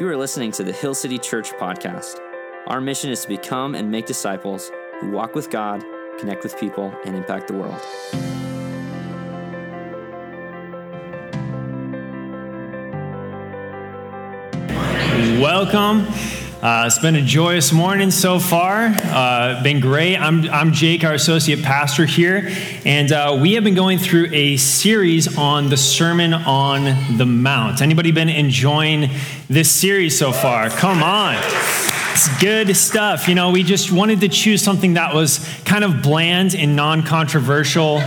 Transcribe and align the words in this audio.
You 0.00 0.08
are 0.08 0.16
listening 0.16 0.50
to 0.52 0.64
the 0.64 0.72
Hill 0.72 0.94
City 0.94 1.18
Church 1.18 1.50
podcast. 1.50 2.18
Our 2.68 2.80
mission 2.80 3.10
is 3.10 3.20
to 3.20 3.28
become 3.28 3.74
and 3.74 3.90
make 3.90 4.06
disciples 4.06 4.72
who 4.98 5.10
walk 5.10 5.34
with 5.34 5.50
God, 5.50 5.84
connect 6.18 6.42
with 6.42 6.58
people, 6.58 6.90
and 7.04 7.14
impact 7.14 7.48
the 7.48 7.52
world. 7.52 7.78
Welcome. 15.38 16.06
Uh, 16.62 16.84
it's 16.86 16.98
been 16.98 17.16
a 17.16 17.22
joyous 17.22 17.72
morning 17.72 18.10
so 18.10 18.38
far. 18.38 18.92
Uh, 18.94 19.62
been 19.62 19.80
great. 19.80 20.18
I'm, 20.18 20.46
I'm 20.50 20.74
Jake, 20.74 21.04
our 21.04 21.14
associate 21.14 21.62
pastor 21.62 22.04
here, 22.04 22.50
and 22.84 23.10
uh, 23.10 23.38
we 23.40 23.54
have 23.54 23.64
been 23.64 23.74
going 23.74 23.96
through 23.96 24.28
a 24.34 24.58
series 24.58 25.38
on 25.38 25.70
the 25.70 25.78
Sermon 25.78 26.34
on 26.34 27.16
the 27.16 27.24
Mount. 27.24 27.80
Anybody 27.80 28.12
been 28.12 28.28
enjoying 28.28 29.08
this 29.48 29.70
series 29.70 30.18
so 30.18 30.32
far? 30.32 30.68
Come 30.68 31.02
on. 31.02 31.36
It's 32.12 32.28
good 32.38 32.76
stuff. 32.76 33.26
You 33.26 33.36
know, 33.36 33.52
we 33.52 33.62
just 33.62 33.90
wanted 33.90 34.20
to 34.20 34.28
choose 34.28 34.60
something 34.62 34.94
that 34.94 35.14
was 35.14 35.38
kind 35.64 35.82
of 35.82 36.02
bland 36.02 36.54
and 36.54 36.76
non 36.76 37.02
controversial, 37.04 38.00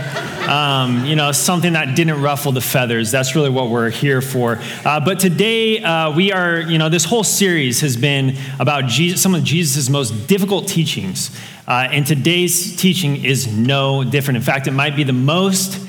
um, 0.48 1.04
you 1.04 1.16
know, 1.16 1.32
something 1.32 1.72
that 1.72 1.96
didn't 1.96 2.20
ruffle 2.20 2.52
the 2.52 2.60
feathers. 2.60 3.10
That's 3.10 3.34
really 3.34 3.50
what 3.50 3.70
we're 3.70 3.90
here 3.90 4.20
for. 4.20 4.58
Uh, 4.84 5.00
but 5.00 5.18
today, 5.18 5.82
uh, 5.82 6.10
we 6.14 6.32
are, 6.32 6.60
you 6.60 6.78
know, 6.78 6.88
this 6.88 7.04
whole 7.04 7.24
series 7.24 7.80
has 7.80 7.96
been 7.96 8.36
about 8.58 8.86
Jesus, 8.86 9.22
some 9.22 9.34
of 9.34 9.44
Jesus' 9.44 9.88
most 9.88 10.26
difficult 10.26 10.68
teachings. 10.68 11.30
Uh, 11.66 11.88
and 11.90 12.06
today's 12.06 12.76
teaching 12.76 13.24
is 13.24 13.46
no 13.46 14.04
different. 14.04 14.36
In 14.36 14.42
fact, 14.42 14.66
it 14.66 14.72
might 14.72 14.96
be 14.96 15.04
the 15.04 15.12
most 15.12 15.80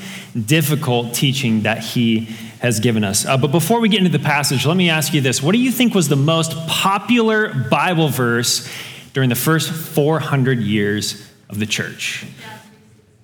difficult 0.45 1.13
teaching 1.13 1.61
that 1.61 1.79
he 1.79 2.29
has 2.59 2.79
given 2.79 3.03
us. 3.03 3.25
Uh, 3.25 3.37
but 3.37 3.51
before 3.51 3.79
we 3.79 3.89
get 3.89 3.99
into 3.99 4.17
the 4.17 4.23
passage, 4.23 4.65
let 4.65 4.77
me 4.77 4.89
ask 4.89 5.13
you 5.13 5.21
this 5.21 5.41
What 5.43 5.51
do 5.51 5.59
you 5.59 5.71
think 5.71 5.93
was 5.93 6.07
the 6.07 6.15
most 6.15 6.55
popular 6.67 7.53
Bible 7.69 8.09
verse 8.09 8.69
during 9.13 9.29
the 9.29 9.35
first 9.35 9.71
400 9.71 10.59
years 10.59 11.29
of 11.49 11.59
the 11.59 11.65
church? 11.65 12.25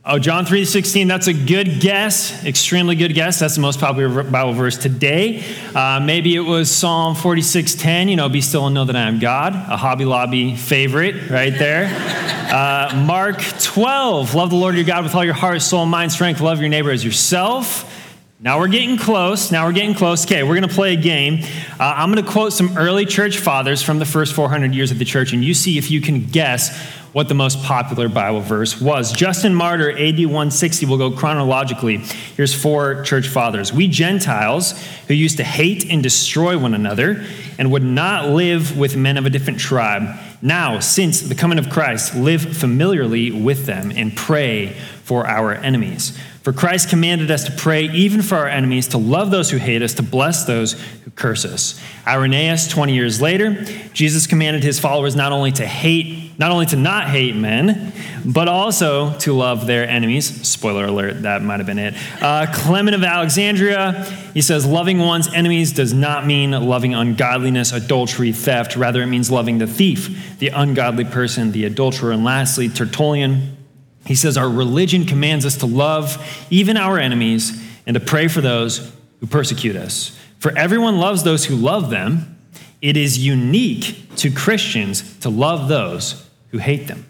Oh, 0.03 0.17
John 0.17 0.47
3.16, 0.47 1.07
that's 1.07 1.27
a 1.27 1.33
good 1.33 1.79
guess, 1.79 2.43
extremely 2.43 2.95
good 2.95 3.13
guess. 3.13 3.37
That's 3.37 3.53
the 3.53 3.61
most 3.61 3.79
popular 3.79 4.23
Bible 4.23 4.53
verse 4.53 4.75
today. 4.75 5.43
Uh, 5.75 5.99
maybe 6.03 6.33
it 6.33 6.39
was 6.39 6.71
Psalm 6.71 7.13
46.10, 7.13 8.09
you 8.09 8.15
know, 8.15 8.27
be 8.27 8.41
still 8.41 8.65
and 8.65 8.73
know 8.73 8.83
that 8.85 8.95
I 8.95 9.01
am 9.01 9.19
God, 9.19 9.53
a 9.53 9.77
Hobby 9.77 10.05
Lobby 10.05 10.55
favorite 10.55 11.29
right 11.29 11.53
there. 11.57 12.27
Uh, 12.51 13.05
Mark 13.07 13.41
12, 13.61 14.35
love 14.35 14.49
the 14.49 14.57
Lord 14.57 14.75
your 14.75 14.83
God 14.83 15.05
with 15.05 15.15
all 15.15 15.23
your 15.23 15.33
heart, 15.33 15.61
soul, 15.61 15.85
mind, 15.85 16.11
strength, 16.11 16.41
love 16.41 16.59
your 16.59 16.67
neighbor 16.67 16.91
as 16.91 17.01
yourself. 17.01 18.00
Now 18.43 18.57
we're 18.57 18.69
getting 18.69 18.97
close. 18.97 19.51
Now 19.51 19.67
we're 19.67 19.71
getting 19.71 19.93
close. 19.93 20.25
Okay, 20.25 20.41
we're 20.41 20.55
going 20.55 20.67
to 20.67 20.73
play 20.73 20.93
a 20.93 20.99
game. 20.99 21.43
Uh, 21.79 21.93
I'm 21.95 22.11
going 22.11 22.25
to 22.25 22.31
quote 22.31 22.53
some 22.53 22.75
early 22.75 23.05
church 23.05 23.37
fathers 23.37 23.83
from 23.83 23.99
the 23.99 24.05
first 24.05 24.33
400 24.33 24.73
years 24.73 24.89
of 24.89 24.97
the 24.97 25.05
church, 25.05 25.31
and 25.31 25.45
you 25.45 25.53
see 25.53 25.77
if 25.77 25.91
you 25.91 26.01
can 26.01 26.25
guess 26.25 26.75
what 27.13 27.27
the 27.27 27.35
most 27.35 27.61
popular 27.61 28.09
Bible 28.09 28.41
verse 28.41 28.81
was. 28.81 29.11
Justin 29.11 29.53
Martyr, 29.53 29.91
AD 29.91 30.17
160, 30.17 30.87
will 30.87 30.97
go 30.97 31.11
chronologically. 31.11 31.97
Here's 31.97 32.51
four 32.59 33.03
church 33.03 33.27
fathers. 33.27 33.71
We 33.71 33.87
Gentiles, 33.87 34.71
who 35.07 35.13
used 35.13 35.37
to 35.37 35.43
hate 35.43 35.87
and 35.91 36.01
destroy 36.01 36.57
one 36.57 36.73
another, 36.73 37.23
and 37.59 37.71
would 37.71 37.83
not 37.83 38.29
live 38.29 38.75
with 38.75 38.97
men 38.97 39.17
of 39.17 39.27
a 39.27 39.29
different 39.29 39.59
tribe, 39.59 40.17
now, 40.41 40.79
since 40.79 41.21
the 41.21 41.35
coming 41.35 41.59
of 41.59 41.69
Christ, 41.69 42.15
live 42.15 42.57
familiarly 42.57 43.29
with 43.29 43.67
them 43.67 43.91
and 43.95 44.17
pray 44.17 44.69
for 45.03 45.27
our 45.27 45.53
enemies. 45.53 46.17
For 46.43 46.51
Christ 46.51 46.89
commanded 46.89 47.29
us 47.29 47.43
to 47.43 47.51
pray 47.51 47.83
even 47.83 48.23
for 48.23 48.35
our 48.35 48.47
enemies, 48.47 48.87
to 48.89 48.97
love 48.97 49.29
those 49.29 49.51
who 49.51 49.57
hate 49.57 49.83
us, 49.83 49.93
to 49.95 50.03
bless 50.03 50.45
those 50.45 50.73
who 50.73 51.11
curse 51.11 51.45
us. 51.45 51.79
Irenaeus, 52.07 52.67
20 52.67 52.95
years 52.95 53.21
later, 53.21 53.63
Jesus 53.93 54.25
commanded 54.25 54.63
his 54.63 54.79
followers 54.79 55.15
not 55.15 55.31
only 55.31 55.51
to 55.51 55.67
hate, 55.67 56.39
not 56.39 56.49
only 56.49 56.65
to 56.67 56.75
not 56.75 57.09
hate 57.09 57.35
men, 57.35 57.93
but 58.25 58.47
also 58.47 59.15
to 59.19 59.33
love 59.33 59.67
their 59.67 59.87
enemies. 59.87 60.47
Spoiler 60.47 60.85
alert, 60.85 61.21
that 61.21 61.43
might 61.43 61.59
have 61.59 61.67
been 61.67 61.77
it. 61.77 61.93
Uh, 62.19 62.47
Clement 62.51 62.95
of 62.95 63.03
Alexandria, 63.03 64.03
he 64.33 64.41
says, 64.41 64.65
loving 64.65 64.97
one's 64.97 65.31
enemies 65.31 65.71
does 65.71 65.93
not 65.93 66.25
mean 66.25 66.51
loving 66.51 66.95
ungodliness, 66.95 67.71
adultery, 67.71 68.31
theft. 68.31 68.75
Rather, 68.75 69.03
it 69.03 69.07
means 69.07 69.29
loving 69.29 69.59
the 69.59 69.67
thief, 69.67 70.39
the 70.39 70.47
ungodly 70.47 71.05
person, 71.05 71.51
the 71.51 71.65
adulterer. 71.65 72.11
And 72.11 72.23
lastly, 72.23 72.67
Tertullian, 72.67 73.57
he 74.05 74.15
says, 74.15 74.37
Our 74.37 74.49
religion 74.49 75.05
commands 75.05 75.45
us 75.45 75.57
to 75.57 75.65
love 75.65 76.45
even 76.49 76.77
our 76.77 76.97
enemies 76.97 77.63
and 77.85 77.93
to 77.93 77.99
pray 77.99 78.27
for 78.27 78.41
those 78.41 78.91
who 79.19 79.27
persecute 79.27 79.75
us. 79.75 80.17
For 80.39 80.57
everyone 80.57 80.97
loves 80.97 81.23
those 81.23 81.45
who 81.45 81.55
love 81.55 81.89
them. 81.89 82.37
It 82.81 82.97
is 82.97 83.23
unique 83.23 84.15
to 84.17 84.31
Christians 84.31 85.19
to 85.19 85.29
love 85.29 85.67
those 85.67 86.27
who 86.49 86.57
hate 86.57 86.87
them. 86.87 87.05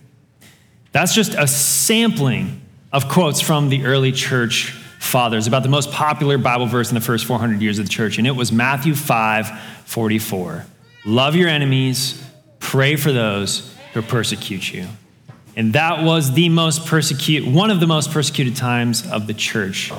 That's 0.92 1.16
just 1.16 1.34
a 1.34 1.48
sampling 1.48 2.62
of 2.92 3.08
quotes 3.08 3.40
from 3.40 3.70
the 3.70 3.86
early 3.86 4.12
church 4.12 4.72
fathers 5.00 5.48
about 5.48 5.64
the 5.64 5.70
most 5.70 5.92
popular 5.92 6.38
Bible 6.38 6.68
verse 6.68 6.90
in 6.90 6.96
the 6.96 7.02
first 7.02 7.26
400 7.26 7.62
years 7.62 7.80
of 7.80 7.86
the 7.86 7.90
church, 7.90 8.18
and 8.18 8.28
it 8.28 8.32
was 8.32 8.52
Matthew 8.52 8.96
5 8.96 9.60
44. 9.86 10.66
Love 11.06 11.36
your 11.36 11.50
enemies, 11.50 12.24
pray 12.60 12.96
for 12.96 13.12
those 13.12 13.74
who 13.94 14.02
persecute 14.02 14.72
you. 14.72 14.88
And 15.56 15.74
that 15.74 16.04
was 16.04 16.34
the 16.34 16.50
most 16.50 16.86
persecute, 16.86 17.46
one 17.46 17.72
of 17.72 17.80
the 17.80 17.88
most 17.88 18.12
persecuted 18.12 18.56
times 18.56 19.10
of 19.10 19.28
the 19.28 19.34
church. 19.34 19.92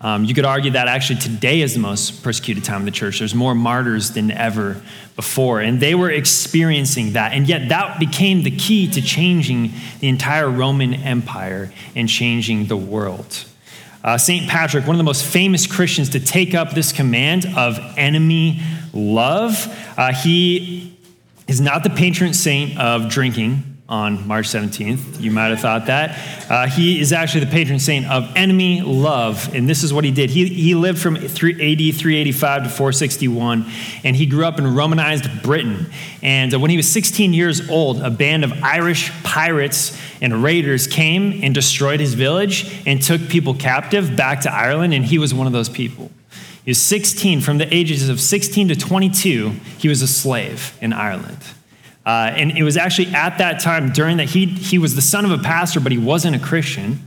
Um, 0.00 0.24
you 0.24 0.34
could 0.34 0.44
argue 0.44 0.72
that 0.72 0.86
actually 0.86 1.18
today 1.18 1.60
is 1.60 1.74
the 1.74 1.80
most 1.80 2.22
persecuted 2.22 2.62
time 2.62 2.82
of 2.82 2.84
the 2.84 2.92
church. 2.92 3.18
There's 3.18 3.34
more 3.34 3.54
martyrs 3.54 4.12
than 4.12 4.30
ever 4.30 4.80
before. 5.16 5.60
And 5.60 5.80
they 5.80 5.94
were 5.94 6.10
experiencing 6.10 7.14
that. 7.14 7.32
And 7.32 7.48
yet, 7.48 7.70
that 7.70 7.98
became 7.98 8.42
the 8.42 8.52
key 8.52 8.88
to 8.92 9.02
changing 9.02 9.72
the 9.98 10.08
entire 10.08 10.48
Roman 10.48 10.94
Empire 10.94 11.72
and 11.96 12.08
changing 12.08 12.66
the 12.66 12.76
world. 12.76 13.44
Uh, 14.04 14.16
St. 14.16 14.48
Patrick, 14.48 14.86
one 14.86 14.94
of 14.94 14.98
the 14.98 15.04
most 15.04 15.24
famous 15.24 15.66
Christians 15.66 16.10
to 16.10 16.20
take 16.20 16.54
up 16.54 16.70
this 16.70 16.92
command 16.92 17.46
of 17.56 17.80
enemy 17.96 18.60
love, 18.92 19.66
uh, 19.96 20.12
he 20.12 20.96
is 21.48 21.60
not 21.60 21.82
the 21.82 21.90
patron 21.90 22.34
saint 22.34 22.78
of 22.78 23.08
drinking 23.08 23.77
on 23.88 24.28
March 24.28 24.48
17th. 24.48 25.18
You 25.18 25.30
might 25.30 25.46
have 25.46 25.60
thought 25.60 25.86
that. 25.86 26.50
Uh, 26.50 26.66
he 26.66 27.00
is 27.00 27.10
actually 27.10 27.46
the 27.46 27.50
patron 27.50 27.78
saint 27.78 28.06
of 28.06 28.30
enemy 28.36 28.82
love, 28.82 29.54
and 29.54 29.66
this 29.66 29.82
is 29.82 29.94
what 29.94 30.04
he 30.04 30.10
did. 30.10 30.28
He, 30.28 30.46
he 30.46 30.74
lived 30.74 30.98
from 30.98 31.16
3, 31.16 31.52
AD 31.52 31.96
385 31.96 32.64
to 32.64 32.68
461, 32.68 33.64
and 34.04 34.14
he 34.14 34.26
grew 34.26 34.44
up 34.44 34.58
in 34.58 34.74
Romanized 34.74 35.42
Britain. 35.42 35.86
And 36.22 36.52
uh, 36.52 36.60
when 36.60 36.70
he 36.70 36.76
was 36.76 36.86
16 36.86 37.32
years 37.32 37.70
old, 37.70 38.02
a 38.02 38.10
band 38.10 38.44
of 38.44 38.52
Irish 38.62 39.10
pirates 39.22 39.98
and 40.20 40.42
raiders 40.42 40.86
came 40.86 41.40
and 41.42 41.54
destroyed 41.54 42.00
his 42.00 42.12
village 42.12 42.82
and 42.86 43.00
took 43.00 43.22
people 43.28 43.54
captive 43.54 44.16
back 44.16 44.42
to 44.42 44.52
Ireland, 44.52 44.92
and 44.92 45.02
he 45.02 45.18
was 45.18 45.32
one 45.32 45.46
of 45.46 45.54
those 45.54 45.70
people. 45.70 46.10
He 46.62 46.72
was 46.72 46.82
16, 46.82 47.40
from 47.40 47.56
the 47.56 47.74
ages 47.74 48.10
of 48.10 48.20
16 48.20 48.68
to 48.68 48.76
22, 48.76 49.48
he 49.78 49.88
was 49.88 50.02
a 50.02 50.06
slave 50.06 50.76
in 50.82 50.92
Ireland. 50.92 51.38
Uh, 52.08 52.32
and 52.34 52.56
it 52.56 52.62
was 52.62 52.78
actually 52.78 53.08
at 53.08 53.36
that 53.36 53.60
time 53.60 53.92
during 53.92 54.16
that 54.16 54.30
he, 54.30 54.46
he 54.46 54.78
was 54.78 54.94
the 54.94 55.02
son 55.02 55.26
of 55.26 55.30
a 55.30 55.36
pastor, 55.36 55.78
but 55.78 55.92
he 55.92 55.98
wasn't 55.98 56.34
a 56.34 56.38
Christian. 56.38 57.00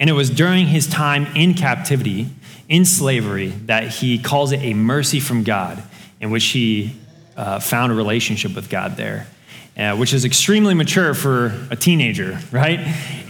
And 0.00 0.10
it 0.10 0.12
was 0.12 0.28
during 0.28 0.66
his 0.66 0.88
time 0.88 1.28
in 1.36 1.54
captivity, 1.54 2.26
in 2.68 2.84
slavery, 2.84 3.50
that 3.66 3.86
he 3.86 4.18
calls 4.18 4.50
it 4.50 4.60
a 4.60 4.74
mercy 4.74 5.20
from 5.20 5.44
God, 5.44 5.80
in 6.20 6.32
which 6.32 6.46
he 6.46 6.96
uh, 7.36 7.60
found 7.60 7.92
a 7.92 7.94
relationship 7.94 8.56
with 8.56 8.68
God 8.68 8.96
there. 8.96 9.28
Uh, 9.76 9.96
which 9.96 10.12
is 10.12 10.24
extremely 10.24 10.74
mature 10.74 11.14
for 11.14 11.52
a 11.70 11.76
teenager, 11.76 12.38
right? 12.50 12.78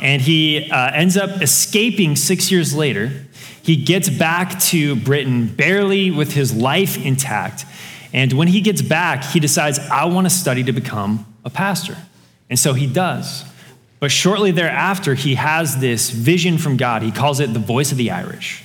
And 0.02 0.20
he 0.22 0.70
uh, 0.70 0.90
ends 0.92 1.18
up 1.18 1.42
escaping 1.42 2.16
six 2.16 2.50
years 2.50 2.74
later. 2.74 3.10
He 3.62 3.76
gets 3.76 4.10
back 4.10 4.58
to 4.64 4.96
Britain 4.96 5.48
barely 5.48 6.10
with 6.10 6.32
his 6.32 6.54
life 6.54 7.02
intact. 7.02 7.64
And 8.14 8.32
when 8.32 8.46
he 8.46 8.60
gets 8.60 8.80
back, 8.80 9.24
he 9.24 9.40
decides, 9.40 9.80
I 9.80 10.04
want 10.04 10.26
to 10.26 10.30
study 10.30 10.62
to 10.64 10.72
become 10.72 11.26
a 11.44 11.50
pastor. 11.50 11.96
And 12.48 12.56
so 12.58 12.72
he 12.72 12.86
does. 12.86 13.44
But 13.98 14.12
shortly 14.12 14.52
thereafter, 14.52 15.14
he 15.14 15.34
has 15.34 15.78
this 15.80 16.10
vision 16.10 16.56
from 16.56 16.76
God. 16.76 17.02
He 17.02 17.10
calls 17.10 17.40
it 17.40 17.52
the 17.52 17.58
voice 17.58 17.90
of 17.90 17.98
the 17.98 18.12
Irish, 18.12 18.62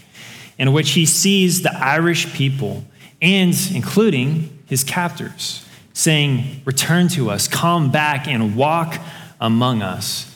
in 0.60 0.72
which 0.72 0.92
he 0.92 1.06
sees 1.06 1.63
the 1.63 1.75
Irish 1.75 2.31
people 2.34 2.86
and 3.22 3.56
including 3.74 4.63
his 4.68 4.84
captors 4.84 5.66
saying, 5.94 6.62
Return 6.63 7.07
to 7.10 7.31
us, 7.31 7.48
come 7.48 7.92
back 7.92 8.28
and 8.28 8.56
walk 8.56 9.00
among 9.42 9.81
us, 9.81 10.34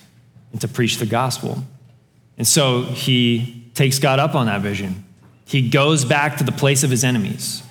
and 0.51 0.59
to 0.61 0.67
preach 0.67 0.97
the 0.97 1.05
gospel. 1.05 1.63
And 2.37 2.47
so 2.47 2.83
he 2.83 3.69
takes 3.75 3.99
God 3.99 4.19
up 4.19 4.33
on 4.33 4.47
that 4.47 4.61
vision. 4.61 5.05
He 5.45 5.69
goes 5.69 6.03
back 6.03 6.37
to 6.37 6.43
the 6.43 6.51
place 6.51 6.83
of 6.83 6.89
his 6.89 7.03
enemies 7.03 7.61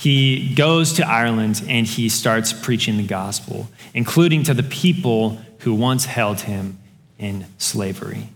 he 0.00 0.54
goes 0.54 0.94
to 0.94 1.06
Ireland 1.06 1.62
and 1.68 1.86
he 1.86 2.08
starts 2.08 2.54
preaching 2.54 2.96
the 2.96 3.06
gospel, 3.06 3.68
including 3.92 4.44
to 4.44 4.54
the 4.54 4.62
people 4.62 5.38
who 5.58 5.74
once 5.74 6.06
held 6.06 6.40
him 6.40 6.78
in 7.18 7.44
slavery. 7.58 8.28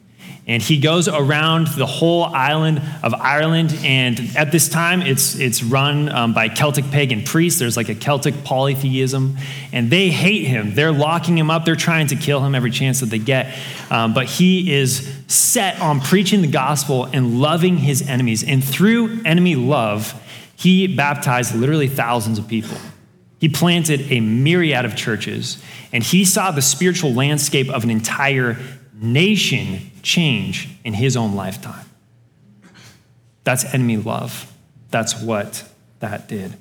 and 0.46 0.62
he 0.62 0.78
goes 0.78 1.08
around 1.08 1.68
the 1.68 1.86
whole 1.86 2.24
island 2.24 2.82
of 3.02 3.14
Ireland. 3.14 3.74
And 3.82 4.20
at 4.36 4.52
this 4.52 4.68
time, 4.68 5.00
it's, 5.00 5.36
it's 5.36 5.62
run 5.62 6.10
um, 6.10 6.34
by 6.34 6.50
Celtic 6.50 6.90
pagan 6.90 7.24
priests. 7.24 7.58
There's 7.58 7.78
like 7.78 7.88
a 7.88 7.94
Celtic 7.94 8.44
polytheism, 8.44 9.38
and 9.72 9.90
they 9.90 10.10
hate 10.10 10.46
him. 10.46 10.74
They're 10.74 10.92
locking 10.92 11.38
him 11.38 11.50
up, 11.50 11.64
they're 11.64 11.76
trying 11.76 12.08
to 12.08 12.16
kill 12.16 12.44
him 12.44 12.54
every 12.54 12.70
chance 12.70 13.00
that 13.00 13.06
they 13.06 13.18
get. 13.18 13.56
Um, 13.90 14.12
but 14.12 14.26
he 14.26 14.70
is 14.70 15.10
set 15.28 15.80
on 15.80 16.02
preaching 16.02 16.42
the 16.42 16.48
gospel 16.48 17.04
and 17.06 17.40
loving 17.40 17.78
his 17.78 18.06
enemies. 18.06 18.44
And 18.44 18.62
through 18.62 19.22
enemy 19.24 19.56
love, 19.56 20.20
he 20.56 20.86
baptized 20.86 21.54
literally 21.54 21.88
thousands 21.88 22.38
of 22.38 22.48
people. 22.48 22.76
He 23.40 23.48
planted 23.48 24.10
a 24.10 24.20
myriad 24.20 24.84
of 24.84 24.96
churches, 24.96 25.62
and 25.92 26.02
he 26.02 26.24
saw 26.24 26.50
the 26.50 26.62
spiritual 26.62 27.12
landscape 27.12 27.68
of 27.68 27.84
an 27.84 27.90
entire 27.90 28.56
nation 28.94 29.90
change 30.02 30.68
in 30.84 30.94
his 30.94 31.16
own 31.16 31.34
lifetime. 31.34 31.86
That's 33.42 33.64
enemy 33.74 33.98
love. 33.98 34.50
That's 34.90 35.20
what 35.20 35.68
that 36.00 36.28
did. 36.28 36.56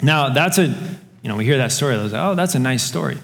Now, 0.00 0.30
that's 0.30 0.58
a, 0.58 0.66
you 0.66 1.28
know, 1.28 1.36
we 1.36 1.44
hear 1.44 1.58
that 1.58 1.72
story, 1.72 1.96
like, 1.96 2.12
oh, 2.14 2.34
that's 2.34 2.54
a 2.54 2.58
nice 2.58 2.82
story. 2.82 3.18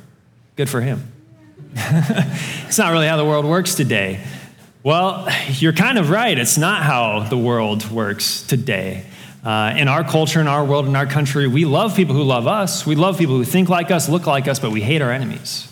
Good 0.56 0.68
for 0.68 0.80
him. 0.80 1.10
it's 1.74 2.78
not 2.78 2.92
really 2.92 3.06
how 3.06 3.16
the 3.16 3.24
world 3.24 3.44
works 3.44 3.74
today. 3.74 4.20
Well, 4.82 5.28
you're 5.48 5.72
kind 5.72 5.98
of 5.98 6.10
right. 6.10 6.38
It's 6.38 6.58
not 6.58 6.82
how 6.82 7.20
the 7.20 7.38
world 7.38 7.90
works 7.90 8.42
today. 8.42 9.06
Uh, 9.44 9.74
in 9.76 9.88
our 9.88 10.02
culture, 10.02 10.40
in 10.40 10.48
our 10.48 10.64
world, 10.64 10.86
in 10.86 10.96
our 10.96 11.04
country, 11.04 11.46
we 11.46 11.66
love 11.66 11.94
people 11.94 12.14
who 12.14 12.22
love 12.22 12.46
us. 12.46 12.86
We 12.86 12.94
love 12.94 13.18
people 13.18 13.36
who 13.36 13.44
think 13.44 13.68
like 13.68 13.90
us, 13.90 14.08
look 14.08 14.26
like 14.26 14.48
us, 14.48 14.58
but 14.58 14.70
we 14.70 14.80
hate 14.80 15.02
our 15.02 15.12
enemies. 15.12 15.70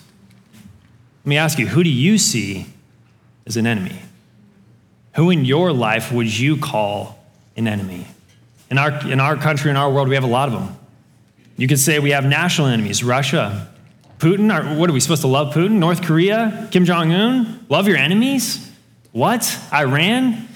Let 1.24 1.28
me 1.28 1.38
ask 1.38 1.58
you 1.58 1.66
who 1.68 1.82
do 1.82 1.88
you 1.88 2.18
see 2.18 2.66
as 3.46 3.56
an 3.56 3.66
enemy? 3.66 3.98
Who 5.14 5.30
in 5.30 5.46
your 5.46 5.72
life 5.72 6.12
would 6.12 6.38
you 6.38 6.58
call 6.58 7.18
an 7.56 7.66
enemy? 7.66 8.06
In 8.70 8.76
our, 8.76 8.90
in 9.10 9.20
our 9.20 9.36
country, 9.36 9.70
in 9.70 9.76
our 9.76 9.90
world, 9.90 10.08
we 10.08 10.16
have 10.16 10.24
a 10.24 10.28
lot 10.28 10.48
of 10.48 10.54
them. 10.54 10.76
You 11.56 11.66
could 11.66 11.78
say 11.78 11.98
we 11.98 12.10
have 12.10 12.26
national 12.26 12.66
enemies 12.68 13.02
Russia, 13.02 13.68
Putin. 14.18 14.52
Or 14.52 14.78
what 14.78 14.90
are 14.90 14.92
we 14.92 15.00
supposed 15.00 15.22
to 15.22 15.28
love 15.28 15.54
Putin? 15.54 15.72
North 15.72 16.02
Korea, 16.02 16.68
Kim 16.70 16.84
Jong 16.84 17.12
un? 17.12 17.64
Love 17.70 17.88
your 17.88 17.96
enemies? 17.96 18.70
What? 19.12 19.58
Iran? 19.72 20.48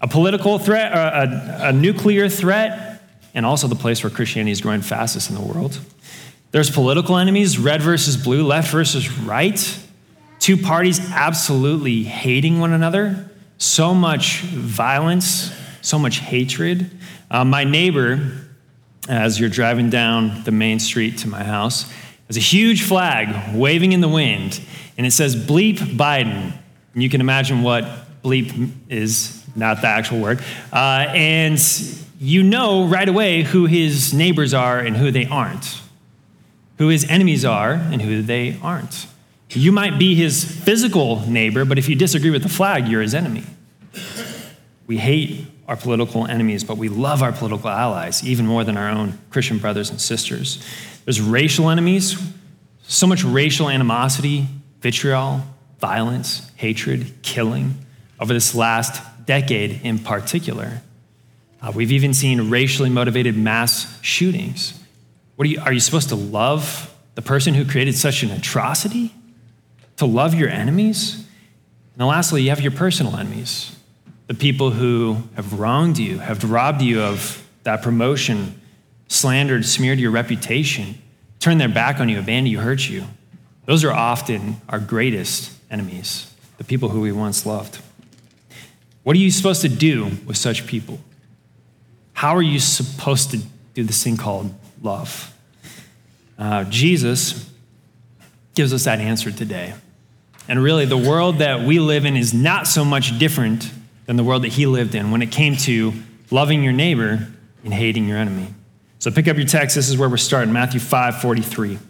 A 0.00 0.08
political 0.08 0.58
threat, 0.58 0.92
a, 0.92 1.68
a, 1.68 1.72
nuclear 1.72 2.28
threat, 2.28 3.02
and 3.34 3.44
also 3.44 3.68
the 3.68 3.74
place 3.74 4.02
where 4.02 4.10
Christianity 4.10 4.50
is 4.52 4.60
growing 4.60 4.80
fastest 4.80 5.28
in 5.28 5.36
the 5.36 5.42
world. 5.42 5.78
There's 6.52 6.70
political 6.70 7.16
enemies, 7.16 7.58
red 7.58 7.82
versus 7.82 8.16
blue, 8.16 8.44
left 8.44 8.70
versus 8.72 9.10
right. 9.18 9.78
Two 10.38 10.56
parties 10.56 11.00
absolutely 11.12 12.02
hating 12.02 12.60
one 12.60 12.72
another. 12.72 13.30
So 13.58 13.94
much 13.94 14.40
violence, 14.40 15.52
so 15.82 15.98
much 15.98 16.18
hatred. 16.18 16.90
Uh, 17.30 17.44
my 17.44 17.64
neighbor, 17.64 18.32
as 19.08 19.38
you're 19.38 19.50
driving 19.50 19.90
down 19.90 20.44
the 20.44 20.50
main 20.50 20.80
street 20.80 21.18
to 21.18 21.28
my 21.28 21.44
house, 21.44 21.92
has 22.26 22.36
a 22.36 22.40
huge 22.40 22.82
flag 22.82 23.54
waving 23.54 23.92
in 23.92 24.00
the 24.00 24.08
wind, 24.08 24.60
and 24.96 25.06
it 25.06 25.10
says 25.10 25.36
bleep 25.36 25.76
Biden. 25.76 26.56
And 26.94 27.02
you 27.02 27.10
can 27.10 27.20
imagine 27.20 27.62
what 27.62 27.84
bleep 28.22 28.70
is, 28.88 29.39
not 29.54 29.80
the 29.80 29.88
actual 29.88 30.20
word. 30.20 30.40
Uh, 30.72 31.06
and 31.08 31.60
you 32.18 32.42
know 32.42 32.86
right 32.86 33.08
away 33.08 33.42
who 33.42 33.66
his 33.66 34.12
neighbors 34.12 34.54
are 34.54 34.78
and 34.78 34.96
who 34.96 35.10
they 35.10 35.26
aren't, 35.26 35.80
who 36.78 36.88
his 36.88 37.08
enemies 37.08 37.44
are 37.44 37.72
and 37.72 38.02
who 38.02 38.22
they 38.22 38.58
aren't. 38.62 39.06
You 39.50 39.72
might 39.72 39.98
be 39.98 40.14
his 40.14 40.44
physical 40.44 41.20
neighbor, 41.28 41.64
but 41.64 41.78
if 41.78 41.88
you 41.88 41.96
disagree 41.96 42.30
with 42.30 42.42
the 42.42 42.48
flag, 42.48 42.86
you're 42.86 43.02
his 43.02 43.14
enemy. 43.14 43.42
We 44.86 44.98
hate 44.98 45.46
our 45.66 45.76
political 45.76 46.26
enemies, 46.26 46.62
but 46.62 46.76
we 46.76 46.88
love 46.88 47.22
our 47.22 47.32
political 47.32 47.68
allies 47.68 48.24
even 48.24 48.46
more 48.46 48.64
than 48.64 48.76
our 48.76 48.88
own 48.88 49.18
Christian 49.30 49.58
brothers 49.58 49.90
and 49.90 50.00
sisters. 50.00 50.64
There's 51.04 51.20
racial 51.20 51.70
enemies, 51.70 52.20
so 52.82 53.06
much 53.06 53.24
racial 53.24 53.68
animosity, 53.68 54.46
vitriol, 54.80 55.42
violence, 55.78 56.50
hatred, 56.56 57.22
killing 57.22 57.74
over 58.18 58.32
this 58.34 58.54
last 58.54 59.02
decade 59.30 59.80
in 59.84 59.98
particular. 59.98 60.82
Uh, 61.62 61.72
we've 61.74 61.92
even 61.92 62.12
seen 62.14 62.50
racially 62.50 62.90
motivated 62.90 63.36
mass 63.36 63.98
shootings. 64.02 64.78
What 65.36 65.46
are 65.46 65.50
you, 65.50 65.60
are 65.60 65.72
you 65.72 65.80
supposed 65.80 66.08
to 66.08 66.16
love 66.16 66.92
the 67.14 67.22
person 67.22 67.54
who 67.54 67.64
created 67.64 67.96
such 67.96 68.22
an 68.22 68.30
atrocity? 68.30 69.14
to 70.00 70.06
love 70.06 70.32
your 70.32 70.48
enemies. 70.48 71.16
And 71.16 71.26
then 71.98 72.06
lastly, 72.06 72.42
you 72.42 72.48
have 72.48 72.62
your 72.62 72.72
personal 72.72 73.16
enemies, 73.16 73.76
the 74.28 74.34
people 74.34 74.70
who 74.70 75.22
have 75.36 75.60
wronged 75.60 75.98
you, 75.98 76.20
have 76.20 76.42
robbed 76.50 76.80
you 76.80 77.02
of 77.02 77.46
that 77.64 77.82
promotion, 77.82 78.58
slandered, 79.08 79.66
smeared 79.66 79.98
your 80.00 80.10
reputation, 80.10 81.02
turned 81.38 81.60
their 81.60 81.68
back 81.68 82.00
on 82.00 82.08
you, 82.08 82.18
abandoned 82.18 82.48
you, 82.48 82.60
hurt 82.60 82.88
you. 82.88 83.04
Those 83.66 83.84
are 83.84 83.92
often 83.92 84.62
our 84.70 84.78
greatest 84.78 85.52
enemies, 85.70 86.32
the 86.56 86.64
people 86.64 86.88
who 86.88 87.02
we 87.02 87.12
once 87.12 87.44
loved. 87.44 87.82
What 89.10 89.16
are 89.16 89.20
you 89.20 89.32
supposed 89.32 89.62
to 89.62 89.68
do 89.68 90.08
with 90.24 90.36
such 90.36 90.68
people? 90.68 91.00
How 92.12 92.36
are 92.36 92.42
you 92.42 92.60
supposed 92.60 93.32
to 93.32 93.40
do 93.74 93.82
this 93.82 94.04
thing 94.04 94.16
called 94.16 94.54
love? 94.82 95.36
Uh, 96.38 96.62
Jesus 96.62 97.52
gives 98.54 98.72
us 98.72 98.84
that 98.84 99.00
answer 99.00 99.32
today. 99.32 99.74
And 100.46 100.62
really, 100.62 100.84
the 100.84 100.96
world 100.96 101.38
that 101.38 101.66
we 101.66 101.80
live 101.80 102.04
in 102.04 102.16
is 102.16 102.32
not 102.32 102.68
so 102.68 102.84
much 102.84 103.18
different 103.18 103.72
than 104.06 104.14
the 104.14 104.22
world 104.22 104.44
that 104.44 104.52
he 104.52 104.66
lived 104.66 104.94
in 104.94 105.10
when 105.10 105.22
it 105.22 105.32
came 105.32 105.56
to 105.56 105.92
loving 106.30 106.62
your 106.62 106.72
neighbor 106.72 107.26
and 107.64 107.74
hating 107.74 108.06
your 108.06 108.16
enemy. 108.16 108.54
So 109.00 109.10
pick 109.10 109.26
up 109.26 109.36
your 109.36 109.46
text. 109.48 109.74
This 109.74 109.88
is 109.88 109.98
where 109.98 110.08
we're 110.08 110.18
starting 110.18 110.52
Matthew 110.52 110.78
5 110.78 111.20
43. 111.20 111.80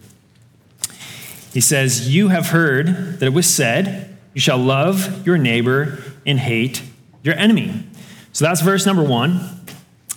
He 1.53 1.61
says, 1.61 2.09
You 2.09 2.29
have 2.29 2.47
heard 2.47 3.21
that 3.21 3.27
it 3.27 3.35
was 3.35 3.47
said, 3.47 4.17
You 4.33 4.41
shall 4.41 4.57
love 4.57 5.27
your 5.27 5.37
neighbor 5.37 6.03
and 6.25 6.39
hate 6.39 6.85
your 7.23 7.35
enemy. 7.35 7.85
So 8.33 8.45
that's 8.45 8.61
verse 8.61 8.87
number 8.87 9.03
one 9.03 9.61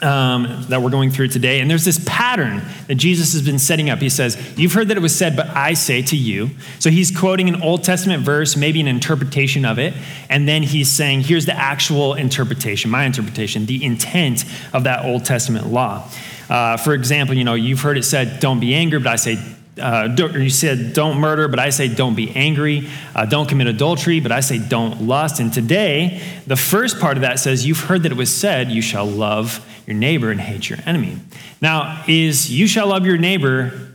um, 0.03 0.65
that 0.69 0.81
we're 0.81 0.89
going 0.89 1.11
through 1.11 1.29
today. 1.29 1.59
And 1.59 1.69
there's 1.69 1.85
this 1.85 2.03
pattern 2.05 2.61
that 2.87 2.95
Jesus 2.95 3.33
has 3.33 3.41
been 3.41 3.59
setting 3.59 3.89
up. 3.89 3.99
He 3.99 4.09
says, 4.09 4.37
You've 4.57 4.73
heard 4.73 4.89
that 4.89 4.97
it 4.97 5.01
was 5.01 5.15
said, 5.15 5.35
but 5.35 5.47
I 5.47 5.73
say 5.73 6.01
to 6.03 6.17
you. 6.17 6.51
So 6.79 6.89
he's 6.89 7.15
quoting 7.15 7.47
an 7.47 7.61
Old 7.61 7.83
Testament 7.83 8.23
verse, 8.23 8.55
maybe 8.55 8.81
an 8.81 8.87
interpretation 8.87 9.65
of 9.65 9.79
it. 9.79 9.93
And 10.29 10.47
then 10.47 10.63
he's 10.63 10.89
saying, 10.89 11.21
Here's 11.21 11.45
the 11.45 11.57
actual 11.57 12.13
interpretation, 12.13 12.91
my 12.91 13.05
interpretation, 13.05 13.65
the 13.65 13.83
intent 13.83 14.45
of 14.73 14.83
that 14.83 15.05
Old 15.05 15.25
Testament 15.25 15.67
law. 15.67 16.07
Uh, 16.49 16.77
for 16.77 16.93
example, 16.93 17.35
you 17.35 17.43
know, 17.43 17.53
you've 17.53 17.81
heard 17.81 17.97
it 17.97 18.03
said, 18.03 18.39
Don't 18.39 18.59
be 18.59 18.75
angry, 18.75 18.99
but 18.99 19.07
I 19.07 19.15
say, 19.15 19.37
uh, 19.81 20.15
you 20.17 20.49
said 20.49 20.93
don't 20.93 21.17
murder, 21.17 21.47
but 21.47 21.59
I 21.59 21.69
say 21.69 21.87
don't 21.87 22.15
be 22.15 22.29
angry. 22.35 22.87
Uh, 23.15 23.25
don't 23.25 23.49
commit 23.49 23.67
adultery, 23.67 24.19
but 24.19 24.31
I 24.31 24.39
say 24.39 24.59
don't 24.59 25.03
lust. 25.03 25.39
And 25.39 25.51
today, 25.51 26.21
the 26.45 26.55
first 26.55 26.99
part 26.99 27.17
of 27.17 27.21
that 27.21 27.39
says, 27.39 27.65
You've 27.65 27.79
heard 27.79 28.03
that 28.03 28.11
it 28.11 28.17
was 28.17 28.33
said, 28.33 28.71
You 28.71 28.81
shall 28.81 29.05
love 29.05 29.65
your 29.87 29.95
neighbor 29.95 30.31
and 30.31 30.39
hate 30.39 30.69
your 30.69 30.79
enemy. 30.85 31.17
Now, 31.61 32.03
is 32.07 32.51
you 32.51 32.67
shall 32.67 32.87
love 32.87 33.05
your 33.05 33.17
neighbor 33.17 33.91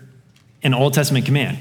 an 0.62 0.74
Old 0.74 0.94
Testament 0.94 1.26
command? 1.26 1.58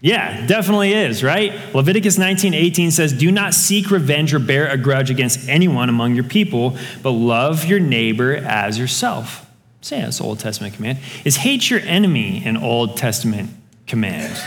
Yeah, 0.00 0.46
definitely 0.46 0.94
is, 0.94 1.22
right? 1.22 1.52
Leviticus 1.74 2.18
19 2.18 2.54
18 2.54 2.90
says, 2.90 3.12
Do 3.12 3.30
not 3.30 3.54
seek 3.54 3.90
revenge 3.90 4.34
or 4.34 4.40
bear 4.40 4.68
a 4.68 4.76
grudge 4.76 5.10
against 5.10 5.48
anyone 5.48 5.88
among 5.88 6.14
your 6.14 6.24
people, 6.24 6.76
but 7.02 7.10
love 7.10 7.66
your 7.66 7.78
neighbor 7.78 8.34
as 8.34 8.78
yourself. 8.78 9.48
Say 9.82 10.00
that's 10.00 10.20
Old 10.20 10.38
Testament 10.38 10.74
command. 10.74 10.98
Is 11.24 11.36
hate 11.36 11.68
your 11.68 11.80
enemy 11.80 12.42
an 12.44 12.56
Old 12.56 12.96
Testament 12.96 13.50
command? 13.86 14.40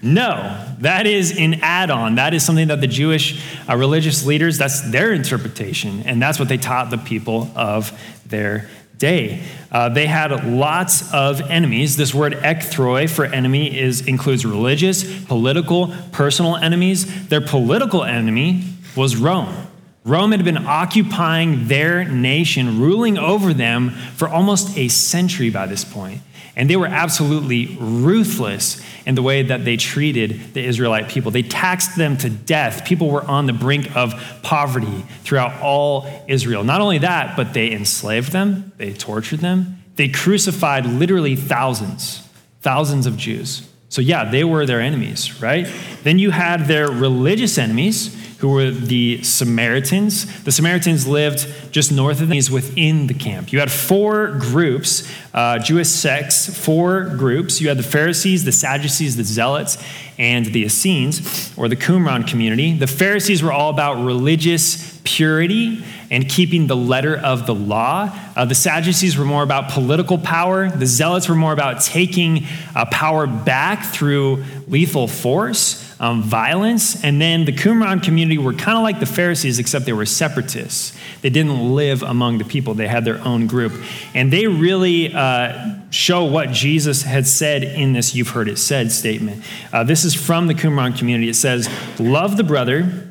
No, 0.00 0.66
that 0.80 1.06
is 1.06 1.38
an 1.38 1.60
add 1.62 1.90
on. 1.90 2.16
That 2.16 2.34
is 2.34 2.44
something 2.44 2.68
that 2.68 2.80
the 2.80 2.86
Jewish 2.86 3.42
uh, 3.68 3.76
religious 3.76 4.26
leaders, 4.26 4.58
that's 4.58 4.80
their 4.90 5.12
interpretation, 5.12 6.02
and 6.04 6.20
that's 6.20 6.38
what 6.38 6.48
they 6.48 6.58
taught 6.58 6.90
the 6.90 6.98
people 6.98 7.50
of 7.54 7.92
their 8.26 8.68
day. 8.98 9.42
Uh, 9.70 9.88
they 9.88 10.06
had 10.06 10.46
lots 10.46 11.12
of 11.12 11.40
enemies. 11.42 11.96
This 11.96 12.14
word 12.14 12.34
ekthroi 12.34 13.08
for 13.08 13.24
enemy 13.24 13.78
is, 13.78 14.06
includes 14.06 14.44
religious, 14.44 15.24
political, 15.24 15.94
personal 16.12 16.56
enemies. 16.56 17.28
Their 17.28 17.40
political 17.40 18.04
enemy 18.04 18.64
was 18.96 19.16
Rome. 19.16 19.63
Rome 20.04 20.32
had 20.32 20.44
been 20.44 20.66
occupying 20.66 21.66
their 21.66 22.04
nation, 22.04 22.78
ruling 22.78 23.16
over 23.16 23.54
them 23.54 23.90
for 24.16 24.28
almost 24.28 24.76
a 24.76 24.88
century 24.88 25.48
by 25.48 25.66
this 25.66 25.84
point. 25.84 26.20
And 26.56 26.70
they 26.70 26.76
were 26.76 26.86
absolutely 26.86 27.76
ruthless 27.80 28.80
in 29.06 29.14
the 29.14 29.22
way 29.22 29.42
that 29.42 29.64
they 29.64 29.76
treated 29.76 30.54
the 30.54 30.64
Israelite 30.64 31.08
people. 31.08 31.30
They 31.30 31.42
taxed 31.42 31.96
them 31.96 32.16
to 32.18 32.30
death. 32.30 32.84
People 32.84 33.10
were 33.10 33.24
on 33.24 33.46
the 33.46 33.52
brink 33.52 33.96
of 33.96 34.14
poverty 34.42 35.04
throughout 35.22 35.60
all 35.62 36.06
Israel. 36.28 36.62
Not 36.62 36.80
only 36.80 36.98
that, 36.98 37.36
but 37.36 37.54
they 37.54 37.72
enslaved 37.72 38.30
them, 38.30 38.72
they 38.76 38.92
tortured 38.92 39.40
them, 39.40 39.82
they 39.96 40.08
crucified 40.08 40.86
literally 40.86 41.34
thousands, 41.34 42.26
thousands 42.60 43.06
of 43.06 43.16
Jews. 43.16 43.68
So, 43.88 44.00
yeah, 44.00 44.28
they 44.28 44.44
were 44.44 44.66
their 44.66 44.80
enemies, 44.80 45.40
right? 45.40 45.68
Then 46.02 46.18
you 46.18 46.30
had 46.30 46.66
their 46.66 46.88
religious 46.88 47.58
enemies 47.58 48.16
who 48.44 48.50
were 48.50 48.70
the 48.70 49.22
Samaritans. 49.22 50.42
The 50.42 50.52
Samaritans 50.52 51.06
lived 51.06 51.48
just 51.70 51.90
north 51.90 52.20
of 52.20 52.28
these 52.28 52.50
within 52.50 53.06
the 53.06 53.14
camp. 53.14 53.54
You 53.54 53.58
had 53.58 53.72
four 53.72 54.32
groups, 54.32 55.10
uh, 55.32 55.60
Jewish 55.60 55.88
sects, 55.88 56.54
four 56.54 57.04
groups. 57.04 57.62
You 57.62 57.68
had 57.68 57.78
the 57.78 57.82
Pharisees, 57.82 58.44
the 58.44 58.52
Sadducees, 58.52 59.16
the 59.16 59.24
Zealots, 59.24 59.82
and 60.18 60.44
the 60.44 60.66
Essenes, 60.66 61.56
or 61.56 61.68
the 61.68 61.76
Qumran 61.76 62.28
community. 62.28 62.76
The 62.76 62.86
Pharisees 62.86 63.42
were 63.42 63.50
all 63.50 63.70
about 63.70 64.04
religious 64.04 65.00
purity 65.04 65.82
and 66.10 66.28
keeping 66.28 66.66
the 66.66 66.76
letter 66.76 67.16
of 67.16 67.46
the 67.46 67.54
law. 67.54 68.14
Uh, 68.36 68.44
the 68.44 68.54
Sadducees 68.54 69.16
were 69.16 69.24
more 69.24 69.42
about 69.42 69.70
political 69.70 70.18
power. 70.18 70.68
The 70.68 70.84
Zealots 70.84 71.30
were 71.30 71.34
more 71.34 71.54
about 71.54 71.80
taking 71.80 72.44
uh, 72.76 72.84
power 72.90 73.26
back 73.26 73.86
through 73.86 74.44
lethal 74.68 75.08
force 75.08 75.93
um, 76.04 76.22
violence. 76.22 77.02
And 77.02 77.18
then 77.18 77.46
the 77.46 77.52
Qumran 77.52 78.02
community 78.02 78.36
were 78.36 78.52
kind 78.52 78.76
of 78.76 78.84
like 78.84 79.00
the 79.00 79.06
Pharisees, 79.06 79.58
except 79.58 79.86
they 79.86 79.94
were 79.94 80.04
separatists. 80.04 80.92
They 81.22 81.30
didn't 81.30 81.74
live 81.74 82.02
among 82.02 82.36
the 82.36 82.44
people, 82.44 82.74
they 82.74 82.88
had 82.88 83.06
their 83.06 83.20
own 83.24 83.46
group. 83.46 83.72
And 84.12 84.30
they 84.30 84.46
really 84.46 85.14
uh, 85.14 85.76
show 85.88 86.24
what 86.24 86.50
Jesus 86.50 87.02
had 87.02 87.26
said 87.26 87.64
in 87.64 87.94
this 87.94 88.14
you've 88.14 88.28
heard 88.28 88.48
it 88.48 88.58
said 88.58 88.92
statement. 88.92 89.42
Uh, 89.72 89.82
this 89.82 90.04
is 90.04 90.14
from 90.14 90.46
the 90.46 90.54
Qumran 90.54 90.98
community. 90.98 91.30
It 91.30 91.36
says, 91.36 91.70
Love 91.98 92.36
the 92.36 92.44
brother, 92.44 93.10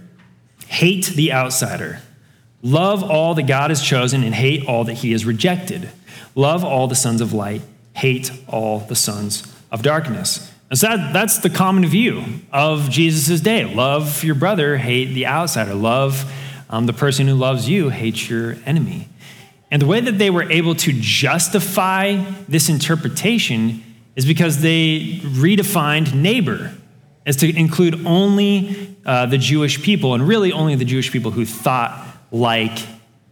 hate 0.68 1.08
the 1.08 1.34
outsider. 1.34 2.00
Love 2.62 3.04
all 3.04 3.34
that 3.34 3.48
God 3.48 3.72
has 3.72 3.82
chosen 3.82 4.24
and 4.24 4.36
hate 4.36 4.68
all 4.68 4.84
that 4.84 4.94
he 4.94 5.14
has 5.14 5.26
rejected. 5.26 5.90
Love 6.36 6.64
all 6.64 6.88
the 6.88 6.96
sons 6.96 7.22
of 7.22 7.34
light, 7.34 7.64
hate 7.96 8.32
all 8.48 8.80
the 8.82 8.96
sons 8.96 9.52
of 9.72 9.82
darkness. 9.82 10.53
And 10.74 10.80
so 10.80 10.88
that, 10.88 11.14
that's 11.14 11.38
the 11.38 11.52
common 11.52 11.86
view 11.86 12.24
of 12.52 12.90
Jesus' 12.90 13.40
day. 13.42 13.64
Love 13.64 14.24
your 14.24 14.34
brother, 14.34 14.76
hate 14.76 15.14
the 15.14 15.28
outsider. 15.28 15.76
Love 15.76 16.34
um, 16.68 16.88
the 16.88 16.94
person 16.94 17.28
who 17.28 17.36
loves 17.36 17.70
you, 17.70 17.90
hate 17.90 18.28
your 18.28 18.58
enemy. 18.66 19.08
And 19.70 19.80
the 19.80 19.86
way 19.86 20.02
that 20.02 20.18
they 20.18 20.32
were 20.32 20.52
able 20.52 20.74
to 20.74 20.92
justify 20.92 22.16
this 22.50 22.70
interpretation 22.70 23.84
is 24.16 24.26
because 24.26 24.64
they 24.64 25.20
redefined 25.22 26.16
neighbor 26.16 26.74
as 27.28 27.36
to 27.36 27.56
include 27.56 28.08
only 28.08 28.98
uh, 29.06 29.28
the 29.28 29.38
Jewish 29.38 29.84
people, 29.84 30.16
and 30.16 30.28
really 30.28 30.52
only 30.52 30.74
the 30.74 30.86
Jewish 30.86 31.12
people 31.12 31.30
who 31.30 31.46
thought 31.46 32.04
like 32.32 32.80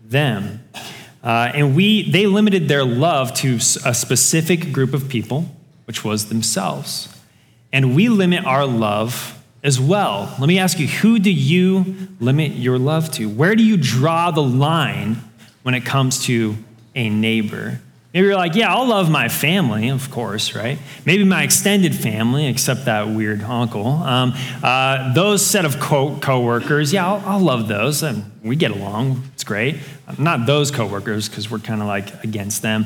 them. 0.03 0.63
Uh, 1.23 1.51
and 1.55 1.75
we, 1.75 2.07
they 2.11 2.27
limited 2.27 2.67
their 2.67 2.85
love 2.85 3.33
to 3.37 3.55
a 3.83 3.95
specific 3.95 4.71
group 4.71 4.93
of 4.93 5.09
people, 5.09 5.47
which 5.85 6.05
was 6.05 6.29
themselves 6.29 7.10
and 7.73 7.95
we 7.95 8.09
limit 8.09 8.45
our 8.45 8.65
love 8.65 9.37
as 9.63 9.79
well. 9.79 10.33
Let 10.39 10.47
me 10.47 10.59
ask 10.59 10.79
you 10.79 10.87
who 10.87 11.19
do 11.19 11.31
you 11.31 12.09
limit 12.19 12.53
your 12.53 12.79
love 12.79 13.11
to? 13.13 13.29
Where 13.29 13.55
do 13.55 13.63
you 13.63 13.77
draw 13.77 14.31
the 14.31 14.43
line 14.43 15.17
when 15.63 15.75
it 15.75 15.85
comes 15.85 16.25
to 16.25 16.55
a 16.95 17.09
neighbor? 17.09 17.79
Maybe 18.13 18.27
you're 18.27 18.35
like, 18.35 18.55
yeah, 18.55 18.73
I'll 18.73 18.87
love 18.87 19.09
my 19.09 19.29
family, 19.29 19.87
of 19.87 20.11
course, 20.11 20.53
right? 20.53 20.77
Maybe 21.05 21.23
my 21.23 21.43
extended 21.43 21.95
family, 21.95 22.47
except 22.47 22.83
that 22.85 23.07
weird 23.07 23.41
uncle. 23.41 23.87
Um, 23.87 24.33
uh, 24.61 25.13
those 25.13 25.45
set 25.45 25.63
of 25.63 25.79
co- 25.79 26.17
coworkers, 26.19 26.91
yeah, 26.91 27.07
I'll, 27.07 27.23
I'll 27.25 27.39
love 27.39 27.69
those. 27.69 28.03
And 28.03 28.29
we 28.43 28.57
get 28.57 28.71
along, 28.71 29.23
it's 29.33 29.45
great. 29.45 29.77
Not 30.17 30.45
those 30.45 30.71
coworkers, 30.71 31.29
because 31.29 31.49
we're 31.49 31.59
kind 31.59 31.79
of 31.79 31.87
like 31.87 32.21
against 32.25 32.61
them. 32.63 32.85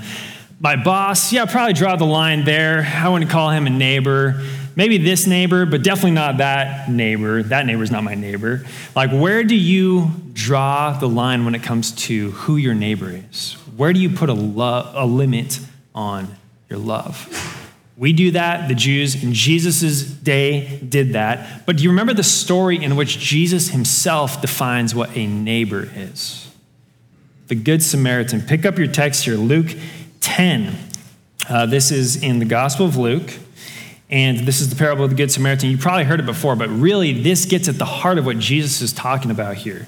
My 0.59 0.75
boss, 0.75 1.33
yeah, 1.33 1.41
I'll 1.41 1.47
probably 1.47 1.73
draw 1.73 1.95
the 1.95 2.05
line 2.05 2.45
there. 2.45 2.83
I 2.83 3.09
wouldn't 3.09 3.31
call 3.31 3.49
him 3.49 3.65
a 3.65 3.71
neighbor 3.71 4.45
maybe 4.75 4.97
this 4.97 5.27
neighbor, 5.27 5.65
but 5.65 5.83
definitely 5.83 6.11
not 6.11 6.37
that 6.37 6.89
neighbor. 6.89 7.43
That 7.43 7.65
neighbor's 7.65 7.91
not 7.91 8.03
my 8.03 8.15
neighbor. 8.15 8.65
Like, 8.95 9.11
where 9.11 9.43
do 9.43 9.55
you 9.55 10.11
draw 10.33 10.97
the 10.97 11.07
line 11.07 11.45
when 11.45 11.55
it 11.55 11.63
comes 11.63 11.91
to 11.93 12.31
who 12.31 12.57
your 12.57 12.73
neighbor 12.73 13.09
is? 13.31 13.53
Where 13.75 13.93
do 13.93 13.99
you 13.99 14.09
put 14.09 14.29
a, 14.29 14.33
lo- 14.33 14.91
a 14.93 15.05
limit 15.05 15.59
on 15.93 16.35
your 16.69 16.79
love? 16.79 17.61
We 17.97 18.11
do 18.11 18.31
that. 18.31 18.67
The 18.67 18.75
Jews 18.75 19.23
in 19.23 19.33
Jesus' 19.33 20.03
day 20.03 20.79
did 20.79 21.13
that. 21.13 21.65
But 21.65 21.77
do 21.77 21.83
you 21.83 21.89
remember 21.89 22.13
the 22.13 22.23
story 22.23 22.83
in 22.83 22.97
which 22.97 23.19
Jesus 23.19 23.69
himself 23.69 24.41
defines 24.41 24.93
what 24.93 25.15
a 25.15 25.25
neighbor 25.25 25.89
is? 25.95 26.51
The 27.47 27.55
Good 27.55 27.81
Samaritan. 27.81 28.41
Pick 28.41 28.65
up 28.65 28.77
your 28.77 28.87
text 28.87 29.23
here, 29.23 29.35
Luke 29.35 29.75
10. 30.19 30.75
Uh, 31.47 31.65
this 31.67 31.91
is 31.91 32.21
in 32.21 32.39
the 32.39 32.45
Gospel 32.45 32.85
of 32.85 32.97
Luke. 32.97 33.31
And 34.09 34.39
this 34.39 34.61
is 34.61 34.69
the 34.69 34.75
parable 34.75 35.03
of 35.03 35.09
the 35.09 35.15
Good 35.15 35.31
Samaritan. 35.31 35.69
You 35.69 35.77
probably 35.77 36.03
heard 36.03 36.19
it 36.19 36.25
before, 36.25 36.55
but 36.55 36.69
really, 36.69 37.21
this 37.23 37.45
gets 37.45 37.67
at 37.67 37.77
the 37.77 37.85
heart 37.85 38.17
of 38.17 38.25
what 38.25 38.37
Jesus 38.37 38.81
is 38.81 38.93
talking 38.93 39.31
about 39.31 39.57
here. 39.57 39.87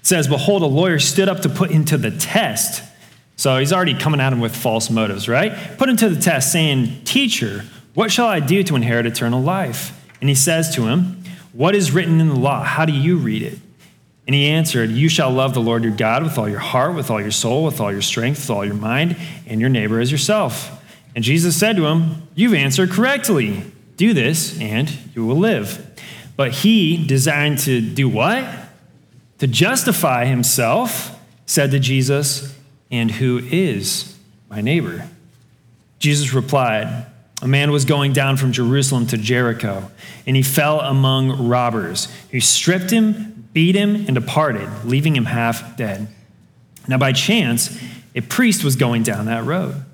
It 0.00 0.06
says, 0.06 0.28
Behold, 0.28 0.62
a 0.62 0.66
lawyer 0.66 0.98
stood 0.98 1.28
up 1.28 1.40
to 1.40 1.48
put 1.48 1.70
him 1.70 1.84
to 1.86 1.96
the 1.96 2.10
test. 2.10 2.84
So 3.36 3.56
he's 3.58 3.72
already 3.72 3.94
coming 3.94 4.20
at 4.20 4.32
him 4.32 4.40
with 4.40 4.54
false 4.54 4.90
motives, 4.90 5.28
right? 5.28 5.52
Put 5.78 5.88
him 5.88 5.96
to 5.98 6.08
the 6.10 6.20
test, 6.20 6.52
saying, 6.52 7.04
Teacher, 7.04 7.64
what 7.94 8.12
shall 8.12 8.26
I 8.26 8.40
do 8.40 8.62
to 8.64 8.76
inherit 8.76 9.06
eternal 9.06 9.40
life? 9.40 9.94
And 10.20 10.28
he 10.28 10.34
says 10.34 10.74
to 10.74 10.86
him, 10.86 11.22
What 11.52 11.74
is 11.74 11.92
written 11.92 12.20
in 12.20 12.28
the 12.28 12.38
law? 12.38 12.62
How 12.62 12.84
do 12.84 12.92
you 12.92 13.16
read 13.16 13.42
it? 13.42 13.58
And 14.26 14.34
he 14.34 14.48
answered, 14.48 14.90
You 14.90 15.08
shall 15.08 15.30
love 15.30 15.54
the 15.54 15.60
Lord 15.60 15.84
your 15.84 15.96
God 15.96 16.22
with 16.22 16.36
all 16.36 16.48
your 16.48 16.58
heart, 16.58 16.94
with 16.94 17.10
all 17.10 17.20
your 17.20 17.30
soul, 17.30 17.64
with 17.64 17.80
all 17.80 17.90
your 17.90 18.02
strength, 18.02 18.40
with 18.40 18.50
all 18.50 18.64
your 18.64 18.74
mind, 18.74 19.16
and 19.46 19.58
your 19.58 19.70
neighbor 19.70 20.00
as 20.00 20.12
yourself. 20.12 20.77
And 21.14 21.24
Jesus 21.24 21.58
said 21.58 21.76
to 21.76 21.86
him, 21.86 22.28
You've 22.34 22.54
answered 22.54 22.90
correctly. 22.90 23.62
Do 23.96 24.14
this, 24.14 24.58
and 24.60 24.90
you 25.14 25.26
will 25.26 25.36
live. 25.36 25.84
But 26.36 26.52
he, 26.52 27.04
designed 27.04 27.58
to 27.60 27.80
do 27.80 28.08
what? 28.08 28.48
To 29.38 29.48
justify 29.48 30.24
himself, 30.24 31.18
said 31.46 31.72
to 31.72 31.80
Jesus, 31.80 32.54
And 32.90 33.10
who 33.10 33.38
is 33.38 34.16
my 34.48 34.60
neighbor? 34.60 35.08
Jesus 35.98 36.32
replied, 36.32 37.06
A 37.42 37.48
man 37.48 37.72
was 37.72 37.84
going 37.84 38.12
down 38.12 38.36
from 38.36 38.52
Jerusalem 38.52 39.08
to 39.08 39.16
Jericho, 39.16 39.90
and 40.26 40.36
he 40.36 40.42
fell 40.42 40.80
among 40.80 41.48
robbers, 41.48 42.06
who 42.30 42.40
stripped 42.40 42.90
him, 42.90 43.48
beat 43.52 43.74
him, 43.74 43.96
and 43.96 44.14
departed, 44.14 44.68
leaving 44.84 45.16
him 45.16 45.24
half 45.24 45.76
dead. 45.76 46.06
Now, 46.86 46.98
by 46.98 47.12
chance, 47.12 47.76
a 48.14 48.20
priest 48.20 48.62
was 48.62 48.76
going 48.76 49.02
down 49.02 49.26
that 49.26 49.44
road. 49.44 49.84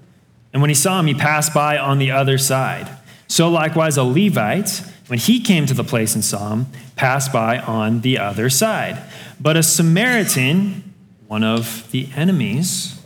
And 0.55 0.63
when 0.63 0.71
he 0.71 0.75
saw 0.75 1.01
him, 1.01 1.07
he 1.07 1.15
passed 1.15 1.53
by 1.53 1.77
on 1.77 1.99
the 1.99 2.13
other 2.13 2.39
side. 2.39 2.89
So 3.27 3.51
likewise, 3.51 3.97
a 3.97 4.05
Levite, 4.05 4.83
when 5.09 5.19
he 5.19 5.41
came 5.41 5.67
to 5.67 5.75
the 5.75 5.83
place 5.85 6.15
and 6.15 6.25
saw 6.25 6.53
him, 6.53 6.67
passed 6.95 7.33
by 7.33 7.59
on 7.59 8.03
the 8.03 8.19
other 8.19 8.49
side. 8.49 9.03
But 9.41 9.57
a 9.57 9.65
Samaritan, 9.65 10.95
one 11.27 11.43
of 11.43 11.91
the 11.91 12.09
enemies, 12.15 13.03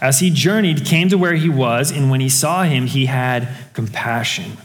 as 0.00 0.18
he 0.18 0.30
journeyed, 0.30 0.84
came 0.84 1.08
to 1.10 1.16
where 1.16 1.34
he 1.34 1.48
was, 1.48 1.92
and 1.92 2.10
when 2.10 2.20
he 2.20 2.28
saw 2.28 2.64
him, 2.64 2.86
he 2.86 3.06
had 3.06 3.48
compassion. 3.72 4.58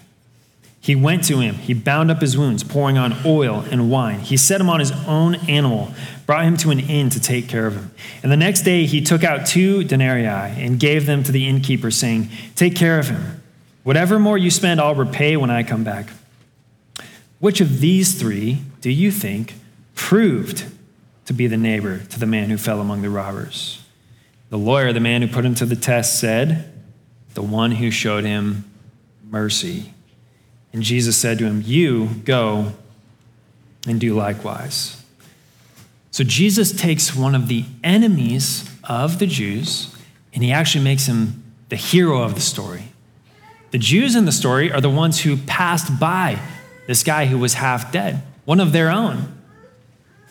He 0.82 0.96
went 0.96 1.24
to 1.26 1.40
him, 1.40 1.56
he 1.56 1.76
bound 1.76 2.10
up 2.10 2.22
his 2.22 2.36
wounds, 2.36 2.64
pouring 2.64 2.98
on 2.98 3.14
oil 3.26 3.64
and 3.70 3.92
wine. 3.92 4.22
He 4.22 4.36
set 4.36 4.60
him 4.60 4.70
on 4.70 4.80
his 4.80 4.92
own 5.06 5.36
animal 5.48 5.94
brought 6.30 6.46
him 6.46 6.58
to 6.58 6.70
an 6.70 6.80
inn 6.80 7.10
to 7.10 7.20
take 7.20 7.48
care 7.48 7.66
of 7.66 7.74
him. 7.74 7.90
And 8.22 8.32
the 8.32 8.38
next 8.38 8.62
day 8.62 8.86
he 8.86 9.02
took 9.02 9.24
out 9.24 9.48
two 9.48 9.84
denarii 9.84 10.28
and 10.28 10.80
gave 10.80 11.08
them 11.08 11.24
to 11.24 11.32
the 11.32 11.48
innkeeper, 11.48 11.90
saying, 11.90 12.30
Take 12.54 12.76
care 12.76 13.00
of 13.00 13.08
him. 13.08 13.42
Whatever 13.82 14.20
more 14.20 14.38
you 14.38 14.52
spend, 14.52 14.80
I'll 14.80 14.94
repay 14.94 15.38
when 15.38 15.50
I 15.50 15.64
come 15.64 15.84
back. 15.84 16.06
Which 17.40 17.62
of 17.62 17.80
these 17.80 18.14
three 18.14 18.60
do 18.82 18.92
you 18.92 19.12
think 19.12 19.56
proved 19.96 20.66
to 21.26 21.34
be 21.34 21.48
the 21.48 21.58
neighbor 21.58 21.98
to 21.98 22.20
the 22.20 22.28
man 22.28 22.52
who 22.52 22.58
fell 22.58 22.80
among 22.80 23.02
the 23.02 23.10
robbers? 23.10 23.84
The 24.52 24.58
lawyer, 24.60 24.94
the 24.94 25.00
man 25.00 25.24
who 25.24 25.28
put 25.30 25.44
him 25.44 25.56
to 25.56 25.66
the 25.66 25.76
test, 25.76 26.20
said, 26.20 26.72
The 27.34 27.42
one 27.42 27.72
who 27.72 27.90
showed 27.90 28.24
him 28.24 28.70
mercy. 29.28 29.96
And 30.74 30.84
Jesus 30.84 31.18
said 31.18 31.40
to 31.40 31.46
him, 31.46 31.64
You 31.66 32.06
go 32.24 32.74
and 33.88 34.00
do 34.00 34.14
likewise. 34.14 34.99
So 36.12 36.24
Jesus 36.24 36.72
takes 36.72 37.16
one 37.16 37.36
of 37.36 37.48
the 37.48 37.66
enemies 37.84 38.70
of 38.84 39.20
the 39.20 39.28
Jews 39.28 39.96
and 40.34 40.44
he 40.44 40.52
actually 40.52 40.84
makes 40.84 41.06
him 41.06 41.44
the 41.70 41.76
hero 41.76 42.22
of 42.22 42.36
the 42.36 42.42
story. 42.42 42.86
The 43.72 43.78
Jews 43.78 44.16
in 44.16 44.26
the 44.26 44.32
story 44.32 44.72
are 44.72 44.82
the 44.82 44.90
ones 44.90 45.22
who 45.22 45.38
passed 45.38 46.00
by 46.00 46.40
this 46.88 47.04
guy 47.04 47.28
who 47.28 47.38
was 47.38 47.54
half 47.54 47.92
dead, 47.92 48.24
one 48.46 48.60
of 48.60 48.72
their 48.72 48.90
own. 48.90 49.38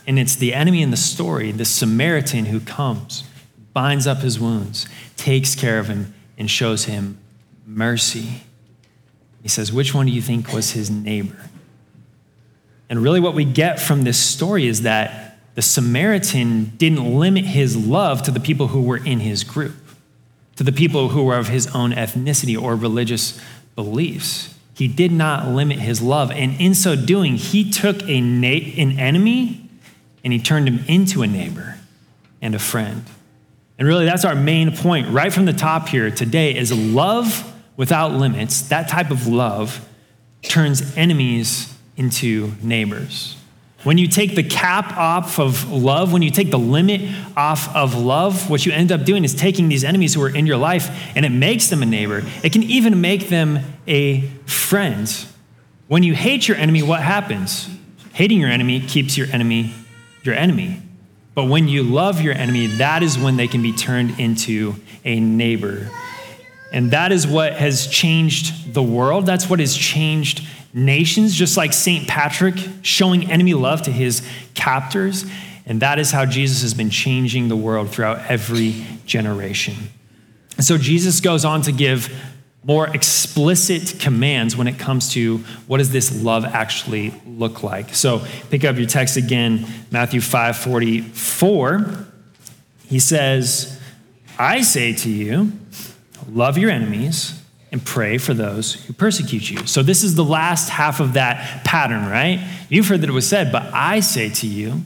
And 0.06 0.18
it's 0.18 0.34
the 0.34 0.54
enemy 0.54 0.82
in 0.82 0.90
the 0.90 0.96
story, 0.96 1.52
the 1.52 1.64
Samaritan, 1.64 2.46
who 2.46 2.60
comes, 2.60 3.22
binds 3.72 4.06
up 4.06 4.18
his 4.18 4.40
wounds, 4.40 4.86
takes 5.16 5.54
care 5.54 5.78
of 5.78 5.86
him, 5.86 6.14
and 6.36 6.50
shows 6.50 6.86
him 6.86 7.18
mercy. 7.66 8.42
He 9.42 9.48
says, 9.48 9.72
Which 9.72 9.94
one 9.94 10.06
do 10.06 10.12
you 10.12 10.22
think 10.22 10.52
was 10.52 10.72
his 10.72 10.90
neighbor? 10.90 11.48
And 12.88 13.00
really, 13.00 13.20
what 13.20 13.34
we 13.34 13.44
get 13.44 13.78
from 13.78 14.02
this 14.02 14.18
story 14.18 14.66
is 14.66 14.82
that 14.82 15.27
the 15.58 15.62
Samaritan 15.62 16.66
didn't 16.76 17.18
limit 17.18 17.44
his 17.44 17.76
love 17.76 18.22
to 18.22 18.30
the 18.30 18.38
people 18.38 18.68
who 18.68 18.80
were 18.80 19.04
in 19.04 19.18
his 19.18 19.42
group, 19.42 19.74
to 20.54 20.62
the 20.62 20.70
people 20.70 21.08
who 21.08 21.24
were 21.24 21.36
of 21.36 21.48
his 21.48 21.66
own 21.74 21.90
ethnicity 21.90 22.56
or 22.56 22.76
religious 22.76 23.40
beliefs. 23.74 24.54
He 24.74 24.86
did 24.86 25.10
not 25.10 25.48
limit 25.48 25.80
his 25.80 26.00
love. 26.00 26.30
And 26.30 26.60
in 26.60 26.76
so 26.76 26.94
doing, 26.94 27.34
he 27.34 27.68
took 27.68 28.00
a, 28.04 28.18
an 28.18 28.44
enemy 29.00 29.68
and 30.22 30.32
he 30.32 30.38
turned 30.38 30.68
him 30.68 30.84
into 30.86 31.22
a 31.22 31.26
neighbor 31.26 31.76
and 32.40 32.54
a 32.54 32.60
friend. 32.60 33.02
And 33.80 33.88
really, 33.88 34.04
that's 34.04 34.24
our 34.24 34.36
main 34.36 34.76
point 34.76 35.08
right 35.08 35.32
from 35.32 35.46
the 35.46 35.52
top 35.52 35.88
here 35.88 36.08
today 36.08 36.56
is 36.56 36.72
love 36.72 37.52
without 37.76 38.12
limits. 38.12 38.62
That 38.68 38.88
type 38.88 39.10
of 39.10 39.26
love 39.26 39.84
turns 40.40 40.96
enemies 40.96 41.74
into 41.96 42.52
neighbors. 42.62 43.37
When 43.88 43.96
you 43.96 44.06
take 44.06 44.34
the 44.34 44.42
cap 44.42 44.98
off 44.98 45.40
of 45.40 45.72
love, 45.72 46.12
when 46.12 46.20
you 46.20 46.30
take 46.30 46.50
the 46.50 46.58
limit 46.58 47.00
off 47.34 47.74
of 47.74 47.94
love, 47.94 48.50
what 48.50 48.66
you 48.66 48.72
end 48.72 48.92
up 48.92 49.06
doing 49.06 49.24
is 49.24 49.34
taking 49.34 49.70
these 49.70 49.82
enemies 49.82 50.12
who 50.12 50.20
are 50.20 50.28
in 50.28 50.46
your 50.46 50.58
life 50.58 50.90
and 51.16 51.24
it 51.24 51.30
makes 51.30 51.68
them 51.68 51.82
a 51.82 51.86
neighbor. 51.86 52.22
It 52.42 52.52
can 52.52 52.62
even 52.64 53.00
make 53.00 53.30
them 53.30 53.60
a 53.86 54.20
friend. 54.44 55.08
When 55.86 56.02
you 56.02 56.12
hate 56.12 56.46
your 56.46 56.58
enemy, 56.58 56.82
what 56.82 57.00
happens? 57.00 57.70
Hating 58.12 58.38
your 58.38 58.50
enemy 58.50 58.80
keeps 58.80 59.16
your 59.16 59.26
enemy 59.28 59.72
your 60.22 60.34
enemy. 60.34 60.82
But 61.34 61.44
when 61.44 61.66
you 61.66 61.82
love 61.82 62.20
your 62.20 62.34
enemy, 62.34 62.66
that 62.66 63.02
is 63.02 63.18
when 63.18 63.38
they 63.38 63.48
can 63.48 63.62
be 63.62 63.72
turned 63.72 64.20
into 64.20 64.74
a 65.06 65.18
neighbor. 65.18 65.88
And 66.74 66.90
that 66.90 67.10
is 67.10 67.26
what 67.26 67.54
has 67.54 67.86
changed 67.86 68.74
the 68.74 68.82
world. 68.82 69.24
That's 69.24 69.48
what 69.48 69.60
has 69.60 69.74
changed 69.74 70.46
nations, 70.72 71.34
just 71.34 71.56
like 71.56 71.72
St. 71.72 72.06
Patrick 72.06 72.54
showing 72.82 73.30
enemy 73.30 73.54
love 73.54 73.82
to 73.82 73.92
his 73.92 74.26
captors. 74.54 75.24
And 75.66 75.80
that 75.82 75.98
is 75.98 76.10
how 76.10 76.24
Jesus 76.24 76.62
has 76.62 76.74
been 76.74 76.90
changing 76.90 77.48
the 77.48 77.56
world 77.56 77.90
throughout 77.90 78.30
every 78.30 78.84
generation. 79.04 79.74
And 80.56 80.64
so 80.64 80.78
Jesus 80.78 81.20
goes 81.20 81.44
on 81.44 81.62
to 81.62 81.72
give 81.72 82.14
more 82.64 82.88
explicit 82.88 84.00
commands 84.00 84.56
when 84.56 84.66
it 84.66 84.78
comes 84.78 85.12
to 85.12 85.38
what 85.66 85.78
does 85.78 85.90
this 85.90 86.22
love 86.22 86.44
actually 86.44 87.14
look 87.26 87.62
like. 87.62 87.94
So 87.94 88.24
pick 88.50 88.64
up 88.64 88.76
your 88.76 88.86
text 88.86 89.16
again, 89.16 89.66
Matthew 89.90 90.20
5 90.20 90.56
44. 90.56 92.06
He 92.86 92.98
says, 92.98 93.80
I 94.38 94.62
say 94.62 94.94
to 94.94 95.10
you, 95.10 95.52
love 96.28 96.58
your 96.58 96.70
enemies 96.70 97.37
and 97.70 97.84
pray 97.84 98.18
for 98.18 98.34
those 98.34 98.74
who 98.74 98.92
persecute 98.92 99.50
you. 99.50 99.66
So 99.66 99.82
this 99.82 100.02
is 100.02 100.14
the 100.14 100.24
last 100.24 100.68
half 100.68 101.00
of 101.00 101.14
that 101.14 101.64
pattern, 101.64 102.08
right? 102.08 102.46
You've 102.68 102.88
heard 102.88 103.02
that 103.02 103.10
it 103.10 103.12
was 103.12 103.28
said, 103.28 103.52
but 103.52 103.62
I 103.72 104.00
say 104.00 104.30
to 104.30 104.46
you, 104.46 104.84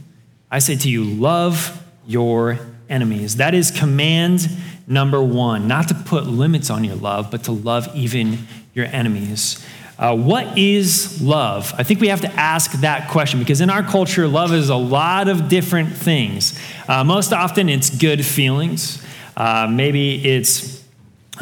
I 0.51 0.59
say 0.59 0.77
to 0.77 0.89
you, 0.89 1.05
love 1.05 1.83
your 2.07 2.59
enemies. 2.89 3.37
That 3.37 3.55
is 3.55 3.71
command 3.71 4.49
number 4.87 5.23
one, 5.23 5.69
not 5.69 5.89
to 5.89 5.95
put 5.95 6.27
limits 6.27 6.71
on 6.71 6.85
your 6.85 6.97
love, 6.97 7.31
but 7.31 7.45
to 7.45 7.53
love 7.53 7.89
even 7.95 8.47
your 8.75 8.87
enemies. 8.87 9.65
Uh, 9.99 10.17
what 10.17 10.59
is 10.59 11.23
love? 11.23 11.73
I 11.79 11.85
think 11.85 12.01
we 12.01 12.09
have 12.09 12.23
to 12.23 12.33
ask 12.33 12.73
that 12.81 13.09
question 13.09 13.39
because 13.39 13.61
in 13.61 13.71
our 13.71 13.83
culture, 13.83 14.27
love 14.27 14.53
is 14.53 14.69
a 14.69 14.77
lot 14.77 15.29
of 15.29 15.49
different 15.49 15.93
things. 15.93 16.59
Uh, 16.89 17.05
most 17.05 17.33
often, 17.33 17.69
it's 17.69 17.89
good 17.91 18.25
feelings. 18.25 19.01
Uh, 19.37 19.69
maybe 19.71 20.25
it's 20.27 20.72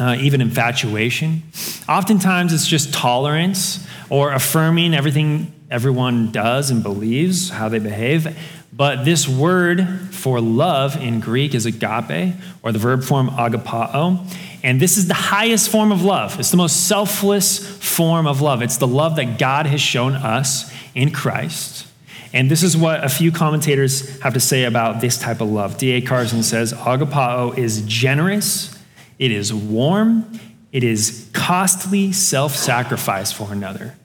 uh, 0.01 0.15
even 0.19 0.41
infatuation. 0.41 1.43
Oftentimes, 1.87 2.53
it's 2.53 2.65
just 2.65 2.91
tolerance 2.91 3.85
or 4.09 4.33
affirming 4.33 4.95
everything 4.95 5.53
everyone 5.69 6.31
does 6.31 6.71
and 6.71 6.81
believes, 6.81 7.51
how 7.51 7.69
they 7.69 7.77
behave. 7.77 8.35
But 8.73 9.05
this 9.05 9.27
word 9.27 9.87
for 10.09 10.41
love 10.41 10.97
in 10.97 11.19
Greek 11.19 11.53
is 11.53 11.67
agape, 11.67 12.33
or 12.63 12.71
the 12.71 12.79
verb 12.79 13.03
form 13.03 13.29
agapao. 13.29 14.27
And 14.63 14.81
this 14.81 14.97
is 14.97 15.07
the 15.07 15.13
highest 15.13 15.69
form 15.69 15.91
of 15.91 16.03
love. 16.03 16.39
It's 16.39 16.49
the 16.49 16.57
most 16.57 16.87
selfless 16.87 17.59
form 17.59 18.25
of 18.25 18.41
love. 18.41 18.63
It's 18.63 18.77
the 18.77 18.87
love 18.87 19.17
that 19.17 19.37
God 19.37 19.67
has 19.67 19.81
shown 19.81 20.13
us 20.13 20.73
in 20.95 21.11
Christ. 21.11 21.85
And 22.33 22.49
this 22.49 22.63
is 22.63 22.75
what 22.75 23.03
a 23.03 23.09
few 23.09 23.31
commentators 23.31 24.19
have 24.21 24.33
to 24.33 24.39
say 24.39 24.63
about 24.63 24.99
this 24.99 25.19
type 25.19 25.41
of 25.41 25.51
love. 25.51 25.77
D.A. 25.77 26.01
Carson 26.01 26.41
says 26.41 26.73
agapao 26.73 27.55
is 27.55 27.81
generous, 27.81 28.75
it 29.21 29.31
is 29.31 29.53
warm, 29.53 30.37
it 30.73 30.83
is 30.83 31.29
costly 31.31 32.11
self 32.11 32.57
sacrifice 32.57 33.31
for 33.31 33.53
another 33.53 33.95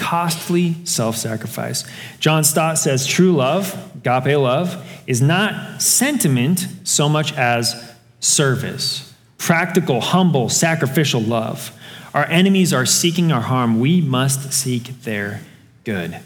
costly 0.00 0.74
self 0.84 1.16
sacrifice. 1.16 1.84
John 2.18 2.42
Stott 2.42 2.78
says 2.78 3.06
true 3.06 3.32
love, 3.32 3.72
agape 3.94 4.36
love, 4.36 4.84
is 5.06 5.22
not 5.22 5.80
sentiment 5.80 6.66
so 6.82 7.08
much 7.08 7.32
as 7.34 7.94
service, 8.18 9.14
practical, 9.38 10.00
humble, 10.00 10.48
sacrificial 10.48 11.20
love. 11.20 11.70
Our 12.12 12.24
enemies 12.24 12.72
are 12.72 12.86
seeking 12.86 13.30
our 13.30 13.42
harm. 13.42 13.78
We 13.78 14.00
must 14.00 14.52
seek 14.52 15.02
their 15.02 15.42
good. 15.84 16.18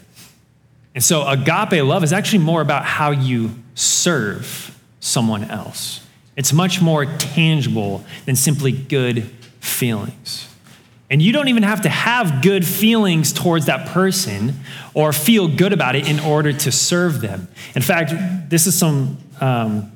And 0.95 1.03
so, 1.03 1.27
agape 1.27 1.83
love 1.83 2.03
is 2.03 2.13
actually 2.13 2.39
more 2.39 2.61
about 2.61 2.85
how 2.85 3.11
you 3.11 3.51
serve 3.75 4.75
someone 4.99 5.43
else. 5.43 6.04
It's 6.35 6.51
much 6.51 6.81
more 6.81 7.05
tangible 7.05 8.03
than 8.25 8.35
simply 8.35 8.71
good 8.71 9.23
feelings. 9.59 10.47
And 11.09 11.21
you 11.21 11.31
don't 11.31 11.47
even 11.47 11.63
have 11.63 11.81
to 11.83 11.89
have 11.89 12.41
good 12.41 12.65
feelings 12.65 13.31
towards 13.31 13.67
that 13.67 13.87
person 13.89 14.55
or 14.93 15.13
feel 15.13 15.47
good 15.47 15.71
about 15.71 15.95
it 15.95 16.09
in 16.09 16.19
order 16.19 16.51
to 16.51 16.71
serve 16.71 17.21
them. 17.21 17.47
In 17.75 17.81
fact, 17.81 18.49
this 18.49 18.65
is 18.65 18.77
some, 18.77 19.17
um, 19.39 19.91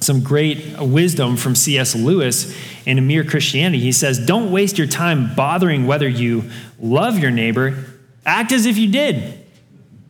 some 0.00 0.22
great 0.22 0.78
wisdom 0.78 1.36
from 1.36 1.56
C.S. 1.56 1.96
Lewis 1.96 2.56
in 2.86 2.98
A 2.98 3.00
Mere 3.00 3.24
Christianity. 3.24 3.82
He 3.82 3.92
says, 3.92 4.24
Don't 4.24 4.52
waste 4.52 4.78
your 4.78 4.86
time 4.86 5.34
bothering 5.34 5.86
whether 5.86 6.08
you 6.08 6.44
love 6.78 7.18
your 7.18 7.32
neighbor, 7.32 7.84
act 8.24 8.52
as 8.52 8.64
if 8.64 8.78
you 8.78 8.90
did. 8.90 9.40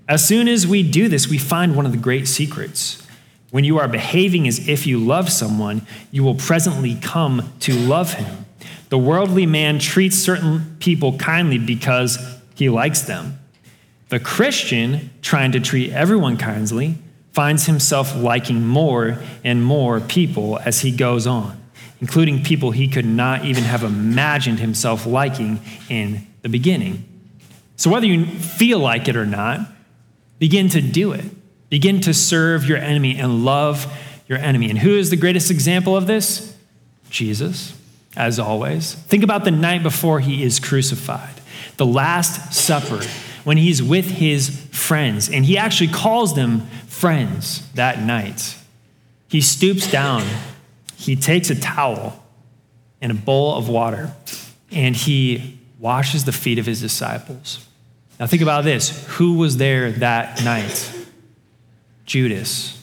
As 0.07 0.27
soon 0.27 0.49
as 0.49 0.67
we 0.67 0.83
do 0.83 1.09
this, 1.09 1.29
we 1.29 1.39
find 1.39 1.75
one 1.75 1.87
of 1.87 1.93
the 1.93 1.99
great 1.99 2.29
secrets. 2.29 3.02
When 3.53 3.65
you 3.65 3.79
are 3.79 3.87
behaving 3.87 4.49
as 4.49 4.67
if 4.67 4.87
you 4.87 4.99
love 4.99 5.31
someone, 5.31 5.87
you 6.11 6.25
will 6.25 6.37
presently 6.37 6.95
come 6.95 7.53
to 7.61 7.75
love 7.75 8.15
him. 8.15 8.47
The 8.89 8.97
worldly 8.97 9.45
man 9.45 9.79
treats 9.79 10.17
certain 10.17 10.79
people 10.81 11.19
kindly 11.19 11.59
because 11.59 12.19
he 12.55 12.71
likes 12.71 13.03
them. 13.03 13.39
The 14.09 14.19
Christian, 14.19 15.11
trying 15.21 15.53
to 15.53 15.61
treat 15.61 15.93
everyone 15.93 16.39
kindly, 16.39 16.95
finds 17.33 17.67
himself 17.67 18.17
liking 18.17 18.67
more 18.67 19.19
and 19.45 19.63
more 19.63 20.01
people 20.01 20.59
as 20.65 20.81
he 20.81 20.91
goes 20.91 21.27
on, 21.27 21.63
including 22.01 22.43
people 22.43 22.71
he 22.71 22.89
could 22.89 23.05
not 23.05 23.45
even 23.45 23.65
have 23.65 23.83
imagined 23.83 24.61
himself 24.61 25.05
liking 25.05 25.61
in 25.91 26.27
the 26.41 26.49
beginning. 26.49 27.05
So, 27.77 27.91
whether 27.91 28.07
you 28.07 28.25
feel 28.25 28.79
like 28.79 29.09
it 29.09 29.17
or 29.17 29.27
not, 29.27 29.61
begin 30.39 30.71
to 30.71 30.81
do 30.81 31.13
it. 31.13 31.27
Begin 31.73 32.03
to 32.03 32.13
serve 32.13 32.67
your 32.67 32.77
enemy 32.77 33.17
and 33.17 33.47
love 33.47 33.91
your 34.29 34.37
enemy. 34.37 34.69
And 34.69 34.79
who 34.79 34.91
is 34.91 35.09
the 35.09 35.17
greatest 35.17 35.51
example 35.51 35.97
of 35.97 36.07
this? 36.07 36.55
Jesus 37.09 37.73
as 38.15 38.39
always. 38.39 38.93
Think 38.93 39.25
about 39.25 39.45
the 39.45 39.53
night 39.53 39.83
before 39.83 40.21
he 40.21 40.43
is 40.43 40.61
crucified, 40.61 41.41
the 41.79 41.87
Last 41.87 42.53
Supper, 42.53 43.03
when 43.45 43.57
he's 43.57 43.83
with 43.83 44.05
his 44.05 44.51
friends, 44.71 45.31
and 45.31 45.47
he 45.47 45.57
actually 45.57 45.89
calls 45.89 46.35
them 46.35 46.67
friends 46.89 47.67
that 47.73 48.01
night. 48.01 48.55
He 49.29 49.41
stoops 49.41 49.91
down, 49.91 50.27
he 50.97 51.17
takes 51.17 51.49
a 51.49 51.59
towel 51.59 52.23
and 53.01 53.11
a 53.11 53.15
bowl 53.15 53.57
of 53.57 53.71
water, 53.71 54.13
and 54.71 54.95
he 54.95 55.59
washes 55.79 56.27
the 56.27 56.33
feet 56.33 56.59
of 56.59 56.67
his 56.67 56.83
disciples. 56.83 57.67
Now, 58.21 58.27
think 58.27 58.43
about 58.43 58.65
this 58.65 59.07
who 59.07 59.39
was 59.39 59.57
there 59.57 59.91
that 59.93 60.45
night? 60.45 60.99
Judas, 62.07 62.83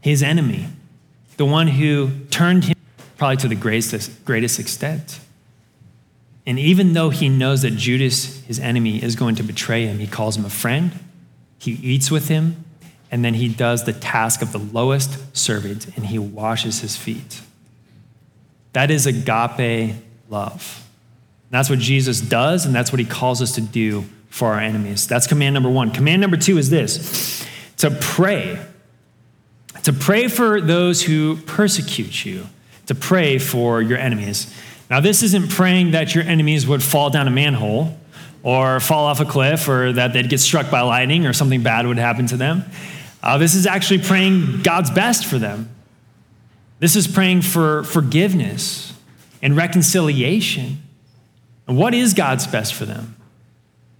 his 0.00 0.22
enemy, 0.22 0.68
the 1.36 1.44
one 1.44 1.68
who 1.68 2.10
turned 2.30 2.64
him 2.64 2.76
probably 3.16 3.36
to 3.38 3.48
the 3.48 3.54
greatest, 3.54 4.24
greatest 4.24 4.58
extent. 4.58 5.20
And 6.46 6.58
even 6.58 6.92
though 6.92 7.10
he 7.10 7.28
knows 7.28 7.62
that 7.62 7.72
Judas, 7.72 8.42
his 8.44 8.60
enemy, 8.60 9.02
is 9.02 9.16
going 9.16 9.34
to 9.36 9.42
betray 9.42 9.86
him, 9.86 9.98
he 9.98 10.06
calls 10.06 10.36
him 10.36 10.44
a 10.44 10.50
friend, 10.50 10.92
he 11.58 11.72
eats 11.72 12.10
with 12.10 12.28
him, 12.28 12.64
and 13.10 13.24
then 13.24 13.34
he 13.34 13.48
does 13.48 13.84
the 13.84 13.92
task 13.92 14.42
of 14.42 14.52
the 14.52 14.58
lowest 14.58 15.36
servant 15.36 15.86
and 15.96 16.06
he 16.06 16.18
washes 16.18 16.80
his 16.80 16.96
feet. 16.96 17.40
That 18.72 18.90
is 18.90 19.06
agape 19.06 19.94
love. 20.28 20.84
And 21.44 21.52
that's 21.52 21.70
what 21.70 21.78
Jesus 21.78 22.20
does, 22.20 22.66
and 22.66 22.74
that's 22.74 22.92
what 22.92 22.98
he 22.98 23.04
calls 23.04 23.40
us 23.40 23.52
to 23.52 23.60
do 23.60 24.04
for 24.28 24.52
our 24.52 24.58
enemies. 24.58 25.06
That's 25.06 25.28
command 25.28 25.54
number 25.54 25.70
one. 25.70 25.92
Command 25.92 26.20
number 26.20 26.36
two 26.36 26.58
is 26.58 26.70
this 26.70 27.46
to 27.84 27.90
pray. 27.90 28.58
To 29.82 29.92
pray 29.92 30.28
for 30.28 30.62
those 30.62 31.02
who 31.02 31.36
persecute 31.36 32.24
you 32.24 32.46
to 32.86 32.94
pray 32.94 33.38
for 33.38 33.82
your 33.82 33.98
enemies. 33.98 34.54
Now, 34.88 35.00
this 35.00 35.22
isn't 35.22 35.50
praying 35.50 35.90
that 35.90 36.14
your 36.14 36.24
enemies 36.24 36.66
would 36.66 36.82
fall 36.82 37.10
down 37.10 37.28
a 37.28 37.30
manhole 37.30 37.98
or 38.42 38.80
fall 38.80 39.04
off 39.04 39.20
a 39.20 39.26
cliff 39.26 39.68
or 39.68 39.92
that 39.92 40.14
they'd 40.14 40.30
get 40.30 40.40
struck 40.40 40.70
by 40.70 40.80
lightning 40.82 41.26
or 41.26 41.34
something 41.34 41.62
bad 41.62 41.86
would 41.86 41.98
happen 41.98 42.26
to 42.28 42.38
them. 42.38 42.64
Uh, 43.22 43.36
this 43.36 43.54
is 43.54 43.66
actually 43.66 43.98
praying 43.98 44.62
God's 44.62 44.90
best 44.90 45.26
for 45.26 45.38
them. 45.38 45.70
This 46.78 46.96
is 46.96 47.06
praying 47.06 47.42
for 47.42 47.84
forgiveness 47.84 48.94
and 49.42 49.56
reconciliation. 49.56 50.82
And 51.66 51.76
what 51.76 51.92
is 51.92 52.14
God's 52.14 52.46
best 52.46 52.72
for 52.72 52.86
them? 52.86 53.16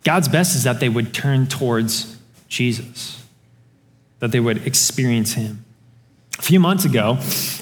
God's 0.04 0.28
best 0.28 0.54
is 0.54 0.64
that 0.64 0.80
they 0.80 0.90
would 0.90 1.12
turn 1.12 1.46
towards 1.46 2.18
Jesus. 2.48 3.23
That 4.24 4.32
they 4.32 4.40
would 4.40 4.66
experience 4.66 5.34
Him. 5.34 5.66
A 6.38 6.42
few 6.42 6.58
months 6.58 6.86
ago, 6.86 7.18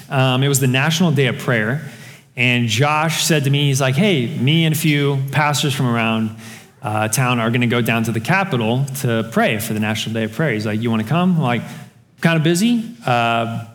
um, 0.09 0.43
it 0.43 0.47
was 0.47 0.61
the 0.61 0.67
National 0.67 1.11
Day 1.11 1.27
of 1.27 1.37
Prayer, 1.37 1.91
and 2.37 2.69
Josh 2.69 3.25
said 3.25 3.43
to 3.43 3.49
me, 3.49 3.67
he's 3.67 3.81
like, 3.81 3.95
hey, 3.95 4.27
me 4.37 4.63
and 4.63 4.73
a 4.73 4.77
few 4.77 5.21
pastors 5.33 5.73
from 5.73 5.87
around 5.87 6.37
uh, 6.81 7.09
town 7.09 7.41
are 7.41 7.49
going 7.49 7.59
to 7.59 7.67
go 7.67 7.81
down 7.81 8.05
to 8.05 8.13
the 8.13 8.21
Capitol 8.21 8.85
to 9.01 9.27
pray 9.33 9.59
for 9.59 9.73
the 9.73 9.81
National 9.81 10.13
Day 10.13 10.23
of 10.23 10.31
Prayer. 10.31 10.53
He's 10.53 10.65
like, 10.65 10.81
you 10.81 10.89
want 10.89 11.01
to 11.01 11.07
come? 11.07 11.35
I'm 11.35 11.41
like, 11.41 11.63
kind 12.21 12.37
of 12.37 12.45
busy, 12.45 12.95
uh, 13.05 13.65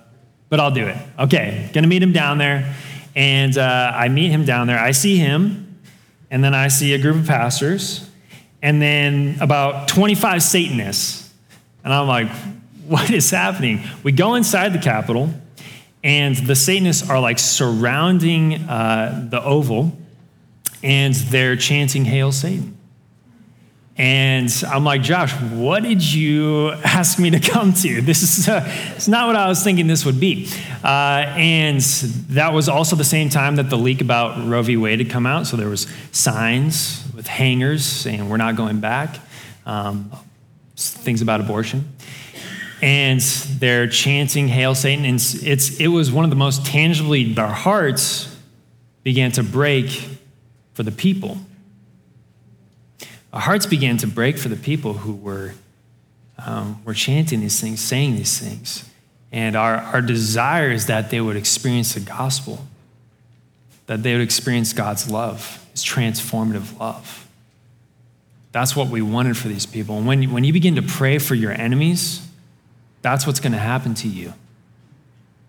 but 0.49 0.59
I'll 0.59 0.71
do 0.71 0.87
it. 0.87 0.97
Okay, 1.19 1.69
going 1.75 1.83
to 1.83 1.89
meet 1.91 2.03
him 2.03 2.13
down 2.13 2.39
there. 2.39 2.75
And 3.15 3.59
uh, 3.59 3.93
I 3.95 4.09
meet 4.09 4.31
him 4.31 4.47
down 4.47 4.67
there. 4.67 4.79
I 4.79 4.93
see 4.93 5.19
him, 5.19 5.79
and 6.31 6.43
then 6.43 6.55
I 6.55 6.69
see 6.69 6.95
a 6.95 6.99
group 6.99 7.17
of 7.17 7.27
pastors, 7.27 8.09
and 8.63 8.81
then 8.81 9.37
about 9.43 9.89
25 9.89 10.43
Satanists. 10.43 11.29
And 11.85 11.93
I'm 11.93 12.09
like, 12.09 12.29
what 12.89 13.11
is 13.11 13.31
happening? 13.31 13.83
We 14.03 14.13
go 14.13 14.35
inside 14.35 14.73
the 14.73 14.79
Capitol, 14.79 15.31
and 16.03 16.37
the 16.37 16.57
Satanists 16.57 17.09
are 17.09 17.21
like 17.21 17.39
surrounding 17.39 18.55
uh, 18.55 19.29
the 19.31 19.43
Oval, 19.43 19.97
and 20.83 21.15
they're 21.15 21.57
chanting, 21.57 22.05
Hail 22.07 22.33
Satan. 22.33 22.77
And 23.99 24.49
I'm 24.69 24.85
like, 24.85 25.03
Josh, 25.03 25.33
what 25.33 25.83
did 25.83 26.03
you 26.03 26.71
ask 26.85 27.19
me 27.19 27.31
to 27.31 27.41
come 27.41 27.73
to? 27.75 28.01
This 28.09 28.23
is 28.23 28.49
uh, 28.49 28.65
it's 28.95 29.09
not 29.09 29.27
what 29.27 29.37
I 29.37 29.49
was 29.49 29.63
thinking 29.63 29.87
this 29.87 30.07
would 30.07 30.21
be. 30.21 30.49
Uh, 30.83 31.25
and 31.37 31.81
that 32.31 32.53
was 32.53 32.69
also 32.69 32.97
the 32.97 33.05
same 33.05 33.29
time 33.29 33.57
that 33.57 33.69
the 33.69 33.77
leak 33.77 34.01
about 34.01 34.49
Roe 34.49 34.63
v. 34.63 34.77
Wade 34.77 35.01
had 35.01 35.11
come 35.11 35.27
out. 35.27 35.47
So 35.47 35.57
there 35.57 35.69
was 35.69 35.89
signs 36.13 37.05
with 37.15 37.27
hangers 37.27 37.85
saying 37.85 38.29
we're 38.29 38.37
not 38.37 38.55
going 38.57 38.81
back, 38.81 39.19
um, 39.67 40.13
things 40.77 41.21
about 41.21 41.41
abortion. 41.41 41.93
And 42.81 43.21
they're 43.21 43.89
chanting 43.89 44.49
"Hail 44.49 44.75
Satan," 44.75 45.05
and 45.05 45.17
it's 45.17 45.81
it 45.81 45.89
was 45.89 46.13
one 46.13 46.25
of 46.25 46.31
the 46.31 46.37
most 46.37 46.65
tangibly 46.65 47.37
our 47.37 47.49
hearts 47.49 48.35
began 49.03 49.33
to 49.33 49.43
break 49.43 50.09
for 50.75 50.83
the 50.83 50.93
people 50.93 51.39
our 53.33 53.41
hearts 53.41 53.67
began 53.67 53.97
to 53.99 54.07
break 54.07 54.39
for 54.39 54.49
the 54.49 54.57
people 54.57 54.95
who 54.95 55.15
were, 55.15 55.55
um, 56.39 56.83
were 56.85 56.95
chanting 56.95 57.41
these 57.41 57.61
things, 57.61 57.81
saying 57.81 58.17
these 58.17 58.39
things. 58.39 58.89
And 59.31 59.55
our, 59.55 59.77
our 59.77 60.01
desire 60.01 60.71
is 60.71 60.87
that 60.87 61.11
they 61.11 61.21
would 61.21 61.37
experience 61.37 61.95
the 61.95 62.01
gospel, 62.01 62.67
that 63.87 64.03
they 64.03 64.15
would 64.15 64.23
experience 64.23 64.73
God's 64.73 65.11
love, 65.11 65.67
His 65.73 65.85
transformative 65.85 66.79
love. 66.81 67.27
That's 68.53 68.75
what 68.75 68.89
we 68.89 69.03
wanted 69.03 69.37
for 69.37 69.49
these 69.49 69.67
people. 69.67 69.99
And 69.99 70.07
when, 70.07 70.33
when 70.33 70.45
you 70.45 70.55
begin 70.55 70.77
to 70.77 70.83
pray 70.83 71.19
for 71.19 71.35
your 71.35 71.53
enemies, 71.53 72.27
that's 73.03 73.27
what's 73.27 73.41
going 73.41 73.53
to 73.53 73.59
happen 73.59 73.95
to 73.95 74.09
you. 74.09 74.35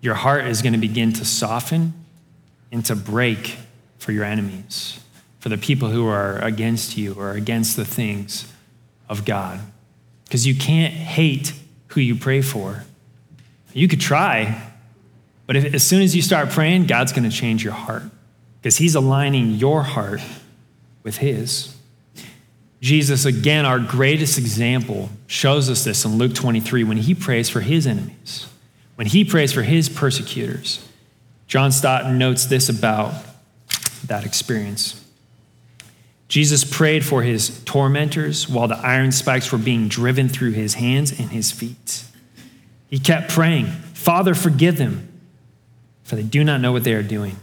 Your 0.01 0.15
heart 0.15 0.45
is 0.45 0.61
going 0.61 0.73
to 0.73 0.79
begin 0.79 1.13
to 1.13 1.25
soften 1.25 1.93
and 2.71 2.85
to 2.85 2.95
break 2.95 3.57
for 3.97 4.11
your 4.11 4.23
enemies 4.23 4.99
for 5.39 5.49
the 5.49 5.57
people 5.57 5.89
who 5.89 6.05
are 6.07 6.37
against 6.39 6.97
you 6.97 7.13
or 7.13 7.31
against 7.31 7.75
the 7.77 7.85
things 7.85 8.51
of 9.07 9.25
God. 9.25 9.59
Because 10.25 10.45
you 10.45 10.53
can't 10.53 10.93
hate 10.93 11.53
who 11.87 12.01
you 12.01 12.15
pray 12.15 12.41
for. 12.41 12.83
You 13.73 13.87
could 13.87 14.01
try, 14.01 14.61
but 15.47 15.55
if, 15.55 15.73
as 15.73 15.83
soon 15.83 16.01
as 16.01 16.15
you 16.15 16.21
start 16.21 16.49
praying, 16.49 16.85
God's 16.85 17.13
going 17.13 17.29
to 17.29 17.35
change 17.35 17.63
your 17.63 17.73
heart 17.73 18.03
because 18.61 18.77
He's 18.77 18.95
aligning 18.95 19.51
your 19.51 19.83
heart 19.83 20.21
with 21.03 21.17
His. 21.17 21.75
Jesus, 22.81 23.25
again, 23.25 23.65
our 23.65 23.79
greatest 23.79 24.37
example, 24.37 25.09
shows 25.27 25.69
us 25.69 25.83
this 25.83 26.05
in 26.05 26.17
Luke 26.17 26.33
23 26.33 26.83
when 26.83 26.97
He 26.97 27.13
prays 27.13 27.49
for 27.49 27.61
His 27.61 27.85
enemies, 27.85 28.47
when 28.95 29.07
He 29.07 29.25
prays 29.25 29.51
for 29.51 29.63
His 29.63 29.89
persecutors. 29.89 30.85
John 31.47 31.71
Stott 31.71 32.11
notes 32.11 32.45
this 32.45 32.69
about 32.69 33.13
that 34.05 34.25
experience. 34.25 35.03
Jesus 36.29 36.63
prayed 36.63 37.03
for 37.03 37.23
his 37.23 37.61
tormentors 37.65 38.47
while 38.47 38.67
the 38.67 38.77
iron 38.77 39.11
spikes 39.11 39.51
were 39.51 39.57
being 39.57 39.87
driven 39.87 40.29
through 40.29 40.51
his 40.51 40.75
hands 40.75 41.11
and 41.19 41.31
his 41.31 41.51
feet. 41.51 42.03
He 42.87 42.99
kept 42.99 43.29
praying, 43.31 43.65
Father, 43.65 44.35
forgive 44.35 44.77
them, 44.77 45.07
for 46.03 46.15
they 46.15 46.23
do 46.23 46.43
not 46.43 46.61
know 46.61 46.71
what 46.71 46.83
they 46.83 46.93
are 46.93 47.03
doing. 47.03 47.37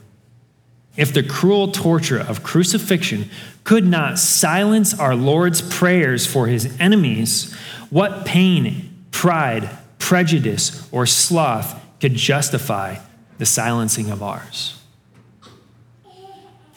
If 0.96 1.12
the 1.12 1.22
cruel 1.22 1.72
torture 1.72 2.18
of 2.18 2.42
crucifixion 2.42 3.30
could 3.64 3.86
not 3.86 4.18
silence 4.18 4.98
our 4.98 5.14
Lord's 5.14 5.60
prayers 5.60 6.26
for 6.26 6.46
his 6.46 6.74
enemies, 6.80 7.54
what 7.90 8.24
pain, 8.24 9.04
pride, 9.10 9.68
prejudice, 9.98 10.88
or 10.92 11.04
sloth 11.04 11.80
could 12.00 12.14
justify 12.14 12.96
the 13.38 13.46
silencing 13.46 14.10
of 14.10 14.22
ours? 14.22 14.80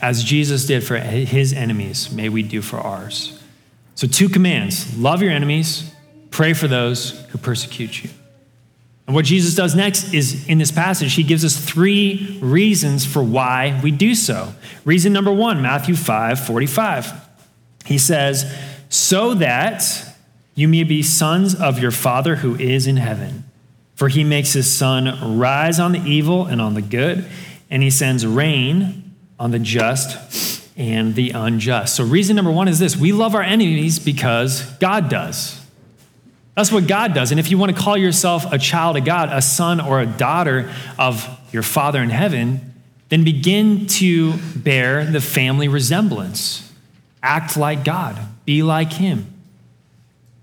As 0.02 0.24
Jesus 0.24 0.66
did 0.66 0.84
for 0.84 0.98
his 0.98 1.54
enemies, 1.54 2.12
may 2.12 2.30
we 2.30 2.44
do 2.44 2.62
for 2.62 2.78
ours. 2.78 3.42
So, 3.96 4.08
two 4.08 4.30
commands 4.30 4.98
love 4.98 5.22
your 5.22 5.32
enemies, 5.32 5.94
pray 6.32 6.54
for 6.54 6.68
those 6.68 7.20
who 7.28 7.38
persecute 7.38 8.04
you. 8.04 8.10
And 9.10 9.16
what 9.16 9.26
Jesus 9.26 9.56
does 9.56 9.74
next 9.74 10.14
is 10.14 10.48
in 10.48 10.60
this 10.60 10.72
passage, 10.72 11.16
he 11.16 11.24
gives 11.24 11.44
us 11.44 11.58
three 11.58 12.38
reasons 12.44 13.08
for 13.08 13.24
why 13.24 13.80
we 13.82 13.90
do 13.90 14.14
so. 14.14 14.54
Reason 14.86 15.12
number 15.12 15.34
one, 15.34 15.64
Matthew 15.64 15.96
5 15.96 16.40
45. 16.40 17.12
He 17.86 17.98
says, 17.98 18.56
So 18.90 19.34
that 19.34 19.84
you 20.54 20.68
may 20.68 20.84
be 20.84 21.02
sons 21.02 21.56
of 21.56 21.80
your 21.80 21.90
Father 21.90 22.36
who 22.36 22.54
is 22.58 22.86
in 22.86 22.98
heaven. 22.98 23.46
For 23.96 24.10
he 24.10 24.24
makes 24.24 24.54
his 24.54 24.72
sun 24.72 25.40
rise 25.40 25.80
on 25.80 25.94
the 25.94 26.02
evil 26.02 26.46
and 26.46 26.62
on 26.62 26.76
the 26.76 26.84
good, 26.84 27.26
and 27.72 27.82
he 27.82 27.90
sends 27.90 28.28
rain 28.28 29.16
on 29.40 29.50
the 29.50 29.58
just 29.58 30.70
and 30.78 31.16
the 31.16 31.32
unjust. 31.32 31.96
So, 31.96 32.04
reason 32.04 32.36
number 32.36 32.52
one 32.52 32.68
is 32.68 32.78
this 32.78 32.96
we 32.96 33.12
love 33.12 33.34
our 33.34 33.42
enemies 33.42 33.98
because 33.98 34.62
God 34.74 35.10
does. 35.10 35.59
That's 36.60 36.74
what 36.74 36.88
God 36.88 37.14
does. 37.14 37.32
And 37.32 37.40
if 37.40 37.50
you 37.50 37.58
want 37.58 37.74
to 37.74 37.82
call 37.82 37.96
yourself 37.96 38.52
a 38.52 38.58
child 38.58 38.98
of 38.98 39.06
God, 39.06 39.30
a 39.32 39.42
son 39.42 39.80
or 39.80 40.02
a 40.02 40.06
daughter 40.06 40.70
of 40.98 41.26
your 41.54 41.64
Father 41.64 42.04
in 42.04 42.10
heaven, 42.10 42.74
then 43.08 43.24
begin 43.24 43.88
to 43.88 44.34
bear 44.58 45.06
the 45.06 45.22
family 45.22 45.70
resemblance. 45.70 46.70
Act 47.24 47.56
like 47.56 47.86
God, 47.86 48.20
be 48.44 48.62
like 48.62 48.92
Him. 48.92 49.34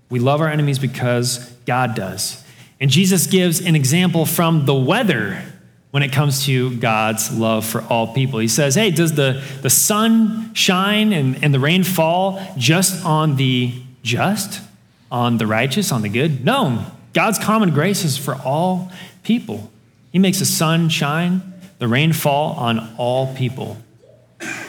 We 0.09 0.17
love 0.17 0.41
our 0.41 0.47
enemies 0.47 0.79
because 0.79 1.51
God 1.67 1.93
does. 1.93 2.43
And 2.81 2.89
Jesus 2.89 3.27
gives 3.27 3.63
an 3.63 3.75
example 3.75 4.25
from 4.25 4.65
the 4.65 4.73
weather 4.73 5.43
when 5.91 6.01
it 6.01 6.11
comes 6.11 6.47
to 6.47 6.75
God's 6.77 7.31
love 7.37 7.63
for 7.63 7.83
all 7.83 8.15
people. 8.15 8.39
He 8.39 8.47
says, 8.47 8.73
Hey, 8.73 8.89
does 8.89 9.13
the, 9.13 9.43
the 9.61 9.69
sun 9.69 10.51
shine 10.55 11.13
and, 11.13 11.43
and 11.43 11.53
the 11.53 11.59
rain 11.59 11.83
fall 11.83 12.41
just 12.57 13.05
on 13.05 13.35
the 13.35 13.71
just, 14.01 14.66
on 15.11 15.37
the 15.37 15.47
righteous, 15.47 15.91
on 15.91 16.01
the 16.01 16.09
good? 16.09 16.43
No. 16.43 16.85
God's 17.13 17.39
common 17.39 17.71
grace 17.71 18.03
is 18.03 18.17
for 18.17 18.35
all 18.35 18.91
people. 19.23 19.71
He 20.11 20.19
makes 20.19 20.39
the 20.39 20.45
sun 20.45 20.89
shine, 20.89 21.53
the 21.79 21.87
rain 21.87 22.13
fall 22.13 22.53
on 22.53 22.95
all 22.97 23.33
people. 23.35 23.77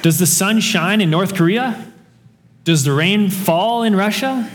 Does 0.02 0.18
the 0.18 0.26
sun 0.26 0.60
shine 0.60 1.00
in 1.00 1.10
North 1.10 1.34
Korea? 1.34 1.86
Does 2.64 2.84
the 2.84 2.92
rain 2.92 3.30
fall 3.30 3.82
in 3.82 3.96
Russia? 3.96 4.50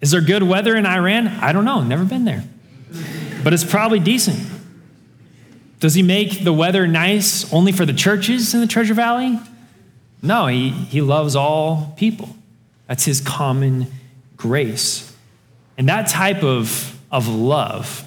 Is 0.00 0.10
there 0.10 0.20
good 0.20 0.42
weather 0.42 0.76
in 0.76 0.86
Iran? 0.86 1.28
I 1.28 1.52
don't 1.52 1.64
know, 1.64 1.82
never 1.82 2.04
been 2.04 2.24
there. 2.24 2.44
But 3.42 3.52
it's 3.52 3.64
probably 3.64 4.00
decent. 4.00 4.38
Does 5.80 5.94
he 5.94 6.02
make 6.02 6.44
the 6.44 6.52
weather 6.52 6.86
nice 6.86 7.52
only 7.52 7.72
for 7.72 7.84
the 7.84 7.92
churches 7.92 8.54
in 8.54 8.60
the 8.60 8.66
Treasure 8.66 8.94
Valley? 8.94 9.38
No, 10.22 10.46
he, 10.46 10.70
he 10.70 11.00
loves 11.02 11.36
all 11.36 11.94
people. 11.96 12.34
That's 12.86 13.04
his 13.04 13.20
common 13.20 13.86
grace. 14.36 15.14
And 15.76 15.88
that 15.88 16.08
type 16.08 16.42
of, 16.42 16.98
of 17.10 17.28
love, 17.28 18.06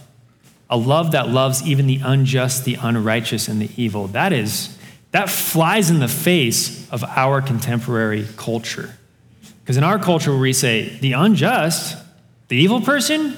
a 0.69 0.77
love 0.77 1.11
that 1.11 1.29
loves 1.29 1.63
even 1.63 1.87
the 1.87 1.99
unjust, 2.03 2.65
the 2.65 2.75
unrighteous, 2.75 3.47
and 3.47 3.61
the 3.61 3.69
evil, 3.81 4.07
that 4.07 4.33
is, 4.33 4.77
that 5.11 5.29
flies 5.29 5.89
in 5.89 5.99
the 5.99 6.07
face 6.07 6.89
of 6.91 7.03
our 7.03 7.41
contemporary 7.41 8.27
culture. 8.35 8.97
Because 9.61 9.77
in 9.77 9.83
our 9.83 9.99
culture, 9.99 10.31
where 10.31 10.39
we 10.39 10.53
say 10.53 10.97
the 10.99 11.13
unjust, 11.13 11.97
the 12.47 12.55
evil 12.55 12.81
person, 12.81 13.35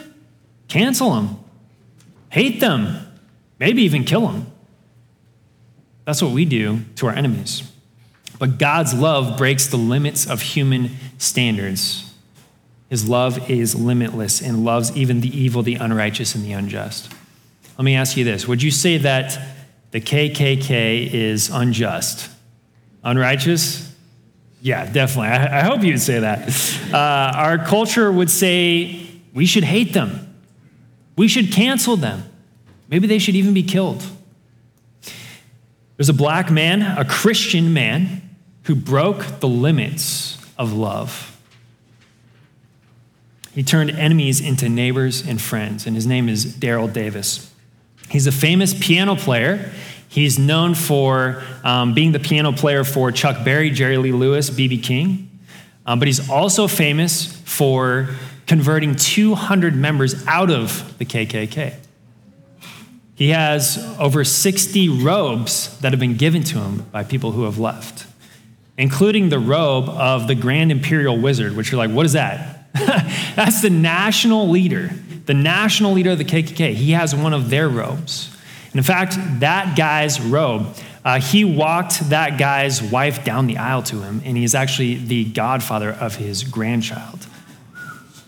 cancel 0.68 1.16
them, 1.16 1.40
hate 2.30 2.60
them, 2.60 3.08
maybe 3.60 3.84
even 3.84 4.04
kill 4.04 4.28
them. 4.28 4.52
That's 6.06 6.22
what 6.22 6.32
we 6.32 6.46
do 6.46 6.82
to 6.96 7.08
our 7.08 7.14
enemies. 7.14 7.64
But 8.40 8.58
God's 8.58 8.94
love 8.94 9.38
breaks 9.38 9.68
the 9.68 9.78
limits 9.78 10.28
of 10.28 10.42
human 10.42 10.92
standards. 11.18 12.09
His 12.90 13.08
love 13.08 13.50
is 13.50 13.76
limitless 13.76 14.42
and 14.42 14.66
loves 14.66 14.96
even 14.98 15.22
the 15.22 15.38
evil, 15.38 15.62
the 15.62 15.76
unrighteous, 15.76 16.34
and 16.34 16.44
the 16.44 16.54
unjust. 16.54 17.14
Let 17.78 17.86
me 17.86 17.96
ask 17.96 18.18
you 18.18 18.24
this 18.24 18.48
Would 18.48 18.64
you 18.64 18.72
say 18.72 18.98
that 18.98 19.40
the 19.92 20.02
KKK 20.02 21.14
is 21.14 21.50
unjust? 21.50 22.30
Unrighteous? 23.04 23.96
Yeah, 24.62 24.92
definitely. 24.92 25.30
I, 25.30 25.60
I 25.60 25.62
hope 25.64 25.84
you 25.84 25.94
would 25.94 26.02
say 26.02 26.20
that. 26.20 26.50
Uh, 26.94 26.98
our 27.38 27.58
culture 27.60 28.12
would 28.12 28.30
say 28.30 29.08
we 29.34 29.46
should 29.46 29.64
hate 29.64 29.94
them. 29.94 30.36
We 31.16 31.28
should 31.28 31.52
cancel 31.52 31.96
them. 31.96 32.24
Maybe 32.90 33.08
they 33.08 33.20
should 33.20 33.36
even 33.36 33.54
be 33.54 33.64
killed. 33.64 34.04
There's 35.96 36.10
a 36.10 36.14
black 36.14 36.50
man, 36.50 36.82
a 36.82 37.06
Christian 37.06 37.74
man, 37.74 38.36
who 38.64 38.76
broke 38.76 39.40
the 39.40 39.48
limits 39.48 40.38
of 40.58 40.74
love. 40.74 41.39
He 43.60 43.64
turned 43.64 43.92
enemies 43.92 44.40
into 44.40 44.70
neighbors 44.70 45.28
and 45.28 45.42
friends, 45.42 45.86
and 45.86 45.94
his 45.94 46.08
name 46.08 46.30
is 46.30 46.46
Daryl 46.46 46.94
Davis. 46.94 47.54
He's 48.08 48.26
a 48.26 48.32
famous 48.32 48.74
piano 48.74 49.18
player. 49.18 49.74
He's 50.08 50.40
known 50.40 50.76
for 50.76 51.44
um, 51.66 51.94
being 51.94 52.14
the 52.14 52.22
piano 52.22 52.54
player 52.54 52.86
for 52.86 53.12
Chuck 53.12 53.44
Berry, 53.44 53.70
Jerry 53.70 53.98
Lee 53.98 54.14
Lewis, 54.14 54.50
B.B. 54.50 54.78
King. 54.78 55.30
Um, 55.86 56.00
but 56.00 56.08
he's 56.08 56.30
also 56.30 56.70
famous 56.70 57.36
for 57.42 58.08
converting 58.48 58.96
200 58.96 59.76
members 59.76 60.26
out 60.26 60.50
of 60.50 60.98
the 60.98 61.04
KKK. 61.04 61.76
He 63.14 63.32
has 63.32 63.78
over 64.00 64.24
60 64.24 64.88
robes 65.04 65.78
that 65.80 65.92
have 65.92 66.00
been 66.00 66.16
given 66.16 66.46
to 66.46 66.60
him 66.60 66.86
by 66.94 67.04
people 67.04 67.34
who 67.34 67.44
have 67.44 67.60
left, 67.60 68.08
including 68.78 69.28
the 69.28 69.40
robe 69.40 69.90
of 69.90 70.30
the 70.30 70.36
Grand 70.36 70.72
Imperial 70.72 71.18
Wizard, 71.18 71.58
which 71.58 71.74
you're 71.74 71.78
like, 71.78 71.92
what 71.92 72.06
is 72.06 72.14
that? 72.14 72.56
That's 73.36 73.62
the 73.62 73.70
national 73.70 74.50
leader, 74.50 74.92
the 75.26 75.34
national 75.34 75.94
leader 75.94 76.12
of 76.12 76.18
the 76.18 76.26
KKK. 76.26 76.74
He 76.74 76.92
has 76.92 77.16
one 77.16 77.34
of 77.34 77.50
their 77.50 77.70
robes. 77.70 78.36
And 78.72 78.76
in 78.76 78.84
fact, 78.84 79.16
that 79.40 79.76
guy's 79.76 80.22
robe, 80.22 80.76
uh, 81.04 81.20
he 81.20 81.44
walked 81.46 82.00
that 82.10 82.38
guy's 82.38 82.82
wife 82.84 83.24
down 83.24 83.48
the 83.48 83.58
aisle 83.58 83.84
to 83.84 84.02
him, 84.02 84.22
and 84.24 84.38
he's 84.38 84.54
actually 84.54 84.96
the 84.96 85.26
godfather 85.26 85.92
of 85.92 86.16
his 86.16 86.44
grandchild. 86.44 87.26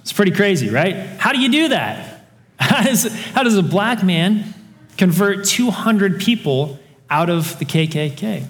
It's 0.02 0.14
pretty 0.14 0.32
crazy, 0.32 0.70
right? 0.70 0.96
How 0.96 1.32
do 1.32 1.40
you 1.40 1.52
do 1.52 1.70
that? 1.70 2.26
How 2.62 2.84
does, 2.84 3.12
how 3.34 3.42
does 3.42 3.58
a 3.58 3.64
black 3.64 4.04
man 4.04 4.54
convert 4.96 5.46
200 5.46 6.22
people 6.22 6.78
out 7.10 7.28
of 7.30 7.58
the 7.58 7.66
KKK? 7.66 8.46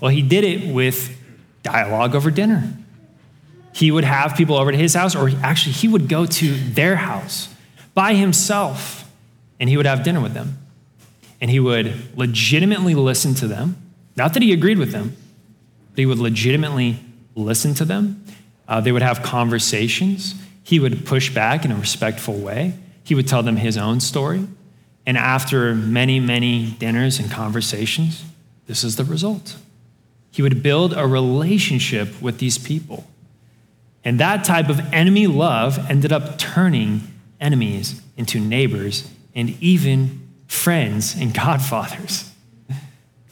Well, 0.00 0.10
he 0.10 0.20
did 0.20 0.42
it 0.42 0.74
with 0.74 1.16
dialogue 1.62 2.16
over 2.16 2.32
dinner. 2.32 2.72
He 3.74 3.90
would 3.90 4.04
have 4.04 4.36
people 4.36 4.56
over 4.56 4.70
to 4.70 4.78
his 4.78 4.94
house, 4.94 5.16
or 5.16 5.30
actually, 5.42 5.72
he 5.72 5.88
would 5.88 6.08
go 6.08 6.26
to 6.26 6.54
their 6.54 6.94
house 6.94 7.52
by 7.92 8.14
himself 8.14 9.10
and 9.58 9.68
he 9.68 9.76
would 9.76 9.86
have 9.86 10.04
dinner 10.04 10.20
with 10.20 10.34
them. 10.34 10.58
And 11.40 11.50
he 11.50 11.60
would 11.60 12.16
legitimately 12.16 12.94
listen 12.94 13.34
to 13.34 13.46
them. 13.46 13.76
Not 14.16 14.34
that 14.34 14.42
he 14.42 14.52
agreed 14.52 14.78
with 14.78 14.92
them, 14.92 15.16
but 15.90 15.98
he 15.98 16.06
would 16.06 16.18
legitimately 16.18 17.00
listen 17.34 17.74
to 17.74 17.84
them. 17.84 18.24
Uh, 18.68 18.80
they 18.80 18.92
would 18.92 19.02
have 19.02 19.22
conversations. 19.22 20.34
He 20.62 20.78
would 20.78 21.04
push 21.04 21.34
back 21.34 21.64
in 21.64 21.72
a 21.72 21.76
respectful 21.76 22.34
way. 22.34 22.74
He 23.02 23.14
would 23.14 23.28
tell 23.28 23.42
them 23.42 23.56
his 23.56 23.76
own 23.76 24.00
story. 24.00 24.46
And 25.04 25.18
after 25.18 25.74
many, 25.74 26.20
many 26.20 26.70
dinners 26.78 27.18
and 27.18 27.30
conversations, 27.30 28.24
this 28.66 28.84
is 28.84 28.96
the 28.96 29.04
result. 29.04 29.56
He 30.30 30.42
would 30.42 30.62
build 30.62 30.94
a 30.94 31.06
relationship 31.06 32.22
with 32.22 32.38
these 32.38 32.56
people. 32.56 33.04
And 34.04 34.20
that 34.20 34.44
type 34.44 34.68
of 34.68 34.80
enemy 34.92 35.26
love 35.26 35.90
ended 35.90 36.12
up 36.12 36.38
turning 36.38 37.02
enemies 37.40 38.02
into 38.16 38.38
neighbors 38.38 39.10
and 39.34 39.50
even 39.62 40.28
friends 40.46 41.14
and 41.18 41.34
godfathers. 41.34 42.30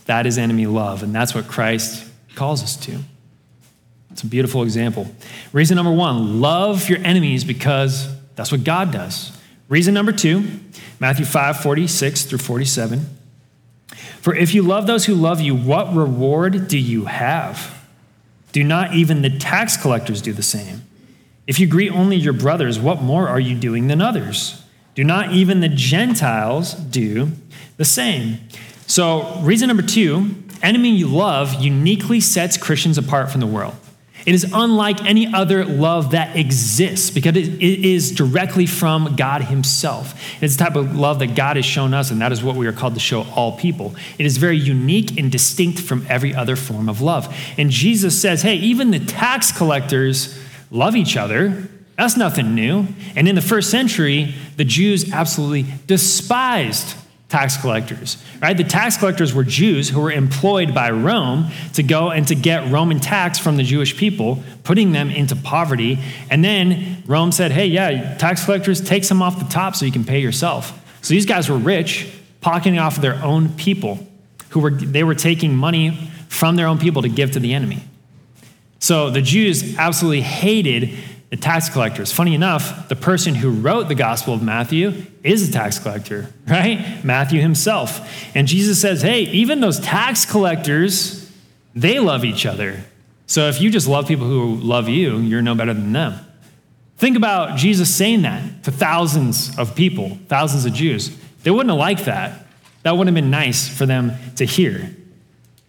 That 0.06 0.26
is 0.26 0.36
enemy 0.36 0.66
love, 0.66 1.04
and 1.04 1.14
that's 1.14 1.32
what 1.32 1.46
Christ 1.46 2.04
calls 2.34 2.60
us 2.64 2.74
to. 2.86 2.98
It's 4.10 4.24
a 4.24 4.26
beautiful 4.26 4.64
example. 4.64 5.06
Reason 5.52 5.76
number 5.76 5.92
one 5.92 6.40
love 6.40 6.88
your 6.88 6.98
enemies 6.98 7.44
because 7.44 8.08
that's 8.34 8.50
what 8.50 8.64
God 8.64 8.90
does. 8.90 9.30
Reason 9.68 9.94
number 9.94 10.10
two 10.10 10.60
Matthew 10.98 11.24
5 11.24 11.60
46 11.60 12.24
through 12.24 12.38
47. 12.38 13.06
For 14.20 14.34
if 14.34 14.54
you 14.54 14.62
love 14.62 14.86
those 14.86 15.06
who 15.06 15.14
love 15.14 15.40
you, 15.40 15.54
what 15.54 15.94
reward 15.94 16.68
do 16.68 16.78
you 16.78 17.06
have? 17.06 17.81
Do 18.52 18.62
not 18.62 18.94
even 18.94 19.22
the 19.22 19.30
tax 19.30 19.76
collectors 19.76 20.22
do 20.22 20.32
the 20.32 20.42
same? 20.42 20.84
If 21.46 21.58
you 21.58 21.66
greet 21.66 21.90
only 21.90 22.16
your 22.16 22.32
brothers, 22.32 22.78
what 22.78 23.02
more 23.02 23.28
are 23.28 23.40
you 23.40 23.56
doing 23.56 23.88
than 23.88 24.00
others? 24.00 24.62
Do 24.94 25.02
not 25.04 25.32
even 25.32 25.60
the 25.60 25.68
Gentiles 25.68 26.74
do 26.74 27.32
the 27.78 27.84
same? 27.84 28.38
So, 28.86 29.40
reason 29.40 29.68
number 29.68 29.82
two 29.82 30.34
enemy 30.62 30.90
you 30.90 31.08
love 31.08 31.54
uniquely 31.54 32.20
sets 32.20 32.56
Christians 32.56 32.98
apart 32.98 33.30
from 33.30 33.40
the 33.40 33.46
world. 33.46 33.74
It 34.24 34.34
is 34.34 34.50
unlike 34.52 35.04
any 35.04 35.32
other 35.32 35.64
love 35.64 36.12
that 36.12 36.36
exists 36.36 37.10
because 37.10 37.36
it 37.36 37.60
is 37.60 38.12
directly 38.12 38.66
from 38.66 39.16
God 39.16 39.42
Himself. 39.42 40.14
It's 40.40 40.56
the 40.56 40.64
type 40.64 40.76
of 40.76 40.96
love 40.96 41.18
that 41.18 41.34
God 41.34 41.56
has 41.56 41.64
shown 41.64 41.92
us, 41.92 42.10
and 42.10 42.20
that 42.20 42.32
is 42.32 42.42
what 42.42 42.54
we 42.54 42.66
are 42.66 42.72
called 42.72 42.94
to 42.94 43.00
show 43.00 43.22
all 43.34 43.56
people. 43.56 43.94
It 44.18 44.26
is 44.26 44.36
very 44.36 44.56
unique 44.56 45.18
and 45.18 45.30
distinct 45.30 45.80
from 45.80 46.06
every 46.08 46.34
other 46.34 46.56
form 46.56 46.88
of 46.88 47.00
love. 47.00 47.34
And 47.58 47.70
Jesus 47.70 48.20
says, 48.20 48.42
hey, 48.42 48.56
even 48.56 48.90
the 48.90 49.00
tax 49.00 49.50
collectors 49.50 50.38
love 50.70 50.94
each 50.94 51.16
other. 51.16 51.68
That's 51.96 52.16
nothing 52.16 52.54
new. 52.54 52.86
And 53.16 53.28
in 53.28 53.34
the 53.34 53.42
first 53.42 53.70
century, 53.70 54.34
the 54.56 54.64
Jews 54.64 55.12
absolutely 55.12 55.66
despised 55.86 56.96
tax 57.32 57.56
collectors, 57.56 58.22
right? 58.42 58.58
The 58.58 58.62
tax 58.62 58.98
collectors 58.98 59.32
were 59.32 59.42
Jews 59.42 59.88
who 59.88 60.02
were 60.02 60.12
employed 60.12 60.74
by 60.74 60.90
Rome 60.90 61.50
to 61.72 61.82
go 61.82 62.10
and 62.10 62.28
to 62.28 62.34
get 62.34 62.70
Roman 62.70 63.00
tax 63.00 63.38
from 63.38 63.56
the 63.56 63.62
Jewish 63.62 63.96
people, 63.96 64.42
putting 64.64 64.92
them 64.92 65.08
into 65.08 65.34
poverty. 65.34 65.98
And 66.30 66.44
then 66.44 67.02
Rome 67.06 67.32
said, 67.32 67.50
hey, 67.50 67.66
yeah, 67.66 68.18
tax 68.18 68.44
collectors, 68.44 68.82
take 68.82 69.02
some 69.02 69.22
off 69.22 69.38
the 69.38 69.46
top 69.46 69.74
so 69.74 69.86
you 69.86 69.92
can 69.92 70.04
pay 70.04 70.20
yourself. 70.20 70.78
So 71.00 71.14
these 71.14 71.24
guys 71.24 71.48
were 71.48 71.56
rich, 71.56 72.06
pocketing 72.42 72.78
off 72.78 72.96
of 72.96 73.02
their 73.02 73.14
own 73.24 73.48
people, 73.54 74.06
who 74.50 74.60
were, 74.60 74.70
they 74.70 75.02
were 75.02 75.14
taking 75.14 75.56
money 75.56 76.10
from 76.28 76.56
their 76.56 76.66
own 76.66 76.78
people 76.78 77.00
to 77.00 77.08
give 77.08 77.30
to 77.30 77.40
the 77.40 77.54
enemy. 77.54 77.82
So 78.78 79.08
the 79.08 79.22
Jews 79.22 79.78
absolutely 79.78 80.20
hated 80.20 80.98
the 81.32 81.38
tax 81.38 81.70
collectors. 81.70 82.12
Funny 82.12 82.34
enough, 82.34 82.90
the 82.90 82.94
person 82.94 83.34
who 83.34 83.50
wrote 83.50 83.88
the 83.88 83.94
Gospel 83.94 84.34
of 84.34 84.42
Matthew 84.42 85.06
is 85.24 85.48
a 85.48 85.50
tax 85.50 85.78
collector, 85.78 86.30
right? 86.46 87.02
Matthew 87.02 87.40
himself. 87.40 88.06
And 88.36 88.46
Jesus 88.46 88.78
says, 88.78 89.00
hey, 89.00 89.22
even 89.22 89.60
those 89.60 89.80
tax 89.80 90.26
collectors, 90.26 91.32
they 91.74 91.98
love 92.00 92.26
each 92.26 92.44
other. 92.44 92.84
So 93.24 93.48
if 93.48 93.62
you 93.62 93.70
just 93.70 93.88
love 93.88 94.06
people 94.06 94.26
who 94.26 94.56
love 94.56 94.90
you, 94.90 95.20
you're 95.20 95.40
no 95.40 95.54
better 95.54 95.72
than 95.72 95.92
them. 95.92 96.20
Think 96.98 97.16
about 97.16 97.56
Jesus 97.56 97.92
saying 97.92 98.22
that 98.22 98.64
to 98.64 98.70
thousands 98.70 99.58
of 99.58 99.74
people, 99.74 100.18
thousands 100.28 100.66
of 100.66 100.74
Jews. 100.74 101.16
They 101.44 101.50
wouldn't 101.50 101.70
have 101.70 101.78
liked 101.78 102.04
that. 102.04 102.44
That 102.82 102.90
wouldn't 102.90 103.16
have 103.16 103.24
been 103.24 103.30
nice 103.30 103.70
for 103.70 103.86
them 103.86 104.12
to 104.36 104.44
hear. 104.44 104.94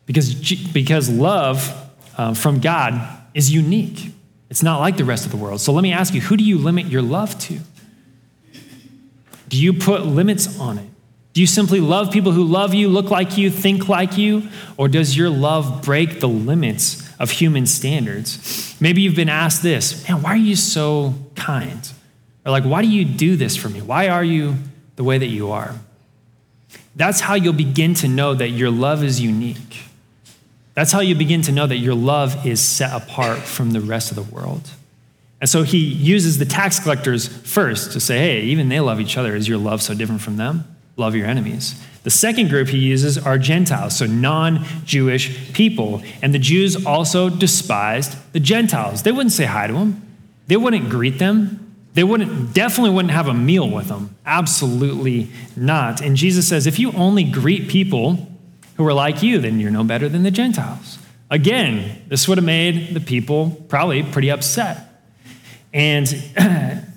Because, 0.07 0.35
because 0.73 1.09
love 1.09 1.89
uh, 2.17 2.33
from 2.33 2.59
God 2.59 3.01
is 3.33 3.49
unique. 3.49 4.13
It's 4.53 4.61
not 4.61 4.81
like 4.81 4.97
the 4.97 5.03
rest 5.03 5.25
of 5.25 5.31
the 5.31 5.37
world. 5.37 5.61
So 5.61 5.73
let 5.73 5.81
me 5.81 5.91
ask 5.91 6.13
you 6.13 6.21
who 6.21 6.37
do 6.37 6.43
you 6.43 6.59
limit 6.59 6.85
your 6.85 7.01
love 7.01 7.39
to? 7.39 7.57
Do 9.49 9.59
you 9.59 9.73
put 9.73 10.05
limits 10.05 10.59
on 10.59 10.77
it? 10.77 10.87
Do 11.33 11.41
you 11.41 11.47
simply 11.47 11.79
love 11.79 12.11
people 12.11 12.33
who 12.33 12.43
love 12.43 12.71
you, 12.75 12.87
look 12.87 13.09
like 13.09 13.35
you, 13.35 13.49
think 13.49 13.89
like 13.89 14.15
you? 14.15 14.47
Or 14.77 14.87
does 14.87 15.17
your 15.17 15.31
love 15.31 15.81
break 15.81 16.19
the 16.19 16.29
limits 16.29 17.01
of 17.19 17.31
human 17.31 17.65
standards? 17.65 18.75
Maybe 18.79 19.01
you've 19.01 19.15
been 19.15 19.27
asked 19.27 19.63
this 19.63 20.07
man, 20.07 20.21
why 20.21 20.33
are 20.33 20.35
you 20.35 20.55
so 20.55 21.15
kind? 21.33 21.91
Or 22.45 22.51
like, 22.51 22.63
why 22.63 22.83
do 22.83 22.89
you 22.89 23.05
do 23.05 23.35
this 23.35 23.57
for 23.57 23.69
me? 23.69 23.81
Why 23.81 24.07
are 24.09 24.23
you 24.23 24.53
the 24.97 25.03
way 25.03 25.17
that 25.17 25.29
you 25.29 25.49
are? 25.49 25.73
That's 26.95 27.21
how 27.21 27.33
you'll 27.33 27.53
begin 27.53 27.95
to 27.95 28.07
know 28.07 28.35
that 28.35 28.49
your 28.49 28.69
love 28.69 29.03
is 29.03 29.19
unique. 29.19 29.85
That's 30.73 30.91
how 30.91 31.01
you 31.01 31.15
begin 31.15 31.41
to 31.43 31.51
know 31.51 31.67
that 31.67 31.77
your 31.77 31.93
love 31.93 32.45
is 32.45 32.59
set 32.59 32.91
apart 32.93 33.39
from 33.39 33.71
the 33.71 33.81
rest 33.81 34.11
of 34.11 34.15
the 34.15 34.35
world. 34.35 34.69
And 35.39 35.49
so 35.49 35.63
he 35.63 35.77
uses 35.77 36.37
the 36.37 36.45
tax 36.45 36.79
collectors 36.79 37.27
first 37.27 37.91
to 37.91 37.99
say, 37.99 38.17
hey, 38.17 38.41
even 38.43 38.69
they 38.69 38.79
love 38.79 38.99
each 38.99 39.17
other. 39.17 39.35
Is 39.35 39.47
your 39.47 39.57
love 39.57 39.81
so 39.81 39.93
different 39.93 40.21
from 40.21 40.37
them? 40.37 40.65
Love 40.95 41.15
your 41.15 41.27
enemies. 41.27 41.81
The 42.03 42.09
second 42.09 42.49
group 42.49 42.69
he 42.69 42.77
uses 42.77 43.17
are 43.17 43.37
Gentiles, 43.37 43.95
so 43.97 44.05
non 44.05 44.63
Jewish 44.85 45.53
people. 45.53 46.03
And 46.21 46.33
the 46.33 46.39
Jews 46.39 46.85
also 46.85 47.29
despised 47.29 48.15
the 48.33 48.39
Gentiles. 48.39 49.03
They 49.03 49.11
wouldn't 49.11 49.31
say 49.31 49.45
hi 49.45 49.67
to 49.67 49.73
them, 49.73 50.01
they 50.47 50.57
wouldn't 50.57 50.89
greet 50.89 51.19
them. 51.19 51.59
They 51.93 52.03
wouldn't, 52.03 52.55
definitely 52.55 52.89
wouldn't 52.89 53.13
have 53.13 53.27
a 53.27 53.35
meal 53.35 53.69
with 53.69 53.87
them. 53.87 54.15
Absolutely 54.25 55.29
not. 55.55 56.01
And 56.01 56.15
Jesus 56.15 56.47
says, 56.47 56.65
if 56.65 56.79
you 56.79 56.91
only 56.93 57.23
greet 57.23 57.67
people 57.67 58.32
who 58.75 58.85
are 58.85 58.93
like 58.93 59.23
you, 59.23 59.39
then 59.39 59.59
you're 59.59 59.71
no 59.71 59.83
better 59.83 60.09
than 60.09 60.23
the 60.23 60.31
Gentiles. 60.31 60.99
Again, 61.29 62.01
this 62.07 62.27
would 62.27 62.37
have 62.37 62.45
made 62.45 62.93
the 62.93 62.99
people 62.99 63.65
probably 63.67 64.03
pretty 64.03 64.29
upset. 64.29 65.01
And 65.73 66.07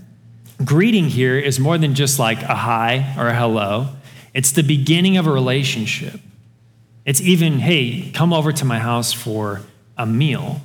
greeting 0.65 1.07
here 1.07 1.39
is 1.39 1.59
more 1.59 1.79
than 1.79 1.95
just 1.95 2.19
like 2.19 2.43
a 2.43 2.55
hi 2.55 3.15
or 3.19 3.29
a 3.29 3.35
hello, 3.35 3.89
it's 4.35 4.53
the 4.53 4.62
beginning 4.62 5.17
of 5.17 5.27
a 5.27 5.31
relationship. 5.31 6.21
It's 7.07 7.21
even, 7.21 7.61
hey, 7.61 8.11
come 8.12 8.33
over 8.33 8.53
to 8.53 8.65
my 8.65 8.79
house 8.79 9.12
for 9.12 9.62
a 9.97 10.05
meal. 10.05 10.61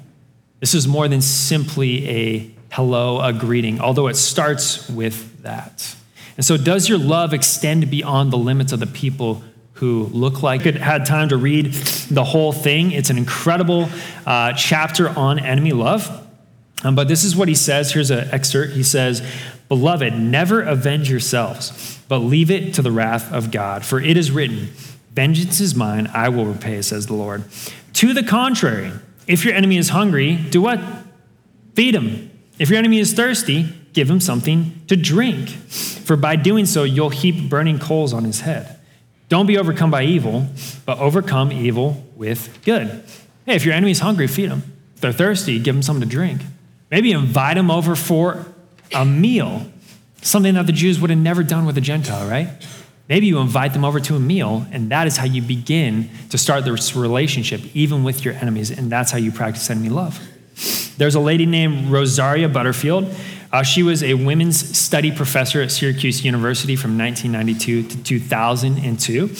This 0.59 0.73
is 0.73 0.87
more 0.87 1.07
than 1.07 1.21
simply 1.21 2.09
a 2.09 2.51
hello, 2.71 3.21
a 3.21 3.31
greeting, 3.31 3.79
although 3.79 4.07
it 4.07 4.15
starts 4.15 4.89
with 4.89 5.43
that. 5.43 5.95
And 6.37 6.45
so, 6.45 6.57
does 6.57 6.89
your 6.89 6.97
love 6.97 7.33
extend 7.33 7.89
beyond 7.89 8.31
the 8.31 8.37
limits 8.37 8.71
of 8.71 8.79
the 8.79 8.87
people 8.87 9.43
who 9.81 10.03
look 10.13 10.43
like 10.43 10.67
it? 10.67 10.75
Had 10.75 11.07
time 11.07 11.29
to 11.29 11.37
read 11.37 11.73
the 11.73 12.23
whole 12.23 12.51
thing. 12.51 12.91
It's 12.91 13.09
an 13.09 13.17
incredible 13.17 13.89
uh, 14.27 14.53
chapter 14.53 15.09
on 15.09 15.39
enemy 15.39 15.71
love. 15.71 16.07
Um, 16.83 16.93
but 16.93 17.07
this 17.07 17.23
is 17.23 17.35
what 17.35 17.47
he 17.47 17.55
says. 17.55 17.91
Here's 17.91 18.11
an 18.11 18.29
excerpt. 18.31 18.73
He 18.73 18.83
says, 18.83 19.27
Beloved, 19.69 20.13
never 20.13 20.61
avenge 20.61 21.09
yourselves, 21.09 21.97
but 22.07 22.19
leave 22.19 22.51
it 22.51 22.75
to 22.75 22.83
the 22.83 22.91
wrath 22.91 23.33
of 23.33 23.49
God. 23.49 23.83
For 23.83 23.99
it 23.99 24.17
is 24.17 24.29
written, 24.29 24.69
Vengeance 25.13 25.59
is 25.59 25.73
mine, 25.73 26.11
I 26.13 26.29
will 26.29 26.45
repay, 26.45 26.83
says 26.83 27.07
the 27.07 27.15
Lord. 27.15 27.43
To 27.93 28.13
the 28.13 28.23
contrary, 28.23 28.91
if 29.25 29.43
your 29.43 29.55
enemy 29.55 29.77
is 29.77 29.89
hungry, 29.89 30.35
do 30.35 30.61
what? 30.61 30.79
Feed 31.73 31.95
him. 31.95 32.29
If 32.59 32.69
your 32.69 32.77
enemy 32.77 32.99
is 32.99 33.13
thirsty, 33.13 33.67
give 33.93 34.11
him 34.11 34.19
something 34.19 34.79
to 34.85 34.95
drink. 34.95 35.49
For 35.49 36.15
by 36.15 36.35
doing 36.35 36.67
so, 36.67 36.83
you'll 36.83 37.09
heap 37.09 37.49
burning 37.49 37.79
coals 37.79 38.13
on 38.13 38.25
his 38.25 38.41
head. 38.41 38.77
Don't 39.31 39.45
be 39.45 39.57
overcome 39.57 39.89
by 39.89 40.03
evil, 40.03 40.45
but 40.85 40.99
overcome 40.99 41.53
evil 41.53 42.05
with 42.17 42.59
good. 42.65 42.87
Hey, 43.45 43.55
if 43.55 43.63
your 43.63 43.73
enemy 43.73 43.91
is 43.91 43.99
hungry, 43.99 44.27
feed 44.27 44.51
them. 44.51 44.61
If 44.95 44.99
they're 44.99 45.13
thirsty, 45.13 45.57
give 45.57 45.73
them 45.73 45.81
something 45.81 46.01
to 46.01 46.13
drink. 46.13 46.41
Maybe 46.91 47.13
invite 47.13 47.55
them 47.55 47.71
over 47.71 47.95
for 47.95 48.45
a 48.93 49.05
meal, 49.05 49.71
something 50.21 50.55
that 50.55 50.67
the 50.67 50.73
Jews 50.73 50.99
would 50.99 51.11
have 51.11 51.19
never 51.19 51.43
done 51.43 51.65
with 51.65 51.77
a 51.77 51.81
Gentile, 51.81 52.29
right? 52.29 52.49
Maybe 53.07 53.25
you 53.27 53.39
invite 53.39 53.71
them 53.71 53.85
over 53.85 54.01
to 54.01 54.17
a 54.17 54.19
meal, 54.19 54.67
and 54.73 54.91
that 54.91 55.07
is 55.07 55.15
how 55.15 55.23
you 55.23 55.41
begin 55.41 56.09
to 56.31 56.37
start 56.37 56.65
this 56.65 56.93
relationship, 56.93 57.61
even 57.73 58.03
with 58.03 58.25
your 58.25 58.33
enemies, 58.33 58.69
and 58.69 58.91
that's 58.91 59.11
how 59.11 59.17
you 59.17 59.31
practice 59.31 59.69
enemy 59.69 59.87
love. 59.87 60.19
There's 60.97 61.15
a 61.15 61.21
lady 61.21 61.45
named 61.45 61.89
Rosaria 61.89 62.49
Butterfield. 62.49 63.15
Uh, 63.51 63.63
she 63.63 63.83
was 63.83 64.01
a 64.01 64.13
women's 64.13 64.77
study 64.77 65.11
professor 65.11 65.61
at 65.61 65.71
Syracuse 65.71 66.23
University 66.23 66.75
from 66.75 66.97
1992 66.97 67.83
to 67.83 68.03
2002. 68.03 69.35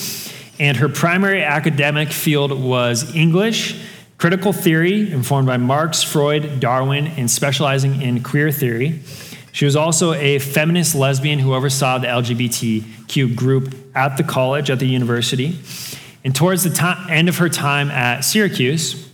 And 0.60 0.78
her 0.78 0.90
primary 0.90 1.44
academic 1.44 2.12
field 2.12 2.52
was 2.52 3.16
English, 3.16 3.82
critical 4.18 4.52
theory, 4.52 5.12
informed 5.12 5.48
by 5.48 5.58
Marx, 5.58 6.04
Freud, 6.04 6.60
Darwin, 6.60 7.08
and 7.08 7.32
specializing 7.32 8.02
in 8.02 8.22
queer 8.22 8.52
theory. 8.52 9.00
She 9.54 9.66
was 9.66 9.76
also 9.76 10.14
a 10.14 10.40
feminist 10.40 10.94
lesbian 10.94 11.40
who 11.40 11.54
oversaw 11.54 11.98
the 11.98 12.08
LGBTQ 12.08 13.36
group 13.36 13.74
at 13.96 14.18
the 14.18 14.24
college, 14.24 14.70
at 14.70 14.80
the 14.80 14.86
university. 14.86 15.58
And 16.24 16.36
towards 16.36 16.64
the 16.64 16.70
time, 16.70 17.10
end 17.10 17.30
of 17.30 17.38
her 17.38 17.50
time 17.50 17.90
at 17.92 18.22
Syracuse, 18.22 19.10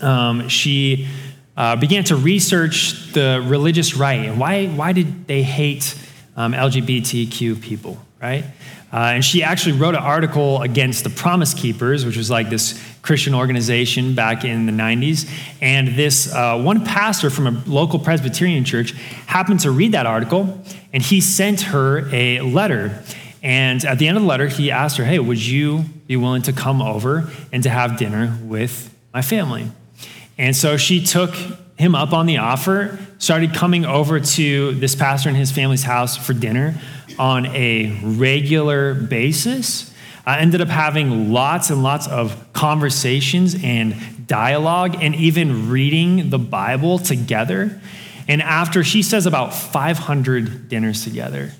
um, 0.00 0.48
she 0.48 1.08
uh, 1.56 1.76
began 1.76 2.04
to 2.04 2.16
research 2.16 3.12
the 3.12 3.42
religious 3.46 3.96
right 3.96 4.26
and 4.26 4.38
why, 4.38 4.66
why 4.66 4.92
did 4.92 5.26
they 5.26 5.42
hate 5.42 5.94
um, 6.36 6.52
LGBTQ 6.52 7.60
people, 7.60 7.98
right? 8.20 8.44
Uh, 8.92 9.12
and 9.14 9.24
she 9.24 9.42
actually 9.42 9.72
wrote 9.72 9.94
an 9.94 10.02
article 10.02 10.62
against 10.62 11.02
the 11.02 11.10
Promise 11.10 11.54
Keepers, 11.54 12.04
which 12.04 12.16
was 12.16 12.30
like 12.30 12.50
this 12.50 12.80
Christian 13.02 13.34
organization 13.34 14.14
back 14.14 14.44
in 14.44 14.66
the 14.66 14.72
90s. 14.72 15.28
And 15.60 15.88
this 15.88 16.32
uh, 16.32 16.60
one 16.60 16.84
pastor 16.84 17.28
from 17.28 17.46
a 17.46 17.62
local 17.66 17.98
Presbyterian 17.98 18.64
church 18.64 18.92
happened 19.26 19.60
to 19.60 19.70
read 19.70 19.92
that 19.92 20.06
article, 20.06 20.62
and 20.92 21.02
he 21.02 21.20
sent 21.20 21.62
her 21.62 22.08
a 22.14 22.40
letter. 22.42 23.02
And 23.42 23.84
at 23.84 23.98
the 23.98 24.08
end 24.08 24.16
of 24.16 24.22
the 24.22 24.28
letter, 24.28 24.46
he 24.46 24.70
asked 24.70 24.96
her, 24.98 25.04
Hey, 25.04 25.18
would 25.18 25.44
you 25.44 25.84
be 26.06 26.16
willing 26.16 26.42
to 26.42 26.52
come 26.52 26.80
over 26.80 27.28
and 27.52 27.62
to 27.64 27.70
have 27.70 27.98
dinner 27.98 28.38
with 28.42 28.94
my 29.12 29.22
family? 29.22 29.70
And 30.38 30.54
so 30.54 30.76
she 30.76 31.02
took 31.02 31.34
him 31.78 31.94
up 31.94 32.12
on 32.12 32.26
the 32.26 32.38
offer, 32.38 32.98
started 33.18 33.54
coming 33.54 33.84
over 33.84 34.20
to 34.20 34.72
this 34.74 34.94
pastor 34.94 35.28
and 35.28 35.36
his 35.36 35.52
family's 35.52 35.82
house 35.82 36.16
for 36.16 36.32
dinner 36.32 36.74
on 37.18 37.46
a 37.46 37.98
regular 38.02 38.94
basis. 38.94 39.92
I 40.26 40.40
ended 40.40 40.60
up 40.60 40.68
having 40.68 41.32
lots 41.32 41.70
and 41.70 41.82
lots 41.82 42.08
of 42.08 42.52
conversations 42.52 43.56
and 43.62 44.26
dialogue 44.26 44.96
and 45.00 45.14
even 45.14 45.70
reading 45.70 46.30
the 46.30 46.38
Bible 46.38 46.98
together. 46.98 47.80
And 48.26 48.42
after 48.42 48.82
she 48.82 49.02
says 49.02 49.26
about 49.26 49.54
500 49.54 50.68
dinners 50.68 51.04
together, 51.04 51.52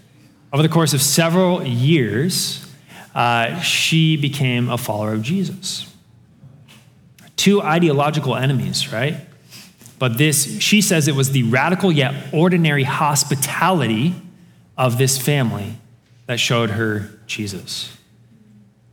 over 0.52 0.62
the 0.62 0.68
course 0.68 0.94
of 0.94 1.02
several 1.02 1.64
years, 1.64 2.66
uh, 3.14 3.60
she 3.60 4.16
became 4.16 4.68
a 4.68 4.78
follower 4.78 5.12
of 5.12 5.22
Jesus. 5.22 5.92
Two 7.46 7.62
ideological 7.62 8.34
enemies, 8.34 8.92
right? 8.92 9.18
But 10.00 10.18
this, 10.18 10.60
she 10.60 10.80
says 10.80 11.06
it 11.06 11.14
was 11.14 11.30
the 11.30 11.44
radical 11.44 11.92
yet 11.92 12.34
ordinary 12.34 12.82
hospitality 12.82 14.16
of 14.76 14.98
this 14.98 15.16
family 15.16 15.76
that 16.26 16.40
showed 16.40 16.70
her 16.70 17.08
Jesus. 17.28 17.96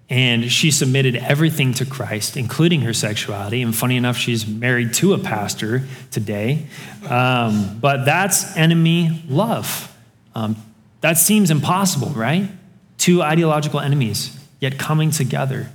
And 0.08 0.52
she 0.52 0.70
submitted 0.70 1.16
everything 1.16 1.74
to 1.74 1.86
Christ, 1.88 2.38
including 2.38 2.82
her 2.82 2.94
sexuality. 2.94 3.63
And 3.63 3.76
funny 3.76 3.98
enough, 3.98 4.18
she's 4.18 4.46
married 4.46 4.94
to 4.94 5.13
a 5.13 5.18
pastor 5.18 5.88
today. 6.12 6.68
Um, 7.10 7.80
but 7.82 8.06
that's 8.06 8.56
enemy 8.56 9.24
love. 9.28 9.92
Um, 10.36 10.58
that 11.02 11.18
seems 11.18 11.50
impossible, 11.50 12.10
right? 12.10 12.52
Two 13.00 13.24
ideological 13.24 13.80
enemies, 13.80 14.38
yet 14.60 14.78
coming 14.78 15.10
together. 15.10 15.72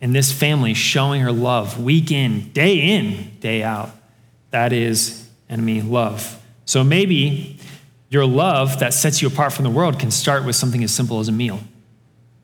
And 0.00 0.14
this 0.14 0.32
family 0.32 0.74
showing 0.74 1.22
her 1.22 1.32
love 1.32 1.82
week 1.82 2.10
in, 2.10 2.50
day 2.52 2.76
in, 2.76 3.38
day 3.40 3.62
out. 3.62 3.90
That 4.50 4.72
is 4.72 5.28
enemy 5.48 5.80
love. 5.82 6.42
So 6.64 6.84
maybe 6.84 7.58
your 8.08 8.26
love 8.26 8.80
that 8.80 8.94
sets 8.94 9.22
you 9.22 9.28
apart 9.28 9.52
from 9.52 9.64
the 9.64 9.70
world 9.70 9.98
can 9.98 10.10
start 10.10 10.44
with 10.44 10.56
something 10.56 10.82
as 10.84 10.92
simple 10.92 11.20
as 11.20 11.28
a 11.28 11.32
meal 11.32 11.60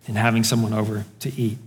and 0.06 0.16
having 0.16 0.44
someone 0.44 0.72
over 0.72 1.04
to 1.20 1.32
eat. 1.40 1.58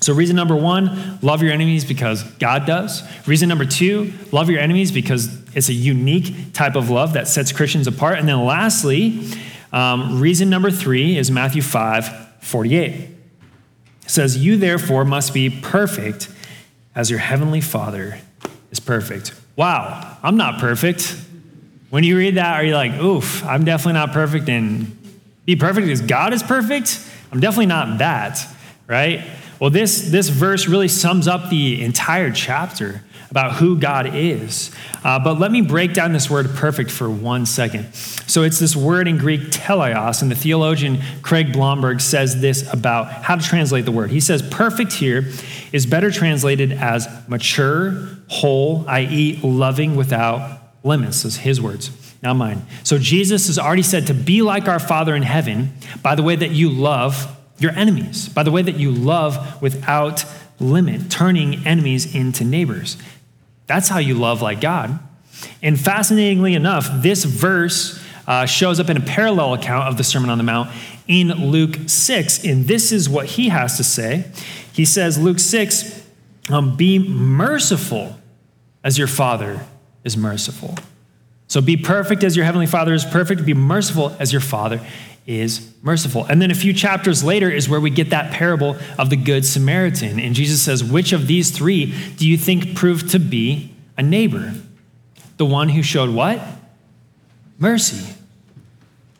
So, 0.00 0.12
reason 0.12 0.36
number 0.36 0.54
one, 0.54 1.18
love 1.22 1.42
your 1.42 1.52
enemies 1.52 1.84
because 1.84 2.22
God 2.22 2.66
does. 2.66 3.02
Reason 3.26 3.48
number 3.48 3.64
two, 3.64 4.12
love 4.30 4.50
your 4.50 4.60
enemies 4.60 4.92
because 4.92 5.42
it's 5.56 5.68
a 5.68 5.72
unique 5.72 6.52
type 6.52 6.76
of 6.76 6.90
love 6.90 7.14
that 7.14 7.26
sets 7.28 7.50
Christians 7.50 7.86
apart. 7.86 8.18
And 8.18 8.28
then 8.28 8.44
lastly, 8.44 9.26
um, 9.72 10.20
reason 10.20 10.50
number 10.50 10.70
three 10.70 11.16
is 11.16 11.30
Matthew 11.30 11.62
5 11.62 12.34
48. 12.40 13.15
It 14.06 14.10
says, 14.10 14.38
You 14.38 14.56
therefore 14.56 15.04
must 15.04 15.34
be 15.34 15.50
perfect 15.50 16.30
as 16.94 17.10
your 17.10 17.18
heavenly 17.18 17.60
Father 17.60 18.18
is 18.70 18.80
perfect. 18.80 19.34
Wow, 19.56 20.16
I'm 20.22 20.36
not 20.36 20.58
perfect. 20.58 21.16
When 21.90 22.04
you 22.04 22.16
read 22.16 22.36
that, 22.36 22.56
are 22.56 22.64
you 22.64 22.74
like, 22.74 22.92
oof, 22.94 23.44
I'm 23.44 23.64
definitely 23.64 23.94
not 23.94 24.12
perfect 24.12 24.48
and 24.48 24.96
be 25.44 25.56
perfect 25.56 25.86
because 25.86 26.00
God 26.00 26.32
is 26.32 26.42
perfect? 26.42 27.00
I'm 27.30 27.40
definitely 27.40 27.66
not 27.66 27.98
that, 27.98 28.44
right? 28.86 29.24
Well, 29.58 29.70
this, 29.70 30.10
this 30.10 30.28
verse 30.28 30.66
really 30.66 30.88
sums 30.88 31.26
up 31.26 31.48
the 31.48 31.82
entire 31.82 32.30
chapter 32.30 33.02
about 33.30 33.54
who 33.54 33.78
God 33.78 34.14
is. 34.14 34.70
Uh, 35.04 35.18
but 35.18 35.38
let 35.38 35.50
me 35.50 35.60
break 35.60 35.94
down 35.94 36.12
this 36.12 36.30
word 36.30 36.48
perfect 36.54 36.90
for 36.90 37.10
one 37.10 37.46
second. 37.46 37.92
So 37.94 38.42
it's 38.42 38.58
this 38.58 38.76
word 38.76 39.08
in 39.08 39.18
Greek, 39.18 39.50
teleos, 39.50 40.22
and 40.22 40.30
the 40.30 40.36
theologian 40.36 41.00
Craig 41.22 41.52
Blomberg 41.52 42.00
says 42.00 42.40
this 42.40 42.72
about 42.72 43.08
how 43.08 43.36
to 43.36 43.42
translate 43.42 43.84
the 43.84 43.92
word. 43.92 44.10
He 44.10 44.20
says, 44.20 44.42
perfect 44.42 44.92
here 44.92 45.30
is 45.72 45.86
better 45.86 46.10
translated 46.10 46.72
as 46.72 47.08
mature, 47.28 48.08
whole, 48.28 48.84
i.e., 48.88 49.40
loving 49.42 49.96
without 49.96 50.60
limits, 50.84 51.24
is 51.24 51.38
his 51.38 51.60
words, 51.60 51.90
not 52.22 52.34
mine. 52.34 52.64
So 52.84 52.98
Jesus 52.98 53.48
has 53.48 53.58
already 53.58 53.82
said 53.82 54.06
to 54.06 54.14
be 54.14 54.42
like 54.42 54.68
our 54.68 54.78
Father 54.78 55.16
in 55.16 55.22
heaven 55.22 55.72
by 56.02 56.14
the 56.14 56.22
way 56.22 56.36
that 56.36 56.50
you 56.50 56.70
love 56.70 57.35
your 57.58 57.72
enemies, 57.72 58.28
by 58.28 58.42
the 58.42 58.50
way 58.50 58.62
that 58.62 58.76
you 58.76 58.90
love 58.90 59.60
without 59.62 60.24
limit, 60.60 61.10
turning 61.10 61.66
enemies 61.66 62.14
into 62.14 62.44
neighbors. 62.44 62.96
That's 63.66 63.88
how 63.88 63.98
you 63.98 64.14
love 64.14 64.42
like 64.42 64.60
God. 64.60 64.98
And 65.62 65.78
fascinatingly 65.78 66.54
enough, 66.54 66.88
this 67.02 67.24
verse 67.24 68.02
uh, 68.26 68.46
shows 68.46 68.80
up 68.80 68.90
in 68.90 68.96
a 68.96 69.00
parallel 69.00 69.54
account 69.54 69.88
of 69.88 69.96
the 69.96 70.04
Sermon 70.04 70.30
on 70.30 70.38
the 70.38 70.44
Mount 70.44 70.70
in 71.06 71.28
Luke 71.50 71.76
6. 71.86 72.44
And 72.44 72.66
this 72.66 72.92
is 72.92 73.08
what 73.08 73.26
he 73.26 73.48
has 73.48 73.76
to 73.76 73.84
say. 73.84 74.30
He 74.72 74.84
says, 74.84 75.18
Luke 75.18 75.38
6, 75.38 76.02
um, 76.50 76.76
be 76.76 76.98
merciful 76.98 78.18
as 78.84 78.98
your 78.98 79.06
Father 79.06 79.64
is 80.04 80.16
merciful. 80.16 80.74
So 81.48 81.60
be 81.60 81.76
perfect 81.76 82.24
as 82.24 82.36
your 82.36 82.44
heavenly 82.44 82.66
Father 82.66 82.92
is 82.92 83.04
perfect. 83.04 83.44
Be 83.44 83.54
merciful 83.54 84.16
as 84.18 84.32
your 84.32 84.40
Father 84.40 84.80
is 85.26 85.72
merciful. 85.82 86.24
And 86.24 86.40
then 86.40 86.50
a 86.50 86.54
few 86.54 86.72
chapters 86.72 87.24
later 87.24 87.50
is 87.50 87.68
where 87.68 87.80
we 87.80 87.90
get 87.90 88.10
that 88.10 88.32
parable 88.32 88.76
of 88.98 89.10
the 89.10 89.16
Good 89.16 89.44
Samaritan. 89.44 90.20
And 90.20 90.34
Jesus 90.34 90.62
says, 90.62 90.84
Which 90.84 91.12
of 91.12 91.26
these 91.26 91.50
three 91.50 91.94
do 92.16 92.28
you 92.28 92.36
think 92.36 92.76
proved 92.76 93.10
to 93.10 93.18
be 93.18 93.74
a 93.96 94.02
neighbor? 94.02 94.54
The 95.36 95.46
one 95.46 95.68
who 95.70 95.82
showed 95.82 96.10
what? 96.10 96.40
Mercy. 97.58 98.14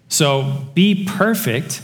So 0.09 0.65
be 0.75 1.05
perfect 1.05 1.83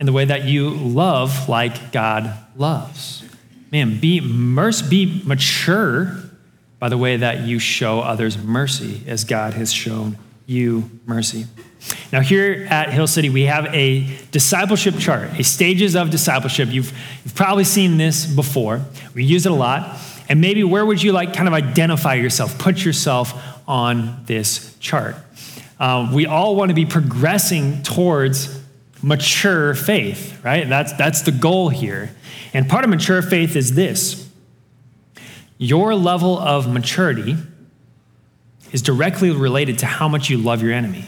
in 0.00 0.06
the 0.06 0.12
way 0.12 0.24
that 0.24 0.44
you 0.44 0.70
love 0.70 1.48
like 1.48 1.92
God 1.92 2.32
loves. 2.56 3.24
Man, 3.70 4.00
be 4.00 4.20
merc- 4.20 4.88
be 4.88 5.22
mature 5.26 6.16
by 6.78 6.88
the 6.88 6.96
way 6.96 7.16
that 7.16 7.40
you 7.40 7.58
show 7.58 8.00
others 8.00 8.38
mercy 8.38 9.02
as 9.06 9.24
God 9.24 9.54
has 9.54 9.72
shown 9.72 10.16
you 10.46 10.90
mercy. 11.04 11.46
Now, 12.12 12.20
here 12.20 12.66
at 12.70 12.92
Hill 12.92 13.06
City, 13.06 13.30
we 13.30 13.42
have 13.44 13.66
a 13.66 14.18
discipleship 14.30 14.96
chart, 14.98 15.38
a 15.38 15.44
stages 15.44 15.94
of 15.94 16.10
discipleship. 16.10 16.70
You've, 16.70 16.92
you've 17.24 17.34
probably 17.34 17.64
seen 17.64 17.98
this 17.98 18.26
before. 18.26 18.82
We 19.14 19.24
use 19.24 19.46
it 19.46 19.52
a 19.52 19.54
lot. 19.54 20.00
And 20.28 20.40
maybe 20.40 20.64
where 20.64 20.84
would 20.84 21.02
you 21.02 21.12
like 21.12 21.34
kind 21.34 21.48
of 21.48 21.54
identify 21.54 22.14
yourself, 22.14 22.58
put 22.58 22.84
yourself 22.84 23.34
on 23.68 24.24
this 24.26 24.76
chart? 24.78 25.16
Um, 25.80 26.12
we 26.12 26.26
all 26.26 26.56
want 26.56 26.70
to 26.70 26.74
be 26.74 26.84
progressing 26.84 27.82
towards 27.82 28.60
mature 29.02 29.74
faith, 29.74 30.38
right? 30.44 30.68
That's, 30.68 30.92
that's 30.94 31.22
the 31.22 31.32
goal 31.32 31.68
here. 31.68 32.14
And 32.52 32.68
part 32.68 32.84
of 32.84 32.90
mature 32.90 33.22
faith 33.22 33.56
is 33.56 33.74
this 33.74 34.28
your 35.56 35.94
level 35.94 36.38
of 36.38 36.72
maturity 36.72 37.36
is 38.72 38.82
directly 38.82 39.30
related 39.30 39.78
to 39.80 39.86
how 39.86 40.08
much 40.08 40.30
you 40.30 40.38
love 40.38 40.62
your 40.62 40.72
enemy. 40.72 41.04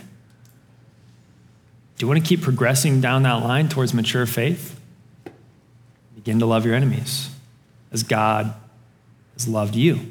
Do 2.00 2.06
you 2.06 2.08
want 2.08 2.24
to 2.24 2.26
keep 2.26 2.40
progressing 2.40 3.02
down 3.02 3.24
that 3.24 3.44
line 3.44 3.68
towards 3.68 3.92
mature 3.92 4.24
faith? 4.24 4.80
Begin 6.14 6.38
to 6.38 6.46
love 6.46 6.64
your 6.64 6.74
enemies 6.74 7.28
as 7.92 8.04
God 8.04 8.54
has 9.34 9.46
loved 9.46 9.76
you 9.76 10.10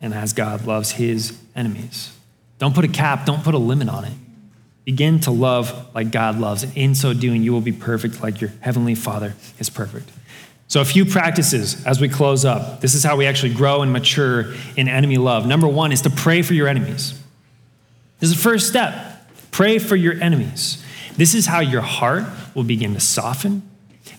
and 0.00 0.14
as 0.14 0.32
God 0.32 0.64
loves 0.64 0.92
his 0.92 1.38
enemies. 1.54 2.16
Don't 2.58 2.74
put 2.74 2.86
a 2.86 2.88
cap, 2.88 3.26
don't 3.26 3.44
put 3.44 3.52
a 3.52 3.58
limit 3.58 3.90
on 3.90 4.06
it. 4.06 4.14
Begin 4.86 5.20
to 5.20 5.30
love 5.30 5.94
like 5.94 6.12
God 6.12 6.38
loves, 6.38 6.62
and 6.62 6.74
in 6.74 6.94
so 6.94 7.12
doing, 7.12 7.42
you 7.42 7.52
will 7.52 7.60
be 7.60 7.72
perfect 7.72 8.22
like 8.22 8.40
your 8.40 8.50
heavenly 8.60 8.94
Father 8.94 9.34
is 9.58 9.68
perfect. 9.68 10.08
So, 10.66 10.80
a 10.80 10.84
few 10.86 11.04
practices 11.04 11.84
as 11.84 12.00
we 12.00 12.08
close 12.08 12.46
up. 12.46 12.80
This 12.80 12.94
is 12.94 13.04
how 13.04 13.16
we 13.16 13.26
actually 13.26 13.52
grow 13.52 13.82
and 13.82 13.92
mature 13.92 14.54
in 14.78 14.88
enemy 14.88 15.18
love. 15.18 15.46
Number 15.46 15.68
one 15.68 15.92
is 15.92 16.00
to 16.02 16.10
pray 16.10 16.40
for 16.40 16.54
your 16.54 16.68
enemies. 16.68 17.20
This 18.18 18.30
is 18.30 18.36
the 18.36 18.42
first 18.42 18.66
step. 18.66 19.28
Pray 19.50 19.78
for 19.78 19.94
your 19.94 20.14
enemies. 20.14 20.81
This 21.16 21.34
is 21.34 21.46
how 21.46 21.60
your 21.60 21.80
heart 21.80 22.24
will 22.54 22.64
begin 22.64 22.94
to 22.94 23.00
soften. 23.00 23.68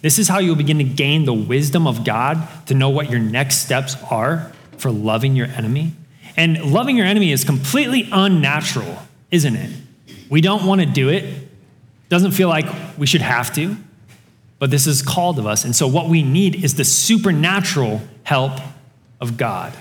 This 0.02 0.20
is 0.20 0.28
how 0.28 0.40
you'll 0.40 0.56
begin 0.56 0.78
to 0.78 0.84
gain 0.84 1.26
the 1.26 1.34
wisdom 1.34 1.88
of 1.88 2.04
God 2.04 2.48
to 2.68 2.74
know 2.74 2.90
what 2.90 3.10
your 3.10 3.20
next 3.20 3.58
steps 3.58 3.96
are 4.10 4.52
for 4.78 4.92
loving 4.92 5.36
your 5.36 5.48
enemy. 5.48 5.94
And 6.36 6.72
loving 6.72 6.98
your 6.98 7.06
enemy 7.06 7.32
is 7.32 7.44
completely 7.44 8.08
unnatural, 8.12 8.98
isn't 9.32 9.56
it? 9.56 9.72
We 10.30 10.42
don't 10.42 10.66
want 10.66 10.82
to 10.82 10.88
do 10.88 11.10
it. 11.10 11.50
Doesn't 12.10 12.32
feel 12.32 12.50
like 12.50 12.66
we 12.98 13.06
should 13.06 13.22
have 13.22 13.54
to 13.56 13.78
but 14.64 14.72
this 14.72 14.88
is 14.88 15.02
called 15.02 15.40
of 15.40 15.46
us. 15.46 15.66
And 15.66 15.76
so, 15.76 15.90
what 15.90 16.08
we 16.08 16.24
need 16.24 16.64
is 16.64 16.76
the 16.76 16.86
supernatural 16.86 18.02
help 18.24 18.62
of 19.20 19.36
God 19.36 19.74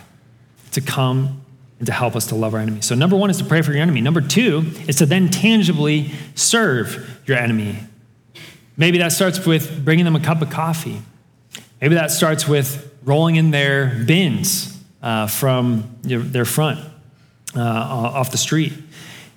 to 0.73 0.81
come 0.81 1.42
and 1.83 1.87
to 1.89 1.93
help 1.93 2.15
us 2.15 2.29
to 2.29 2.37
love 2.37 2.55
our 2.55 2.61
enemy. 2.61 2.81
So, 2.81 2.95
number 2.95 3.17
one 3.17 3.29
is 3.29 3.39
to 3.39 3.45
pray 3.45 3.61
for 3.61 3.73
your 3.73 3.83
enemy. 3.83 4.01
Number 4.01 4.21
two 4.21 4.71
is 4.87 4.95
to 4.99 5.07
then 5.07 5.31
tangibly 5.31 6.13
serve 6.37 7.21
your 7.27 7.37
enemy. 7.37 7.77
Maybe 8.77 8.99
that 8.99 9.11
starts 9.11 9.45
with 9.45 9.85
bringing 9.85 10.05
them 10.05 10.15
a 10.15 10.21
cup 10.21 10.43
of 10.43 10.49
coffee. 10.49 11.03
Maybe 11.81 11.97
that 11.97 12.13
starts 12.13 12.47
with 12.47 12.89
rolling 13.03 13.35
in 13.35 13.51
their 13.51 14.05
bins 14.07 14.81
uh, 15.03 15.27
from 15.27 15.97
their 16.03 16.45
front 16.45 16.79
uh, 17.57 17.61
off 17.61 18.31
the 18.31 18.39
street. 18.39 18.75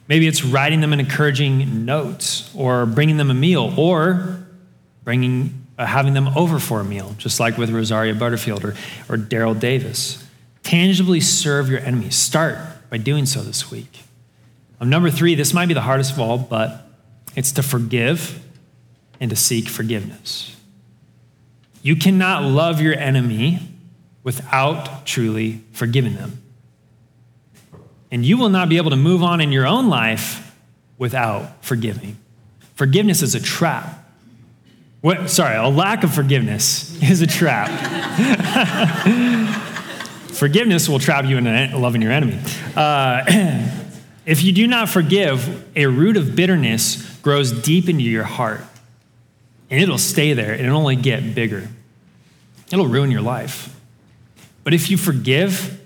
Maybe 0.08 0.28
it's 0.28 0.44
writing 0.46 0.82
them 0.82 0.94
an 0.94 1.00
encouraging 1.00 1.84
note 1.84 2.48
or 2.56 2.86
bringing 2.86 3.18
them 3.18 3.32
a 3.32 3.34
meal 3.34 3.74
or 3.76 4.46
bringing, 5.04 5.66
uh, 5.80 5.88
having 5.88 6.14
them 6.14 6.28
over 6.38 6.60
for 6.60 6.80
a 6.80 6.86
meal, 6.86 7.16
just 7.18 7.40
like 7.40 7.58
with 7.58 7.72
Rosaria 7.72 8.14
Butterfield 8.14 8.64
or, 8.64 8.76
or 9.10 9.18
Daryl 9.18 9.60
Davis. 9.60 10.25
Tangibly 10.66 11.22
serve 11.22 11.70
your 11.70 11.80
enemies. 11.80 12.16
Start 12.16 12.58
by 12.90 12.98
doing 12.98 13.28
so 13.28 13.42
this 13.42 13.70
week. 13.70 14.02
Um, 14.82 14.90
number 14.90 15.12
three, 15.12 15.36
this 15.36 15.54
might 15.54 15.68
be 15.68 15.76
the 15.76 15.82
hardest 15.82 16.14
of 16.14 16.20
all, 16.20 16.40
but 16.40 16.90
it's 17.36 17.52
to 17.52 17.62
forgive 17.62 18.44
and 19.20 19.30
to 19.30 19.36
seek 19.36 19.70
forgiveness. 19.70 20.56
You 21.84 21.96
cannot 21.96 22.42
love 22.46 22.82
your 22.82 22.96
enemy 22.96 23.60
without 24.24 25.06
truly 25.06 25.62
forgiving 25.72 26.16
them. 26.16 26.42
And 28.10 28.26
you 28.26 28.36
will 28.36 28.50
not 28.50 28.68
be 28.68 28.78
able 28.78 28.90
to 28.90 28.96
move 28.96 29.22
on 29.22 29.42
in 29.42 29.52
your 29.52 29.68
own 29.68 29.88
life 29.88 30.56
without 30.98 31.64
forgiving. 31.64 32.18
Forgiveness 32.74 33.22
is 33.22 33.36
a 33.36 33.40
trap. 33.40 34.04
What, 35.02 35.30
sorry, 35.30 35.58
a 35.58 35.68
lack 35.68 36.04
of 36.04 36.12
forgiveness 36.12 37.00
is 37.04 37.22
a 37.22 37.28
trap. 37.28 37.70
forgiveness 40.36 40.88
will 40.88 41.00
trap 41.00 41.26
you 41.26 41.38
into 41.38 41.78
loving 41.78 42.02
your 42.02 42.12
enemy. 42.12 42.40
Uh, 42.76 43.24
if 44.26 44.44
you 44.44 44.52
do 44.52 44.68
not 44.68 44.90
forgive, 44.90 45.66
a 45.76 45.88
root 45.88 46.18
of 46.18 46.36
bitterness 46.36 47.20
grows 47.20 47.52
deep 47.52 47.90
into 47.90 48.04
your 48.04 48.24
heart, 48.24 48.62
and 49.70 49.82
it'll 49.82 49.98
stay 49.98 50.34
there 50.34 50.54
and 50.54 50.66
it'll 50.66 50.78
only 50.78 50.96
get 50.96 51.34
bigger. 51.34 51.68
It'll 52.72 52.88
ruin 52.88 53.12
your 53.12 53.22
life. 53.22 53.76
But 54.64 54.74
if 54.74 54.90
you 54.90 54.98
forgive, 54.98 55.82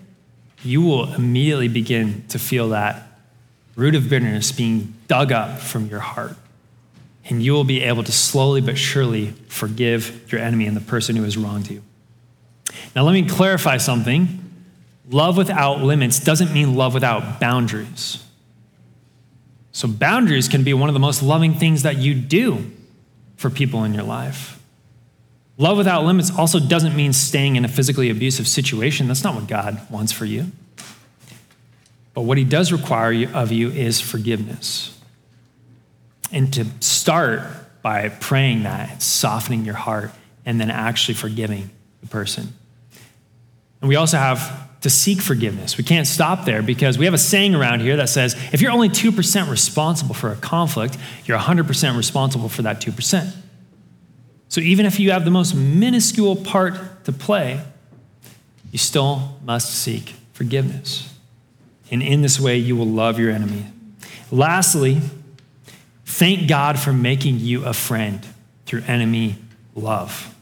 you 0.64 0.82
will 0.82 1.14
immediately 1.14 1.68
begin 1.68 2.26
to 2.30 2.40
feel 2.40 2.70
that 2.70 3.08
root 3.76 3.96
of 3.96 4.10
bitterness 4.10 4.52
being 4.52 4.94
dug 5.08 5.32
up 5.32 5.60
from 5.60 5.88
your 5.88 6.00
heart 6.00 6.36
and 7.30 7.44
you 7.44 7.54
will 7.54 7.64
be 7.64 7.82
able 7.82 8.04
to 8.04 8.12
slowly 8.12 8.60
but 8.60 8.78
surely 8.78 9.28
forgive 9.48 10.32
your 10.32 10.42
enemy 10.42 10.66
and 10.66 10.76
the 10.76 10.82
person 10.82 11.16
who 11.16 11.24
has 11.24 11.38
wronged 11.38 11.70
you. 11.70 11.84
Now, 12.96 13.04
let 13.04 13.14
me 13.14 13.28
clarify 13.28 13.78
something. 13.78 14.46
Love 15.10 15.38
without 15.38 15.82
limits 15.82 16.20
doesn't 16.20 16.54
mean 16.54 16.76
love 16.76 16.94
without 16.94 17.40
boundaries. 17.40 18.24
So, 19.72 19.88
boundaries 19.88 20.48
can 20.48 20.64
be 20.64 20.74
one 20.74 20.90
of 20.90 20.94
the 20.94 21.00
most 21.00 21.22
loving 21.24 21.54
things 21.56 21.84
that 21.84 21.98
you 21.98 22.14
do 22.14 22.70
for 23.38 23.50
people 23.50 23.84
in 23.84 23.94
your 23.94 24.04
life. 24.04 24.60
Love 25.58 25.78
without 25.78 26.06
limits 26.06 26.32
also 26.36 26.60
doesn't 26.60 26.96
mean 26.96 27.14
staying 27.14 27.56
in 27.56 27.66
a 27.66 27.68
physically 27.68 28.10
abusive 28.10 28.48
situation. 28.48 29.08
That's 29.08 29.24
not 29.24 29.36
what 29.36 29.48
God 29.48 29.80
wants 29.90 30.12
for 30.12 30.26
you. 30.26 30.52
But 32.14 32.22
what 32.22 32.38
He 32.38 32.44
does 32.44 32.72
require 32.72 33.30
of 33.34 33.52
you 33.52 33.70
is 33.70 34.00
forgiveness. 34.02 34.98
And 36.32 36.54
to 36.54 36.66
start 36.80 37.42
by 37.82 38.10
praying 38.10 38.64
that, 38.64 39.02
softening 39.02 39.66
your 39.66 39.76
heart, 39.76 40.12
and 40.46 40.60
then 40.60 40.70
actually 40.70 41.16
forgiving 41.16 41.70
the 42.02 42.08
person. 42.08 42.54
And 43.82 43.90
we 43.90 43.96
also 43.96 44.18
have 44.18 44.68
to 44.82 44.90
seek 44.90 45.22
forgiveness. 45.22 45.78
We 45.78 45.84
can't 45.84 46.08
stop 46.08 46.46
there 46.46 46.62
because 46.62 46.98
we 46.98 47.06
have 47.06 47.14
a 47.14 47.20
saying 47.20 47.56
around 47.56 47.82
here 47.82 47.98
that 47.98 48.10
says 48.10 48.36
if 48.54 48.62
you're 48.62 48.72
only 48.72 48.90
2% 48.90 49.50
responsible 49.50 50.16
for 50.16 50.32
a 50.32 50.36
conflict, 50.36 50.98
you're 51.26 51.38
100% 51.38 51.98
responsible 51.98 52.50
for 52.50 52.62
that 52.62 52.82
2%. 52.82 53.34
So 54.48 54.62
even 54.62 54.86
if 54.86 55.00
you 55.00 55.12
have 55.12 55.26
the 55.26 55.32
most 55.32 55.54
minuscule 55.54 56.36
part 56.36 57.06
to 57.06 57.12
play, 57.12 57.62
you 58.72 58.80
still 58.80 59.38
must 59.44 59.74
seek 59.74 60.16
forgiveness. 60.34 61.14
And 61.92 62.02
in 62.02 62.22
this 62.22 62.40
way, 62.40 62.58
you 62.58 62.76
will 62.76 62.88
love 62.88 63.20
your 63.20 63.32
enemy. 63.32 63.66
Lastly, 64.32 65.02
Thank 66.10 66.50
God 66.50 66.78
for 66.78 66.92
making 66.92 67.40
you 67.40 67.64
a 67.64 67.72
friend 67.72 68.20
through 68.66 68.82
enemy 68.88 69.38
love. 69.74 70.36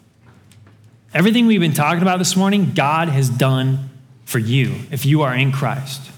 Everything 1.14 1.48
we've 1.48 1.62
been 1.62 1.74
talking 1.74 2.02
about 2.02 2.20
this 2.20 2.36
morning, 2.36 2.74
God 2.74 3.08
has 3.10 3.30
done 3.30 3.90
for 4.26 4.40
you 4.40 4.76
if 4.92 5.06
you 5.06 5.22
are 5.22 5.34
in 5.34 5.52
Christ. 5.52 6.12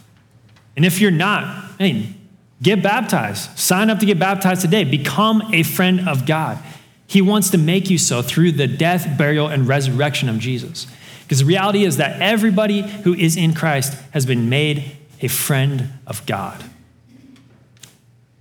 And 0.76 0.86
if 0.86 1.00
you're 1.00 1.12
not, 1.12 1.72
hey, 1.78 2.14
get 2.62 2.82
baptized. 2.82 3.58
Sign 3.58 3.90
up 3.90 4.00
to 4.00 4.06
get 4.06 4.18
baptized 4.18 4.62
today. 4.62 4.84
Become 4.84 5.54
a 5.54 5.64
friend 5.64 6.08
of 6.08 6.26
God. 6.26 6.58
He 7.06 7.22
wants 7.22 7.50
to 7.52 7.58
make 7.58 7.90
you 7.90 7.98
so 7.98 8.22
through 8.22 8.54
the 8.54 8.68
death, 8.68 9.18
burial, 9.18 9.48
and 9.48 9.68
resurrection 9.68 10.30
of 10.30 10.40
Jesus. 10.40 10.88
Because 11.24 11.40
the 11.40 11.46
reality 11.46 11.84
is 11.84 11.98
that 11.98 12.22
everybody 12.22 12.82
who 12.82 13.14
is 13.14 13.38
in 13.38 13.54
Christ 13.54 13.94
has 14.12 14.26
been 14.26 14.50
made 14.50 14.98
a 15.22 15.28
friend 15.28 15.90
of 16.08 16.26
God 16.26 16.64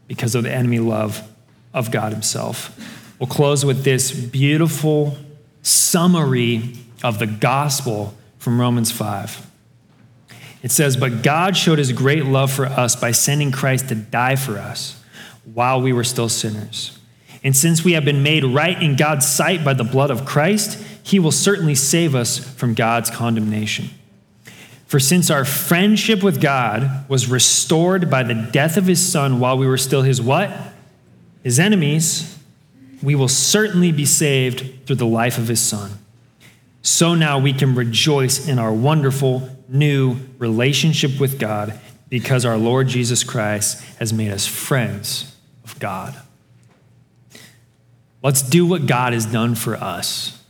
because 0.07 0.35
of 0.35 0.45
the 0.45 0.51
enemy 0.51 0.79
love 0.79 1.23
of 1.75 1.91
God 1.91 2.13
Himself. 2.13 2.75
We'll 3.19 3.27
close 3.27 3.65
with 3.65 3.85
this 3.85 4.13
beautiful 4.13 5.19
summary 5.63 6.75
of 7.03 7.19
the 7.19 7.27
gospel 7.27 8.15
from 8.39 8.61
Romans 8.61 8.91
5. 8.91 9.47
It 10.63 10.71
says, 10.71 10.97
But 10.97 11.23
God 11.23 11.57
showed 11.57 11.79
His 11.79 11.93
great 11.93 12.25
love 12.25 12.51
for 12.53 12.67
us 12.67 12.97
by 12.97 13.13
sending 13.13 13.53
Christ 13.53 13.89
to 13.89 13.95
die 13.95 14.37
for 14.37 14.59
us 14.59 15.03
while 15.45 15.81
we 15.81 15.93
were 15.93 16.05
still 16.05 16.29
sinners. 16.29 16.99
And 17.45 17.57
since 17.57 17.85
we 17.85 17.93
have 17.93 18.05
been 18.05 18.23
made 18.23 18.45
right 18.45 18.81
in 18.83 18.97
God's 18.97 19.27
sight 19.27 19.65
by 19.65 19.75
the 19.75 19.85
blood 19.85 20.11
of 20.11 20.25
Christ, 20.25 20.83
He 21.03 21.19
will 21.19 21.33
certainly 21.33 21.75
save 21.75 22.15
us 22.15 22.39
from 22.39 22.75
God's 22.75 23.11
condemnation. 23.11 23.91
For 24.89 24.99
since 24.99 25.31
our 25.31 25.45
friendship 25.45 26.23
with 26.23 26.41
God 26.41 27.07
was 27.11 27.29
restored 27.29 28.09
by 28.09 28.23
the 28.23 28.35
death 28.35 28.79
of 28.79 28.87
his 28.87 29.07
son 29.07 29.39
while 29.39 29.59
we 29.59 29.67
were 29.67 29.77
still 29.77 30.01
his 30.01 30.21
what? 30.21 30.51
His 31.43 31.61
enemies, 31.61 32.38
we 33.03 33.15
will 33.15 33.29
certainly 33.29 33.93
be 33.93 34.05
saved 34.05 34.87
through 34.87 34.97
the 34.97 35.07
life 35.07 35.39
of 35.39 35.49
his 35.49 35.61
son. 35.61 35.93
So 36.83 37.15
now 37.15 37.39
we 37.39 37.53
can 37.53 37.75
rejoice 37.75 38.49
in 38.49 38.59
our 38.59 38.73
wonderful 38.73 39.49
new 39.69 40.17
relationship 40.39 41.21
with 41.21 41.39
God 41.39 41.79
because 42.09 42.45
our 42.45 42.57
Lord 42.57 42.89
Jesus 42.89 43.25
Christ 43.25 43.83
has 43.99 44.13
made 44.13 44.31
us 44.31 44.47
friends 44.47 45.37
of 45.65 45.79
God. 45.79 46.17
Let's 48.23 48.43
do 48.43 48.67
what 48.67 48.87
God 48.87 49.13
has 49.13 49.27
done 49.27 49.55
for 49.55 49.77
us 49.77 50.43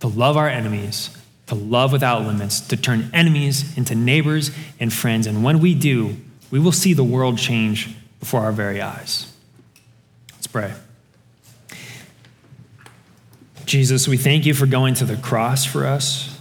to 0.00 0.06
love 0.06 0.36
our 0.36 0.48
enemies, 0.48 1.10
to 1.46 1.54
love 1.54 1.92
without 1.92 2.22
limits, 2.26 2.60
to 2.60 2.76
turn 2.76 3.10
enemies 3.12 3.76
into 3.76 3.94
neighbors 3.94 4.50
and 4.80 4.92
friends. 4.92 5.26
And 5.26 5.44
when 5.44 5.60
we 5.60 5.74
do, 5.74 6.16
we 6.50 6.58
will 6.58 6.72
see 6.72 6.94
the 6.94 7.04
world 7.04 7.38
change 7.38 7.94
before 8.20 8.40
our 8.40 8.52
very 8.52 8.80
eyes. 8.80 9.32
Let's 10.34 10.46
pray. 10.46 10.72
Jesus, 13.64 14.08
we 14.08 14.16
thank 14.16 14.46
you 14.46 14.54
for 14.54 14.66
going 14.66 14.94
to 14.94 15.04
the 15.04 15.16
cross 15.16 15.64
for 15.64 15.86
us. 15.86 16.38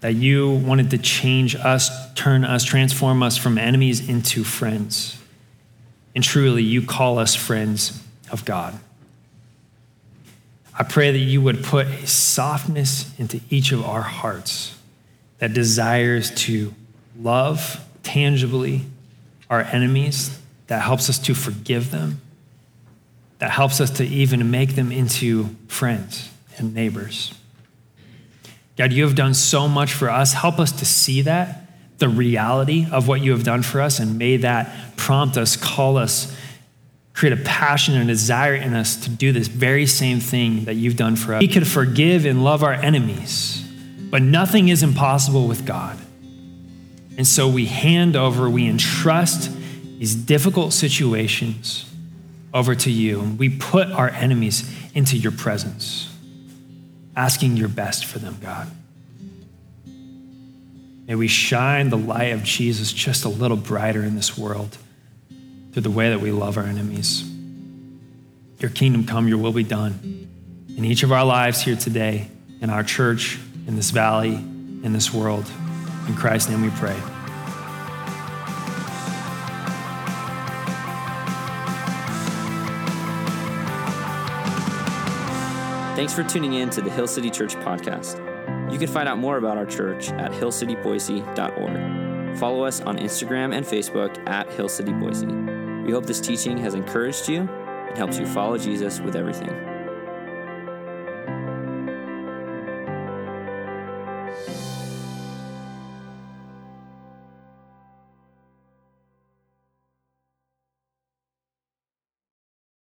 That 0.00 0.14
you 0.14 0.50
wanted 0.50 0.90
to 0.90 0.98
change 0.98 1.54
us, 1.54 2.12
turn 2.14 2.44
us, 2.44 2.64
transform 2.64 3.22
us 3.22 3.36
from 3.36 3.58
enemies 3.58 4.08
into 4.08 4.44
friends. 4.44 5.18
And 6.14 6.22
truly, 6.22 6.62
you 6.62 6.82
call 6.82 7.18
us 7.18 7.34
friends 7.34 8.02
of 8.30 8.44
God. 8.44 8.78
I 10.78 10.84
pray 10.84 11.10
that 11.10 11.18
you 11.18 11.40
would 11.40 11.62
put 11.62 11.86
a 11.86 12.06
softness 12.06 13.18
into 13.18 13.40
each 13.50 13.72
of 13.72 13.84
our 13.84 14.02
hearts 14.02 14.76
that 15.38 15.52
desires 15.52 16.30
to 16.30 16.74
love 17.20 17.84
tangibly 18.02 18.82
our 19.50 19.60
enemies, 19.60 20.38
that 20.68 20.82
helps 20.82 21.10
us 21.10 21.18
to 21.18 21.34
forgive 21.34 21.90
them, 21.90 22.20
that 23.42 23.50
helps 23.50 23.80
us 23.80 23.90
to 23.90 24.06
even 24.06 24.52
make 24.52 24.76
them 24.76 24.92
into 24.92 25.48
friends 25.66 26.30
and 26.58 26.72
neighbors. 26.72 27.34
God, 28.76 28.92
you 28.92 29.02
have 29.02 29.16
done 29.16 29.34
so 29.34 29.66
much 29.66 29.92
for 29.92 30.08
us. 30.08 30.32
Help 30.32 30.60
us 30.60 30.70
to 30.70 30.84
see 30.84 31.22
that, 31.22 31.68
the 31.98 32.08
reality 32.08 32.86
of 32.92 33.08
what 33.08 33.20
you 33.20 33.32
have 33.32 33.42
done 33.42 33.62
for 33.62 33.80
us, 33.80 33.98
and 33.98 34.16
may 34.16 34.36
that 34.36 34.96
prompt 34.96 35.36
us, 35.36 35.56
call 35.56 35.96
us, 35.96 36.32
create 37.14 37.32
a 37.32 37.42
passion 37.42 37.96
and 37.96 38.08
a 38.08 38.12
desire 38.12 38.54
in 38.54 38.74
us 38.74 38.94
to 38.94 39.10
do 39.10 39.32
this 39.32 39.48
very 39.48 39.86
same 39.86 40.20
thing 40.20 40.66
that 40.66 40.74
you've 40.74 40.96
done 40.96 41.16
for 41.16 41.34
us. 41.34 41.40
We 41.40 41.48
could 41.48 41.66
forgive 41.66 42.24
and 42.24 42.44
love 42.44 42.62
our 42.62 42.74
enemies, 42.74 43.60
but 44.08 44.22
nothing 44.22 44.68
is 44.68 44.84
impossible 44.84 45.48
with 45.48 45.66
God. 45.66 45.98
And 47.18 47.26
so 47.26 47.48
we 47.48 47.66
hand 47.66 48.14
over, 48.14 48.48
we 48.48 48.68
entrust 48.68 49.50
these 49.98 50.14
difficult 50.14 50.72
situations 50.72 51.91
over 52.52 52.74
to 52.74 52.90
you. 52.90 53.20
We 53.38 53.48
put 53.48 53.90
our 53.90 54.08
enemies 54.08 54.70
into 54.94 55.16
your 55.16 55.32
presence, 55.32 56.14
asking 57.16 57.56
your 57.56 57.68
best 57.68 58.04
for 58.04 58.18
them, 58.18 58.36
God. 58.40 58.70
May 61.06 61.14
we 61.14 61.28
shine 61.28 61.90
the 61.90 61.98
light 61.98 62.32
of 62.32 62.42
Jesus 62.42 62.92
just 62.92 63.24
a 63.24 63.28
little 63.28 63.56
brighter 63.56 64.02
in 64.02 64.14
this 64.14 64.38
world 64.38 64.78
through 65.72 65.82
the 65.82 65.90
way 65.90 66.10
that 66.10 66.20
we 66.20 66.30
love 66.30 66.56
our 66.56 66.64
enemies. 66.64 67.28
Your 68.60 68.70
kingdom 68.70 69.04
come, 69.04 69.26
your 69.26 69.38
will 69.38 69.52
be 69.52 69.64
done 69.64 70.28
in 70.76 70.84
each 70.84 71.02
of 71.02 71.12
our 71.12 71.24
lives 71.24 71.60
here 71.60 71.76
today, 71.76 72.28
in 72.60 72.70
our 72.70 72.84
church, 72.84 73.38
in 73.66 73.76
this 73.76 73.90
valley, 73.90 74.34
in 74.34 74.92
this 74.92 75.12
world. 75.12 75.50
In 76.08 76.14
Christ's 76.14 76.50
name 76.50 76.62
we 76.62 76.70
pray. 76.70 76.96
Thanks 85.94 86.14
for 86.14 86.24
tuning 86.24 86.54
in 86.54 86.70
to 86.70 86.80
the 86.80 86.88
Hill 86.88 87.06
City 87.06 87.28
Church 87.28 87.54
podcast. 87.56 88.16
You 88.72 88.78
can 88.78 88.88
find 88.88 89.06
out 89.06 89.18
more 89.18 89.36
about 89.36 89.58
our 89.58 89.66
church 89.66 90.08
at 90.12 90.32
hillcityboise.org. 90.32 92.38
Follow 92.38 92.64
us 92.64 92.80
on 92.80 92.96
Instagram 92.96 93.54
and 93.54 93.66
Facebook 93.66 94.26
at 94.26 94.50
Hill 94.54 94.70
City 94.70 94.94
Boise. 94.94 95.26
We 95.26 95.92
hope 95.92 96.06
this 96.06 96.20
teaching 96.20 96.56
has 96.56 96.72
encouraged 96.72 97.28
you 97.28 97.42
and 97.42 97.98
helps 97.98 98.18
you 98.18 98.24
follow 98.24 98.56
Jesus 98.56 99.00
with 99.00 99.16
everything. 99.16 99.71